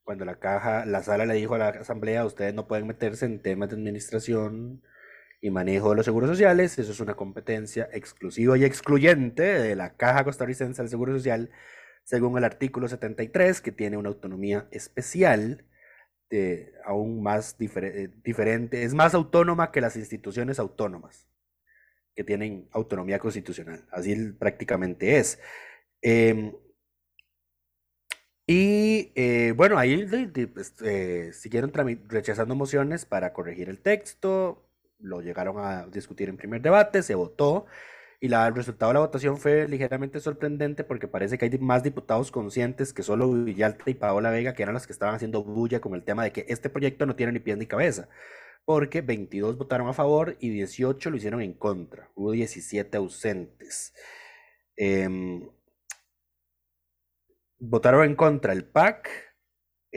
Cuando 0.03 0.25
la 0.25 0.37
caja, 0.37 0.85
la 0.85 1.01
sala 1.01 1.25
le 1.25 1.35
dijo 1.35 1.55
a 1.55 1.59
la 1.59 1.69
asamblea, 1.69 2.25
ustedes 2.25 2.53
no 2.53 2.67
pueden 2.67 2.87
meterse 2.87 3.25
en 3.25 3.41
temas 3.41 3.69
de 3.69 3.77
administración 3.77 4.81
y 5.41 5.49
manejo 5.51 5.89
de 5.91 5.95
los 5.97 6.05
seguros 6.05 6.29
sociales, 6.29 6.77
eso 6.79 6.91
es 6.91 6.99
una 6.99 7.15
competencia 7.15 7.89
exclusiva 7.93 8.57
y 8.57 8.65
excluyente 8.65 9.43
de 9.43 9.75
la 9.75 9.95
Caja 9.97 10.23
Costarricense 10.23 10.81
del 10.81 10.89
Seguro 10.89 11.13
Social, 11.13 11.51
según 12.03 12.37
el 12.37 12.43
artículo 12.43 12.87
73, 12.87 13.61
que 13.61 13.71
tiene 13.71 13.97
una 13.97 14.09
autonomía 14.09 14.67
especial, 14.71 15.65
de, 16.29 16.73
aún 16.85 17.21
más 17.23 17.57
difer- 17.59 17.85
eh, 17.95 18.09
diferente, 18.23 18.83
es 18.83 18.93
más 18.93 19.13
autónoma 19.13 19.71
que 19.71 19.81
las 19.81 19.95
instituciones 19.95 20.59
autónomas, 20.59 21.27
que 22.15 22.23
tienen 22.23 22.67
autonomía 22.71 23.19
constitucional, 23.19 23.85
así 23.91 24.15
prácticamente 24.33 25.17
es. 25.17 25.39
Em, 26.01 26.53
y 28.47 29.11
eh, 29.15 29.53
bueno, 29.55 29.77
ahí 29.77 30.05
de- 30.05 30.27
de- 30.27 30.47
pues, 30.47 30.75
eh, 30.83 31.31
siguieron 31.33 31.71
rechazando 32.07 32.55
mociones 32.55 33.05
para 33.05 33.33
corregir 33.33 33.69
el 33.69 33.79
texto, 33.81 34.67
lo 34.99 35.21
llegaron 35.21 35.57
a 35.59 35.87
discutir 35.87 36.29
en 36.29 36.37
primer 36.37 36.61
debate, 36.61 37.03
se 37.03 37.15
votó 37.15 37.65
y 38.19 38.33
el 38.33 38.55
resultado 38.55 38.91
de 38.91 38.93
la 38.95 38.99
votación 39.01 39.37
fue 39.37 39.67
ligeramente 39.67 40.19
sorprendente 40.19 40.83
porque 40.83 41.07
parece 41.07 41.37
que 41.37 41.45
hay 41.45 41.57
más 41.59 41.83
diputados 41.83 42.31
conscientes 42.31 42.93
que 42.93 43.03
solo 43.03 43.31
Villalta 43.31 43.83
y 43.89 43.93
Paola 43.93 44.31
Vega, 44.31 44.53
que 44.53 44.63
eran 44.63 44.73
los 44.73 44.87
que 44.87 44.93
estaban 44.93 45.15
haciendo 45.15 45.43
bulla 45.43 45.79
con 45.81 45.93
el 45.95 46.03
tema 46.03 46.23
de 46.23 46.31
que 46.31 46.45
este 46.49 46.69
proyecto 46.69 47.05
no 47.05 47.15
tiene 47.15 47.33
ni 47.33 47.39
pies 47.39 47.57
ni 47.57 47.67
cabeza, 47.67 48.09
porque 48.65 49.01
22 49.01 49.57
votaron 49.57 49.87
a 49.87 49.93
favor 49.93 50.37
y 50.39 50.49
18 50.49 51.09
lo 51.09 51.17
hicieron 51.17 51.41
en 51.41 51.53
contra, 51.53 52.09
hubo 52.15 52.31
17 52.31 52.97
ausentes. 52.97 53.93
Em, 54.77 55.47
Votaron 57.59 58.03
en 58.03 58.15
contra 58.15 58.53
el 58.53 58.65
PAC, 58.65 59.09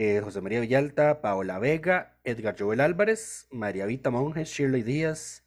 eh, 0.01 0.21
José 0.21 0.39
María 0.39 0.61
Villalta, 0.61 1.19
Paola 1.19 1.59
Vega, 1.59 2.17
Edgar 2.23 2.55
Joel 2.57 2.79
Álvarez, 2.79 3.47
María 3.51 3.85
Vita 3.85 4.09
Monjes, 4.09 4.47
Shirley 4.47 4.81
Díaz, 4.81 5.43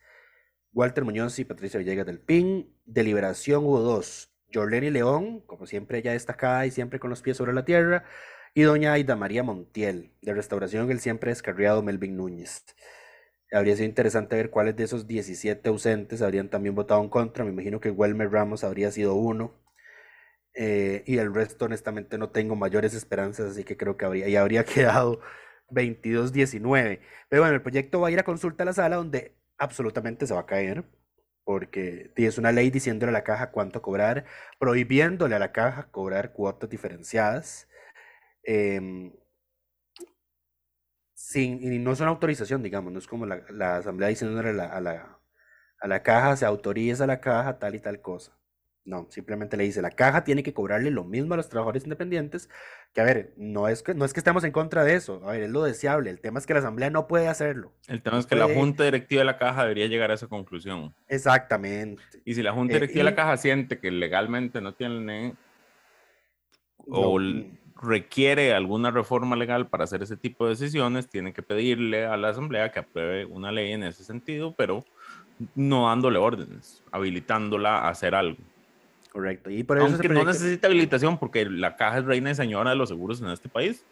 Walter 0.74 1.04
Muñoz 1.04 1.38
y 1.38 1.46
Patricia 1.46 1.78
Villegas 1.78 2.04
del 2.04 2.20
PIN. 2.20 2.70
De 2.84 3.02
Liberación 3.02 3.64
hubo 3.64 3.80
dos, 3.80 4.30
Jorleni 4.52 4.90
León, 4.90 5.40
como 5.46 5.66
siempre 5.66 5.96
ella 5.96 6.12
destacada 6.12 6.66
y 6.66 6.70
siempre 6.70 7.00
con 7.00 7.08
los 7.08 7.22
pies 7.22 7.38
sobre 7.38 7.54
la 7.54 7.64
tierra, 7.64 8.04
y 8.52 8.60
doña 8.60 8.92
Aida 8.92 9.16
María 9.16 9.42
Montiel. 9.42 10.12
De 10.20 10.34
Restauración 10.34 10.90
el 10.90 11.00
siempre 11.00 11.30
descarriado 11.30 11.82
Melvin 11.82 12.18
Núñez. 12.18 12.66
Habría 13.50 13.74
sido 13.76 13.88
interesante 13.88 14.36
ver 14.36 14.50
cuáles 14.50 14.76
de 14.76 14.84
esos 14.84 15.06
17 15.06 15.66
ausentes 15.70 16.20
habrían 16.20 16.50
también 16.50 16.74
votado 16.74 17.00
en 17.00 17.08
contra. 17.08 17.42
Me 17.46 17.52
imagino 17.52 17.80
que 17.80 17.90
Welmer 17.90 18.30
Ramos 18.30 18.64
habría 18.64 18.90
sido 18.90 19.14
uno. 19.14 19.61
Eh, 20.54 21.02
y 21.06 21.18
el 21.18 21.34
resto, 21.34 21.64
honestamente, 21.66 22.18
no 22.18 22.30
tengo 22.30 22.56
mayores 22.56 22.94
esperanzas, 22.94 23.52
así 23.52 23.64
que 23.64 23.76
creo 23.76 23.96
que 23.96 24.04
habría, 24.04 24.28
y 24.28 24.36
habría 24.36 24.64
quedado 24.64 25.20
22-19. 25.70 27.00
Pero 27.28 27.42
bueno, 27.42 27.54
el 27.54 27.62
proyecto 27.62 28.00
va 28.00 28.08
a 28.08 28.10
ir 28.10 28.18
a 28.18 28.24
consulta 28.24 28.64
a 28.64 28.66
la 28.66 28.72
sala 28.72 28.96
donde 28.96 29.36
absolutamente 29.58 30.26
se 30.26 30.34
va 30.34 30.40
a 30.40 30.46
caer, 30.46 30.84
porque 31.44 32.12
es 32.16 32.38
una 32.38 32.52
ley 32.52 32.70
diciéndole 32.70 33.10
a 33.10 33.12
la 33.12 33.24
caja 33.24 33.50
cuánto 33.52 33.82
cobrar, 33.82 34.26
prohibiéndole 34.58 35.34
a 35.34 35.38
la 35.38 35.52
caja 35.52 35.90
cobrar 35.90 36.32
cuotas 36.32 36.70
diferenciadas. 36.70 37.68
em, 38.44 39.12
sin, 41.14 41.62
y 41.62 41.78
no 41.78 41.92
es 41.92 42.00
una 42.00 42.10
autorización, 42.10 42.62
digamos, 42.62 42.92
no 42.92 42.98
es 42.98 43.06
como 43.06 43.26
la, 43.26 43.76
asamblea 43.76 44.08
diciéndole 44.08 44.50
a 44.50 44.52
la, 44.52 44.66
a 44.66 44.80
la, 44.80 45.20
a 45.80 45.88
la 45.88 46.02
caja, 46.02 46.36
se 46.36 46.46
autoriza 46.46 47.04
a 47.04 47.06
la 47.06 47.20
caja 47.20 47.58
tal 47.58 47.74
y 47.74 47.80
tal 47.80 48.00
cosa. 48.02 48.36
No, 48.84 49.06
simplemente 49.10 49.56
le 49.56 49.62
dice, 49.62 49.80
la 49.80 49.92
caja 49.92 50.24
tiene 50.24 50.42
que 50.42 50.52
cobrarle 50.52 50.90
lo 50.90 51.04
mismo 51.04 51.34
a 51.34 51.36
los 51.36 51.48
trabajadores 51.48 51.84
independientes, 51.84 52.50
que 52.92 53.00
a 53.00 53.04
ver, 53.04 53.32
no 53.36 53.68
es 53.68 53.82
que, 53.84 53.94
no 53.94 54.04
es 54.04 54.12
que 54.12 54.18
estemos 54.18 54.42
en 54.42 54.50
contra 54.50 54.82
de 54.82 54.94
eso, 54.94 55.22
a 55.24 55.32
ver, 55.32 55.44
es 55.44 55.50
lo 55.50 55.62
deseable, 55.62 56.10
el 56.10 56.20
tema 56.20 56.40
es 56.40 56.46
que 56.46 56.52
la 56.52 56.58
asamblea 56.58 56.90
no 56.90 57.06
puede 57.06 57.28
hacerlo. 57.28 57.72
El 57.86 58.02
tema 58.02 58.16
No 58.16 58.20
es 58.20 58.26
que 58.26 58.34
la 58.34 58.48
junta 58.52 58.82
directiva 58.82 59.20
de 59.20 59.26
la 59.26 59.38
caja 59.38 59.62
debería 59.62 59.86
llegar 59.86 60.10
a 60.10 60.14
esa 60.14 60.26
conclusión. 60.26 60.92
Exactamente. 61.06 62.02
Y 62.24 62.34
si 62.34 62.42
la 62.42 62.52
junta 62.52 62.72
Eh, 62.72 62.76
directiva 62.80 63.04
de 63.04 63.10
la 63.10 63.14
caja 63.14 63.36
siente 63.36 63.78
que 63.78 63.92
legalmente 63.92 64.60
no 64.60 64.74
tiene 64.74 65.36
o 66.88 67.20
No, 67.20 67.44
requiere 67.80 68.52
alguna 68.52 68.90
reforma 68.90 69.36
legal 69.36 69.68
para 69.68 69.84
hacer 69.84 70.02
ese 70.02 70.16
tipo 70.16 70.44
de 70.44 70.50
decisiones, 70.50 71.08
tiene 71.08 71.32
que 71.32 71.42
pedirle 71.42 72.04
a 72.06 72.16
la 72.16 72.30
asamblea 72.30 72.72
que 72.72 72.80
apruebe 72.80 73.26
una 73.26 73.52
ley 73.52 73.72
en 73.72 73.84
ese 73.84 74.02
sentido, 74.02 74.54
pero 74.56 74.84
no 75.54 75.88
dándole 75.88 76.18
órdenes, 76.18 76.82
habilitándola 76.90 77.78
a 77.78 77.88
hacer 77.88 78.14
algo. 78.14 78.38
Correcto. 79.12 79.50
Y 79.50 79.62
por 79.62 79.76
eso 79.76 79.86
Aunque 79.86 80.08
no 80.08 80.24
necesita 80.24 80.68
habilitación 80.68 81.18
porque 81.18 81.44
la 81.44 81.76
caja 81.76 81.98
es 81.98 82.04
reina 82.06 82.30
y 82.30 82.34
señora 82.34 82.70
de 82.70 82.76
los 82.76 82.88
seguros 82.88 83.20
en 83.20 83.28
este 83.28 83.46
país, 83.50 83.84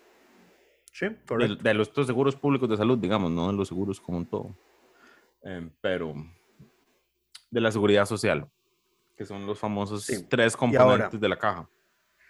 Sí, 0.93 1.07
de, 1.11 1.17
correcto. 1.27 1.57
de 1.63 1.75
los 1.75 1.89
estos 1.89 2.07
seguros 2.07 2.35
públicos 2.37 2.69
de 2.71 2.79
salud, 2.79 2.97
digamos, 2.99 3.31
no 3.31 3.49
de 3.49 3.53
los 3.53 3.69
seguros 3.69 4.01
como 4.01 4.17
un 4.19 4.25
todo, 4.27 4.57
Eh, 5.43 5.69
pero 5.83 6.15
de 7.51 7.61
la 7.61 7.71
seguridad 7.71 8.07
social, 8.07 8.47
que 9.17 9.27
son 9.27 9.45
los 9.47 9.59
famosos 9.59 10.05
Sí. 10.05 10.25
tres 10.29 10.57
componentes 10.57 11.05
ahora- 11.05 11.19
de 11.19 11.29
la 11.29 11.37
caja. 11.39 11.69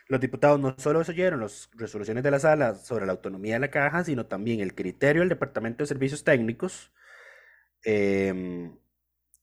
Los 0.09 0.21
diputados 0.21 0.59
no 0.59 0.75
solo 0.77 0.99
oyeron 0.99 1.41
las 1.41 1.71
resoluciones 1.75 2.25
de 2.25 2.31
la 2.33 2.41
sala 2.41 2.75
sobre 2.75 3.07
la 3.07 3.13
autonomía 3.13 3.55
de 3.55 3.61
la 3.61 3.71
caja, 3.71 4.03
sino 4.03 4.27
también 4.27 4.59
el 4.59 4.75
criterio 4.75 5.23
del 5.23 5.29
Departamento 5.29 5.85
de 5.85 5.87
Servicios 5.87 6.25
Técnicos, 6.25 6.91
em, 7.85 8.73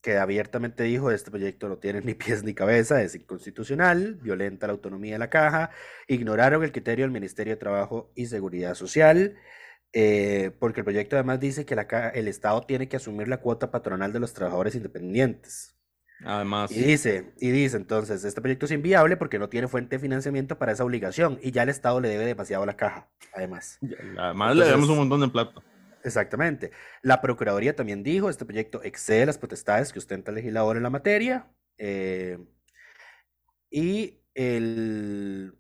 que 0.02 0.18
abiertamente 0.18 0.84
dijo, 0.84 1.12
este 1.12 1.32
proyecto 1.32 1.68
no 1.70 1.78
tiene 1.78 2.02
ni 2.02 2.14
pies 2.14 2.44
ni 2.44 2.54
cabeza, 2.54 3.02
es 3.02 3.16
inconstitucional, 3.16 4.16
violenta 4.16 4.68
la 4.68 4.74
autonomía 4.74 5.14
de 5.14 5.20
la 5.20 5.30
caja, 5.30 5.72
ignoraron 6.08 6.64
el 6.64 6.72
criterio 6.72 7.04
del 7.06 7.12
Ministerio 7.12 7.54
de 7.54 7.58
Trabajo 7.60 8.12
y 8.16 8.28
Seguridad 8.28 8.74
Social, 8.76 9.36
eh, 9.94 10.52
porque 10.60 10.82
el 10.82 10.86
proyecto 10.86 11.16
además 11.16 11.40
dice 11.40 11.66
que 11.66 11.76
la 11.76 11.88
caja- 11.88 12.10
el 12.10 12.28
Estado 12.28 12.62
tiene 12.62 12.88
que 12.88 12.98
asumir 12.98 13.28
la 13.28 13.38
cuota 13.42 13.72
patronal 13.72 14.14
de 14.14 14.20
los 14.20 14.34
trabajadores 14.34 14.76
independientes. 14.76 15.74
Además, 16.26 16.72
Y 16.72 16.82
dice, 16.82 17.32
y 17.40 17.52
dice 17.52 17.78
entonces, 17.78 18.24
este 18.24 18.42
proyecto 18.42 18.66
es 18.66 18.72
inviable 18.72 19.18
porque 19.18 19.38
no 19.38 19.50
tiene 19.50 19.68
fuente 19.68 19.98
de 19.98 20.00
financiamiento 20.00 20.58
para 20.58 20.72
esa 20.72 20.84
obligación 20.84 21.40
y 21.44 21.52
ya 21.52 21.62
el 21.64 21.70
Estado 21.70 22.02
le 22.02 22.10
debe 22.10 22.26
demasiado 22.26 22.64
a 22.64 22.66
la 22.66 22.76
caja, 22.76 23.08
además. 23.36 23.78
además 24.18 24.56
le 24.56 24.66
damos 24.68 24.90
un 24.90 24.98
montón 24.98 25.22
de 25.22 25.28
plata. 25.28 25.62
Exactamente. 26.08 26.72
La 27.02 27.22
Procuraduría 27.22 27.76
también 27.76 28.04
dijo, 28.04 28.30
este 28.30 28.46
proyecto 28.46 28.82
excede 28.84 29.26
las 29.26 29.38
potestades 29.38 29.94
que 29.94 30.00
ostenta 30.00 30.32
el 30.32 30.36
legislador 30.36 30.78
en 30.78 30.84
la 30.84 30.90
materia. 30.90 31.48
eh, 31.78 32.38
y 33.70 34.22
el 34.34 35.54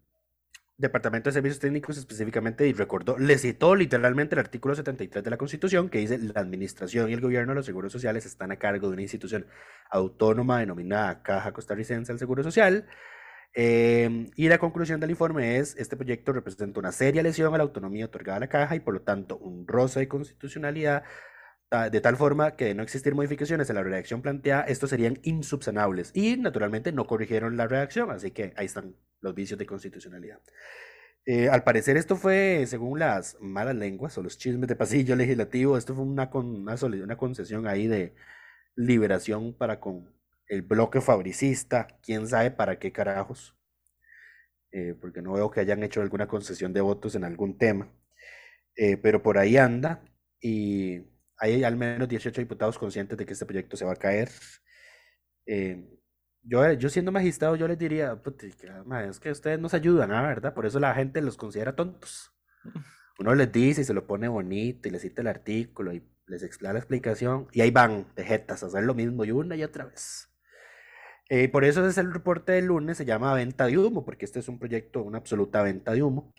Departamento 0.78 1.30
de 1.30 1.34
Servicios 1.34 1.60
Técnicos 1.60 1.98
específicamente 1.98 2.72
recordó, 2.78 3.18
le 3.18 3.38
citó 3.40 3.76
literalmente 3.76 4.36
el 4.36 4.40
artículo 4.40 4.76
73 4.76 5.24
de 5.24 5.30
la 5.32 5.38
Constitución 5.38 5.90
que 5.90 5.98
dice, 5.98 6.20
la 6.20 6.40
administración 6.40 7.10
y 7.10 7.14
el 7.14 7.22
gobierno 7.22 7.52
de 7.52 7.56
los 7.56 7.66
seguros 7.66 7.92
sociales 7.92 8.26
están 8.28 8.52
a 8.52 8.58
cargo 8.58 8.88
de 8.88 8.94
una 8.94 9.02
institución 9.02 9.48
autónoma 9.90 10.60
denominada 10.60 11.24
Caja 11.24 11.52
Costarricense 11.52 12.12
del 12.12 12.20
Seguro 12.20 12.44
Social. 12.44 12.86
Em, 13.60 14.28
y 14.36 14.50
la 14.50 14.60
conclusión 14.60 15.00
del 15.00 15.10
informe 15.10 15.58
es, 15.58 15.76
este 15.78 15.98
proyecto 15.98 16.32
representa 16.32 16.80
una 16.80 16.92
seria 16.92 17.24
lesión 17.24 17.54
a 17.56 17.58
la 17.58 17.64
autonomía 17.64 18.06
otorgada 18.06 18.38
a 18.38 18.40
la 18.42 18.50
caja 18.50 18.76
y 18.76 18.80
por 18.82 18.94
lo 18.94 19.02
tanto 19.02 19.36
un 19.38 19.68
roce 19.68 20.00
de 20.02 20.08
constitucionalidad, 20.08 21.04
ta- 21.70 21.90
de 21.90 22.02
tal 22.02 22.18
forma 22.18 22.56
que 22.56 22.66
de 22.66 22.76
no 22.76 22.84
existir 22.84 23.16
modificaciones 23.16 23.70
en 23.70 23.76
la 23.78 23.84
redacción 23.84 24.22
planteada, 24.22 24.64
estos 24.64 24.92
serían 24.92 25.20
insubsanables. 25.24 26.12
Y 26.16 26.38
naturalmente 26.38 26.92
no 26.92 27.08
corrigieron 27.08 27.58
la 27.58 27.68
redacción, 27.68 28.12
así 28.12 28.32
que 28.32 28.54
ahí 28.58 28.68
están 28.68 28.96
los 29.22 29.36
vicios 29.36 29.58
de 29.60 29.66
constitucionalidad. 29.66 30.40
Eh, 31.26 31.50
al 31.50 31.64
parecer 31.64 31.98
esto 31.98 32.16
fue, 32.16 32.66
según 32.68 33.00
las 33.00 33.38
malas 33.42 33.76
lenguas 33.76 34.18
o 34.18 34.24
los 34.24 34.38
chismes 34.38 34.68
de 34.70 34.76
pasillo 34.76 35.16
legislativo, 35.18 35.78
esto 35.78 35.96
fue 35.96 36.04
una, 36.06 36.30
con, 36.30 36.48
una, 36.48 36.76
una 37.04 37.18
concesión 37.18 37.68
ahí 37.68 37.88
de 37.88 38.16
liberación 38.76 39.54
para 39.58 39.80
con 39.80 40.14
el 40.48 40.62
bloque 40.62 41.02
fabricista, 41.02 41.88
quién 42.02 42.28
sabe 42.28 42.52
para 42.52 42.80
qué 42.80 42.92
carajos, 42.92 43.56
eh, 44.72 44.96
porque 45.00 45.22
no 45.22 45.34
veo 45.34 45.52
que 45.52 45.60
hayan 45.60 45.84
hecho 45.84 46.02
alguna 46.02 46.28
concesión 46.28 46.74
de 46.74 46.82
votos 46.82 47.16
en 47.16 47.24
algún 47.24 47.58
tema, 47.58 47.92
eh, 48.76 48.98
pero 48.98 49.22
por 49.24 49.38
ahí 49.38 49.58
anda 49.58 50.04
y 50.42 51.02
hay 51.38 51.64
al 51.64 51.76
menos 51.76 52.08
18 52.08 52.42
diputados 52.42 52.78
conscientes 52.78 53.18
de 53.18 53.26
que 53.26 53.34
este 53.34 53.46
proyecto 53.46 53.78
se 53.78 53.86
va 53.86 53.94
a 53.94 53.96
caer. 53.96 54.30
Eh, 55.46 55.84
yo, 56.44 56.72
yo 56.74 56.90
siendo 56.90 57.12
magistrado, 57.12 57.56
yo 57.56 57.68
les 57.68 57.78
diría, 57.78 58.16
"Putica, 58.22 58.84
ma, 58.86 59.04
es 59.06 59.20
que 59.20 59.32
ustedes 59.32 59.60
nos 59.60 59.74
ayudan, 59.74 60.12
¿ah, 60.12 60.28
¿verdad? 60.28 60.54
Por 60.54 60.66
eso 60.66 60.80
la 60.80 60.94
gente 60.94 61.22
los 61.22 61.38
considera 61.38 61.76
tontos. 61.76 62.34
Uno 63.20 63.34
les 63.36 63.52
dice 63.52 63.82
y 63.82 63.84
se 63.84 63.94
lo 63.94 64.06
pone 64.06 64.28
bonito 64.28 64.88
y 64.88 64.92
les 64.92 65.02
cita 65.02 65.22
el 65.22 65.28
artículo 65.28 65.94
y 65.94 66.04
les 66.28 66.44
explica 66.44 66.74
la 66.74 66.80
explicación 66.80 67.48
y 67.52 67.62
ahí 67.62 67.72
van 67.72 68.06
de 68.16 68.24
jetas 68.26 68.64
a 68.64 68.68
hacer 68.68 68.84
lo 68.84 68.94
mismo 68.94 69.26
y 69.26 69.32
una 69.32 69.56
y 69.56 69.64
otra 69.64 69.86
vez. 69.86 70.30
Eh, 71.30 71.50
por 71.50 71.66
eso 71.66 71.86
es 71.86 71.98
el 71.98 72.14
reporte 72.14 72.54
del 72.54 72.66
lunes, 72.66 72.98
se 72.98 73.06
llama 73.06 73.34
venta 73.34 73.68
de 73.68 73.78
humo, 73.78 74.06
porque 74.06 74.26
este 74.26 74.40
es 74.40 74.48
un 74.48 74.60
proyecto, 74.60 75.04
una 75.04 75.18
absoluta 75.18 75.62
venta 75.62 75.92
de 75.92 76.04
humo. 76.04 76.34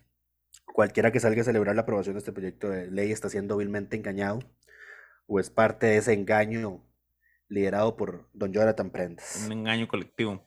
Cualquiera 0.72 1.12
que 1.12 1.20
salga 1.20 1.42
a 1.42 1.44
celebrar 1.44 1.74
la 1.74 1.82
aprobación 1.82 2.14
de 2.14 2.20
este 2.20 2.32
proyecto 2.32 2.70
de 2.70 2.90
ley 2.90 3.10
está 3.10 3.28
siendo 3.28 3.56
vilmente 3.56 3.96
engañado 3.96 4.40
o 5.26 5.40
es 5.40 5.50
parte 5.50 5.86
de 5.86 5.98
ese 5.98 6.14
engaño 6.14 6.82
liderado 7.48 7.96
por 7.96 8.28
don 8.32 8.52
Jonathan 8.52 8.90
Prendes. 8.90 9.44
Un 9.46 9.52
engaño 9.52 9.88
colectivo. 9.88 10.46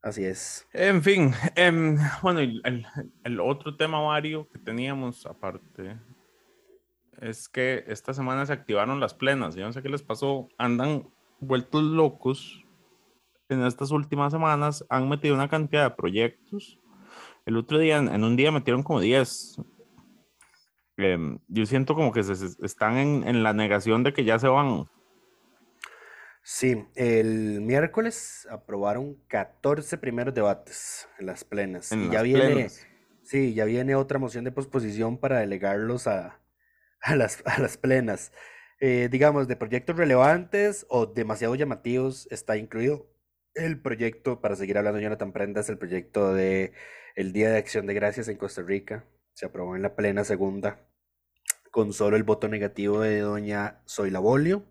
Así 0.00 0.24
es. 0.24 0.66
En 0.72 1.02
fin, 1.02 1.32
em, 1.56 1.98
bueno, 2.22 2.40
el, 2.40 2.86
el 3.24 3.40
otro 3.40 3.76
tema, 3.76 4.02
Mario, 4.02 4.48
que 4.50 4.58
teníamos 4.58 5.26
aparte, 5.26 5.98
es 7.20 7.48
que 7.48 7.84
esta 7.88 8.14
semana 8.14 8.46
se 8.46 8.52
activaron 8.52 9.00
las 9.00 9.14
plenas. 9.14 9.54
Yo 9.54 9.66
no 9.66 9.72
sé 9.72 9.82
qué 9.82 9.88
les 9.88 10.02
pasó, 10.02 10.48
andan 10.56 11.10
vueltos 11.40 11.82
locos. 11.82 12.64
En 13.48 13.64
estas 13.64 13.90
últimas 13.90 14.32
semanas 14.32 14.84
han 14.90 15.08
metido 15.08 15.34
una 15.34 15.48
cantidad 15.48 15.84
de 15.90 15.96
proyectos. 15.96 16.78
El 17.46 17.56
otro 17.56 17.78
día, 17.78 17.96
en 17.96 18.22
un 18.24 18.36
día 18.36 18.52
metieron 18.52 18.82
como 18.82 19.00
10. 19.00 19.56
Em, 20.98 21.38
yo 21.48 21.64
siento 21.64 21.94
como 21.94 22.12
que 22.12 22.22
se, 22.24 22.34
se- 22.34 22.64
están 22.64 22.96
en, 22.98 23.26
en 23.26 23.42
la 23.42 23.52
negación 23.52 24.02
de 24.02 24.12
que 24.12 24.24
ya 24.24 24.38
se 24.38 24.48
van. 24.48 24.86
Sí, 26.42 26.84
el 26.94 27.60
miércoles 27.60 28.46
aprobaron 28.50 29.16
14 29.28 29.98
primeros 29.98 30.34
debates 30.34 31.08
en 31.18 31.26
las 31.26 31.44
plenas. 31.44 31.92
En 31.92 32.00
y 32.00 32.04
las 32.06 32.12
ya 32.14 32.22
viene, 32.22 32.54
plenas. 32.54 32.86
sí, 33.22 33.54
ya 33.54 33.64
viene 33.64 33.94
otra 33.94 34.18
moción 34.18 34.44
de 34.44 34.52
posposición 34.52 35.18
para 35.18 35.38
delegarlos 35.40 36.06
a, 36.06 36.40
a 37.02 37.16
las, 37.16 37.42
a 37.46 37.60
las 37.60 37.76
plenas. 37.76 38.32
Eh, 38.80 39.08
digamos, 39.10 39.48
de 39.48 39.56
proyectos 39.56 39.96
relevantes 39.96 40.86
o 40.88 41.06
demasiado 41.06 41.54
llamativos 41.56 42.28
está 42.30 42.56
incluido 42.56 43.06
el 43.54 43.80
proyecto, 43.80 44.40
para 44.40 44.54
seguir 44.54 44.78
hablando 44.78 45.00
Jonathan 45.00 45.32
Prendas, 45.32 45.68
el 45.68 45.78
proyecto 45.78 46.32
de 46.32 46.72
el 47.16 47.32
Día 47.32 47.50
de 47.50 47.58
Acción 47.58 47.86
de 47.86 47.94
Gracias 47.94 48.28
en 48.28 48.36
Costa 48.36 48.62
Rica. 48.62 49.04
Se 49.32 49.46
aprobó 49.46 49.74
en 49.74 49.82
la 49.82 49.96
plena 49.96 50.22
segunda 50.22 50.80
con 51.72 51.92
solo 51.92 52.16
el 52.16 52.22
voto 52.22 52.46
negativo 52.48 53.00
de 53.00 53.20
doña 53.20 53.80
Zoila 53.88 54.20
Bolio. 54.20 54.64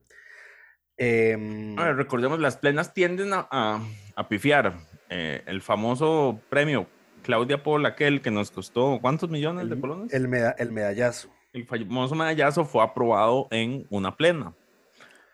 Em, 0.98 1.78
A 1.78 1.86
ver, 1.86 1.96
recordemos, 1.96 2.40
las 2.40 2.58
plenas 2.58 2.94
tienden 2.94 3.34
a, 3.34 3.48
a- 3.52 3.82
a 4.16 4.30
pifiar. 4.30 4.78
Eh, 5.10 5.42
el 5.46 5.62
famoso 5.62 6.42
premio 6.50 6.88
Claudia 7.24 7.64
Paul, 7.64 7.86
aquel 7.86 8.22
que 8.22 8.32
nos 8.32 8.52
costó, 8.52 9.00
¿cuántos 9.02 9.30
millones 9.30 9.70
de 9.70 9.80
colones? 9.80 10.14
el 10.14 10.28
meda- 10.28 10.56
el 10.58 10.72
medallazo. 10.72 11.30
El 11.54 11.66
famoso 11.66 12.16
medallazo 12.16 12.66
fue 12.66 12.84
aprobado 12.84 13.48
en 13.52 13.86
una 13.90 14.16
plena. 14.16 14.54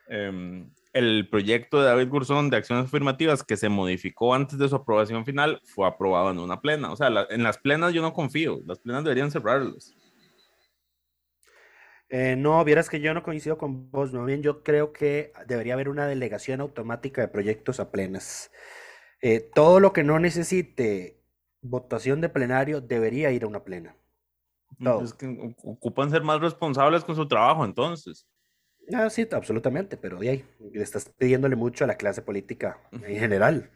Em, 0.08 0.70
el 0.94 1.28
proyecto 1.30 1.80
de 1.80 1.88
David 1.88 2.10
Gurzón 2.10 2.50
de 2.50 2.58
acciones 2.58 2.86
afirmativas 2.86 3.44
que 3.44 3.58
se 3.58 3.70
modificó 3.70 4.34
antes 4.34 4.60
de 4.60 4.70
su 4.70 4.76
aprobación 4.76 5.26
final 5.26 5.60
fue 5.64 5.88
aprobado 5.88 6.30
en 6.30 6.40
una 6.40 6.62
plena. 6.62 6.92
O 6.92 6.96
sea, 6.96 7.10
en 7.30 7.44
las 7.44 7.58
plenas 7.58 7.94
yo 7.94 8.02
no 8.02 8.14
confío. 8.14 8.62
Las 8.66 8.80
plenas 8.80 9.04
deberían 9.04 9.32
cerrarlas. 9.32 9.96
Eh, 12.10 12.36
no, 12.36 12.64
vieras 12.64 12.92
que 12.92 13.00
yo 13.00 13.12
no 13.16 13.24
coincido 13.24 13.58
con 13.58 13.90
vos, 13.90 14.14
más 14.14 14.28
bien 14.28 14.44
yo 14.44 14.62
creo 14.62 14.94
que 14.94 15.34
debería 15.48 15.74
haber 15.74 15.90
una 15.90 16.06
delegación 16.06 16.62
automática 16.62 17.22
de 17.22 17.28
proyectos 17.28 17.80
a 17.80 17.90
plenas. 17.92 18.52
Eh, 19.20 19.50
todo 19.56 19.80
lo 19.80 19.94
que 19.94 20.04
no 20.04 20.20
necesite 20.20 21.24
votación 21.62 22.22
de 22.22 22.30
plenario 22.30 22.82
debería 22.82 23.32
ir 23.32 23.46
a 23.46 23.48
una 23.48 23.64
plena. 23.64 23.96
Todo. 24.84 25.04
Es 25.04 25.14
que 25.14 25.26
o- 25.28 25.72
ocupan 25.72 26.10
ser 26.10 26.24
más 26.24 26.40
responsables 26.40 27.04
con 27.04 27.16
su 27.16 27.28
trabajo, 27.28 27.64
entonces. 27.66 28.28
Ah, 28.94 29.10
sí, 29.10 29.28
absolutamente, 29.32 29.96
pero 29.98 30.20
de 30.20 30.30
ahí, 30.30 30.46
le 30.74 30.84
estás 30.84 31.08
pidiéndole 31.18 31.56
mucho 31.56 31.84
a 31.84 31.88
la 31.88 31.96
clase 31.96 32.22
política 32.22 32.80
en 32.92 33.02
general. 33.18 33.72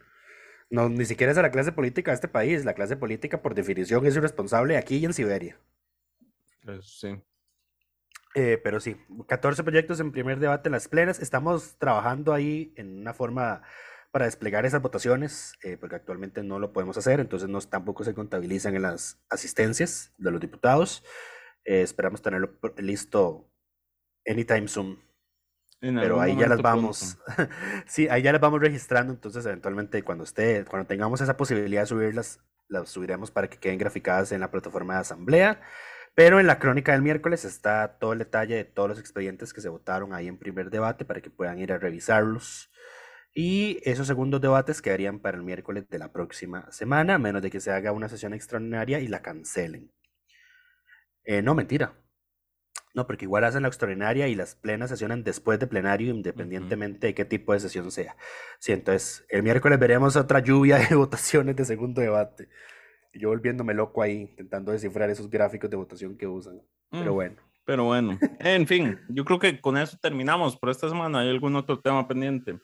No, 0.70 0.90
ni 0.90 1.06
siquiera 1.06 1.32
es 1.32 1.38
a 1.38 1.42
la 1.42 1.52
clase 1.52 1.72
política 1.72 2.12
de 2.12 2.16
este 2.16 2.28
país. 2.28 2.66
La 2.66 2.74
clase 2.74 2.98
política, 2.98 3.42
por 3.42 3.56
definición, 3.56 4.06
es 4.06 4.16
irresponsable 4.18 4.76
aquí 4.76 4.98
y 4.98 5.06
en 5.06 5.14
Siberia. 5.14 5.58
Pues, 6.66 7.00
sí. 7.00 7.16
Eh, 8.36 8.60
pero 8.62 8.80
sí, 8.80 8.98
14 9.28 9.64
proyectos 9.64 10.00
en 10.02 10.12
primer 10.12 10.40
debate 10.40 10.68
en 10.68 10.74
las 10.74 10.88
plenas. 10.90 11.20
Estamos 11.20 11.78
trabajando 11.78 12.34
ahí 12.34 12.74
en 12.76 13.00
una 13.00 13.14
forma 13.14 13.64
para 14.18 14.26
desplegar 14.26 14.66
esas 14.66 14.82
votaciones, 14.82 15.54
eh, 15.62 15.78
porque 15.78 15.96
actualmente 15.96 16.42
no 16.42 16.58
lo 16.58 16.74
podemos 16.74 16.98
hacer, 16.98 17.20
entonces 17.20 17.50
no, 17.50 17.62
tampoco 17.62 18.04
se 18.04 18.16
contabilizan 18.16 18.76
en 18.76 18.82
las 18.82 19.20
asistencias 19.30 20.12
de 20.18 20.32
los 20.32 20.42
diputados. 20.42 21.04
Eh, 21.66 21.84
esperamos 21.84 22.24
tenerlo 22.24 22.58
listo 22.78 23.48
anytime 24.26 24.68
soon. 24.68 25.00
En 25.82 25.98
Pero 25.98 26.20
ahí 26.20 26.36
ya 26.36 26.48
las 26.48 26.64
vamos, 26.64 27.20
sí, 27.86 28.08
ahí 28.10 28.24
ya 28.24 28.32
las 28.32 28.42
vamos 28.42 28.60
registrando, 28.60 29.14
entonces 29.14 29.46
eventualmente 29.46 30.02
cuando 30.02 30.24
esté, 30.24 30.66
cuando 30.66 30.88
tengamos 30.88 31.22
esa 31.22 31.38
posibilidad 31.38 31.84
de 31.84 31.86
subirlas, 31.86 32.40
las 32.70 32.90
subiremos 32.90 33.30
para 33.30 33.52
que 33.52 33.60
queden 33.60 33.78
graficadas 33.78 34.32
en 34.32 34.40
la 34.40 34.50
plataforma 34.50 34.96
de 34.96 35.02
asamblea. 35.02 35.62
Pero 36.16 36.40
en 36.40 36.48
la 36.48 36.58
crónica 36.58 36.94
del 36.94 37.04
miércoles 37.04 37.46
está 37.46 38.00
todo 38.00 38.14
el 38.14 38.18
detalle 38.18 38.56
de 38.56 38.66
todos 38.66 38.90
los 38.90 39.00
expedientes 39.00 39.54
que 39.54 39.62
se 39.62 39.70
votaron 39.70 40.16
ahí 40.16 40.28
en 40.28 40.40
primer 40.40 40.72
debate 40.72 41.06
para 41.06 41.22
que 41.22 41.30
puedan 41.30 41.60
ir 41.60 41.72
a 41.72 41.78
revisarlos. 41.78 42.72
Y 43.40 43.78
esos 43.84 44.08
segundos 44.08 44.42
debates 44.42 44.82
quedarían 44.82 45.20
para 45.20 45.38
el 45.38 45.44
miércoles 45.44 45.88
de 45.88 46.00
la 46.00 46.12
próxima 46.12 46.72
semana, 46.72 47.14
a 47.14 47.20
menos 47.20 47.44
de 47.44 47.52
que 47.52 47.60
se 47.60 47.70
haga 47.70 47.92
una 47.92 48.10
sesión 48.10 48.34
extraordinaria 48.34 49.00
y 49.00 49.08
la 49.08 49.22
cancelen. 49.22 49.92
Eh, 51.24 51.44
no, 51.44 51.54
mentira. 51.54 51.94
No, 52.96 53.06
porque 53.06 53.26
igual 53.26 53.44
hacen 53.44 53.62
la 53.62 53.68
extraordinaria 53.68 54.28
y 54.28 54.34
las 54.34 54.56
plenas 54.56 54.90
sesionan 54.90 55.24
después 55.24 55.60
de 55.60 55.68
plenario, 55.68 56.10
independientemente 56.10 57.06
de 57.08 57.14
qué 57.14 57.26
tipo 57.26 57.54
de 57.54 57.60
sesión 57.60 57.92
sea. 57.92 58.18
Sí, 58.60 58.72
entonces 58.72 59.24
el 59.30 59.44
miércoles 59.44 59.78
veremos 59.78 60.16
otra 60.16 60.40
lluvia 60.40 60.78
de 60.80 60.96
votaciones 60.96 61.56
de 61.56 61.66
segundo 61.66 62.02
debate. 62.02 62.50
Yo 63.14 63.30
volviéndome 63.30 63.76
loco 63.76 64.02
ahí, 64.02 64.22
intentando 64.22 64.72
descifrar 64.72 65.12
esos 65.12 65.30
gráficos 65.30 65.70
de 65.70 65.78
votación 65.78 66.18
que 66.18 66.28
usan. 66.28 66.62
Pero 66.98 67.12
Mm, 67.12 67.16
bueno. 67.16 67.36
Pero 67.66 67.84
bueno, 67.84 68.18
en 68.40 68.66
fin, 68.66 69.00
yo 69.10 69.26
creo 69.26 69.40
que 69.40 69.62
con 69.62 69.78
eso 69.78 69.98
terminamos 70.02 70.58
por 70.58 70.70
esta 70.70 70.90
semana. 70.90 71.20
¿Hay 71.20 71.30
algún 71.30 71.56
otro 71.56 71.80
tema 71.82 72.08
pendiente? 72.08 72.60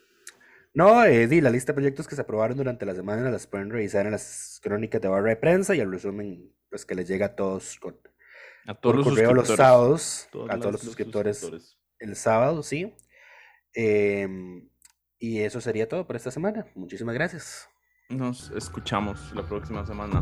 No, 0.75 1.03
eh, 1.05 1.27
la 1.41 1.49
lista 1.51 1.71
de 1.71 1.75
proyectos 1.75 2.07
que 2.07 2.15
se 2.15 2.21
aprobaron 2.21 2.57
durante 2.57 2.85
la 2.85 2.95
semana 2.95 3.29
las 3.29 3.45
pueden 3.47 3.69
revisar 3.69 4.05
en 4.05 4.11
las 4.13 4.59
crónicas 4.63 5.01
de 5.01 5.07
barra 5.07 5.29
de 5.29 5.35
prensa 5.35 5.75
y 5.75 5.79
el 5.81 5.91
resumen 5.91 6.51
pues, 6.69 6.85
que 6.85 6.95
les 6.95 7.07
llega 7.07 7.27
a 7.27 7.35
todos 7.35 7.77
con, 7.79 7.97
A 8.65 8.73
todos 8.73 8.95
los 8.97 9.05
correo 9.07 9.33
los 9.33 9.47
sábados, 9.49 10.27
Todos 10.31 10.49
a 10.49 10.53
todos 10.53 10.65
las- 10.65 10.73
los 10.73 10.81
suscriptores 10.81 11.37
suscriptores. 11.37 11.77
el 11.99 12.15
sábado, 12.15 12.63
sí. 12.63 12.95
Em, 13.73 14.67
y 15.19 15.39
eso 15.41 15.61
sería 15.61 15.87
todo 15.87 16.05
por 16.07 16.15
esta 16.15 16.31
semana. 16.31 16.65
Muchísimas 16.75 17.13
gracias. 17.13 17.67
Nos 18.09 18.49
escuchamos 18.51 19.31
la 19.35 19.43
próxima 19.43 19.85
semana. 19.85 20.21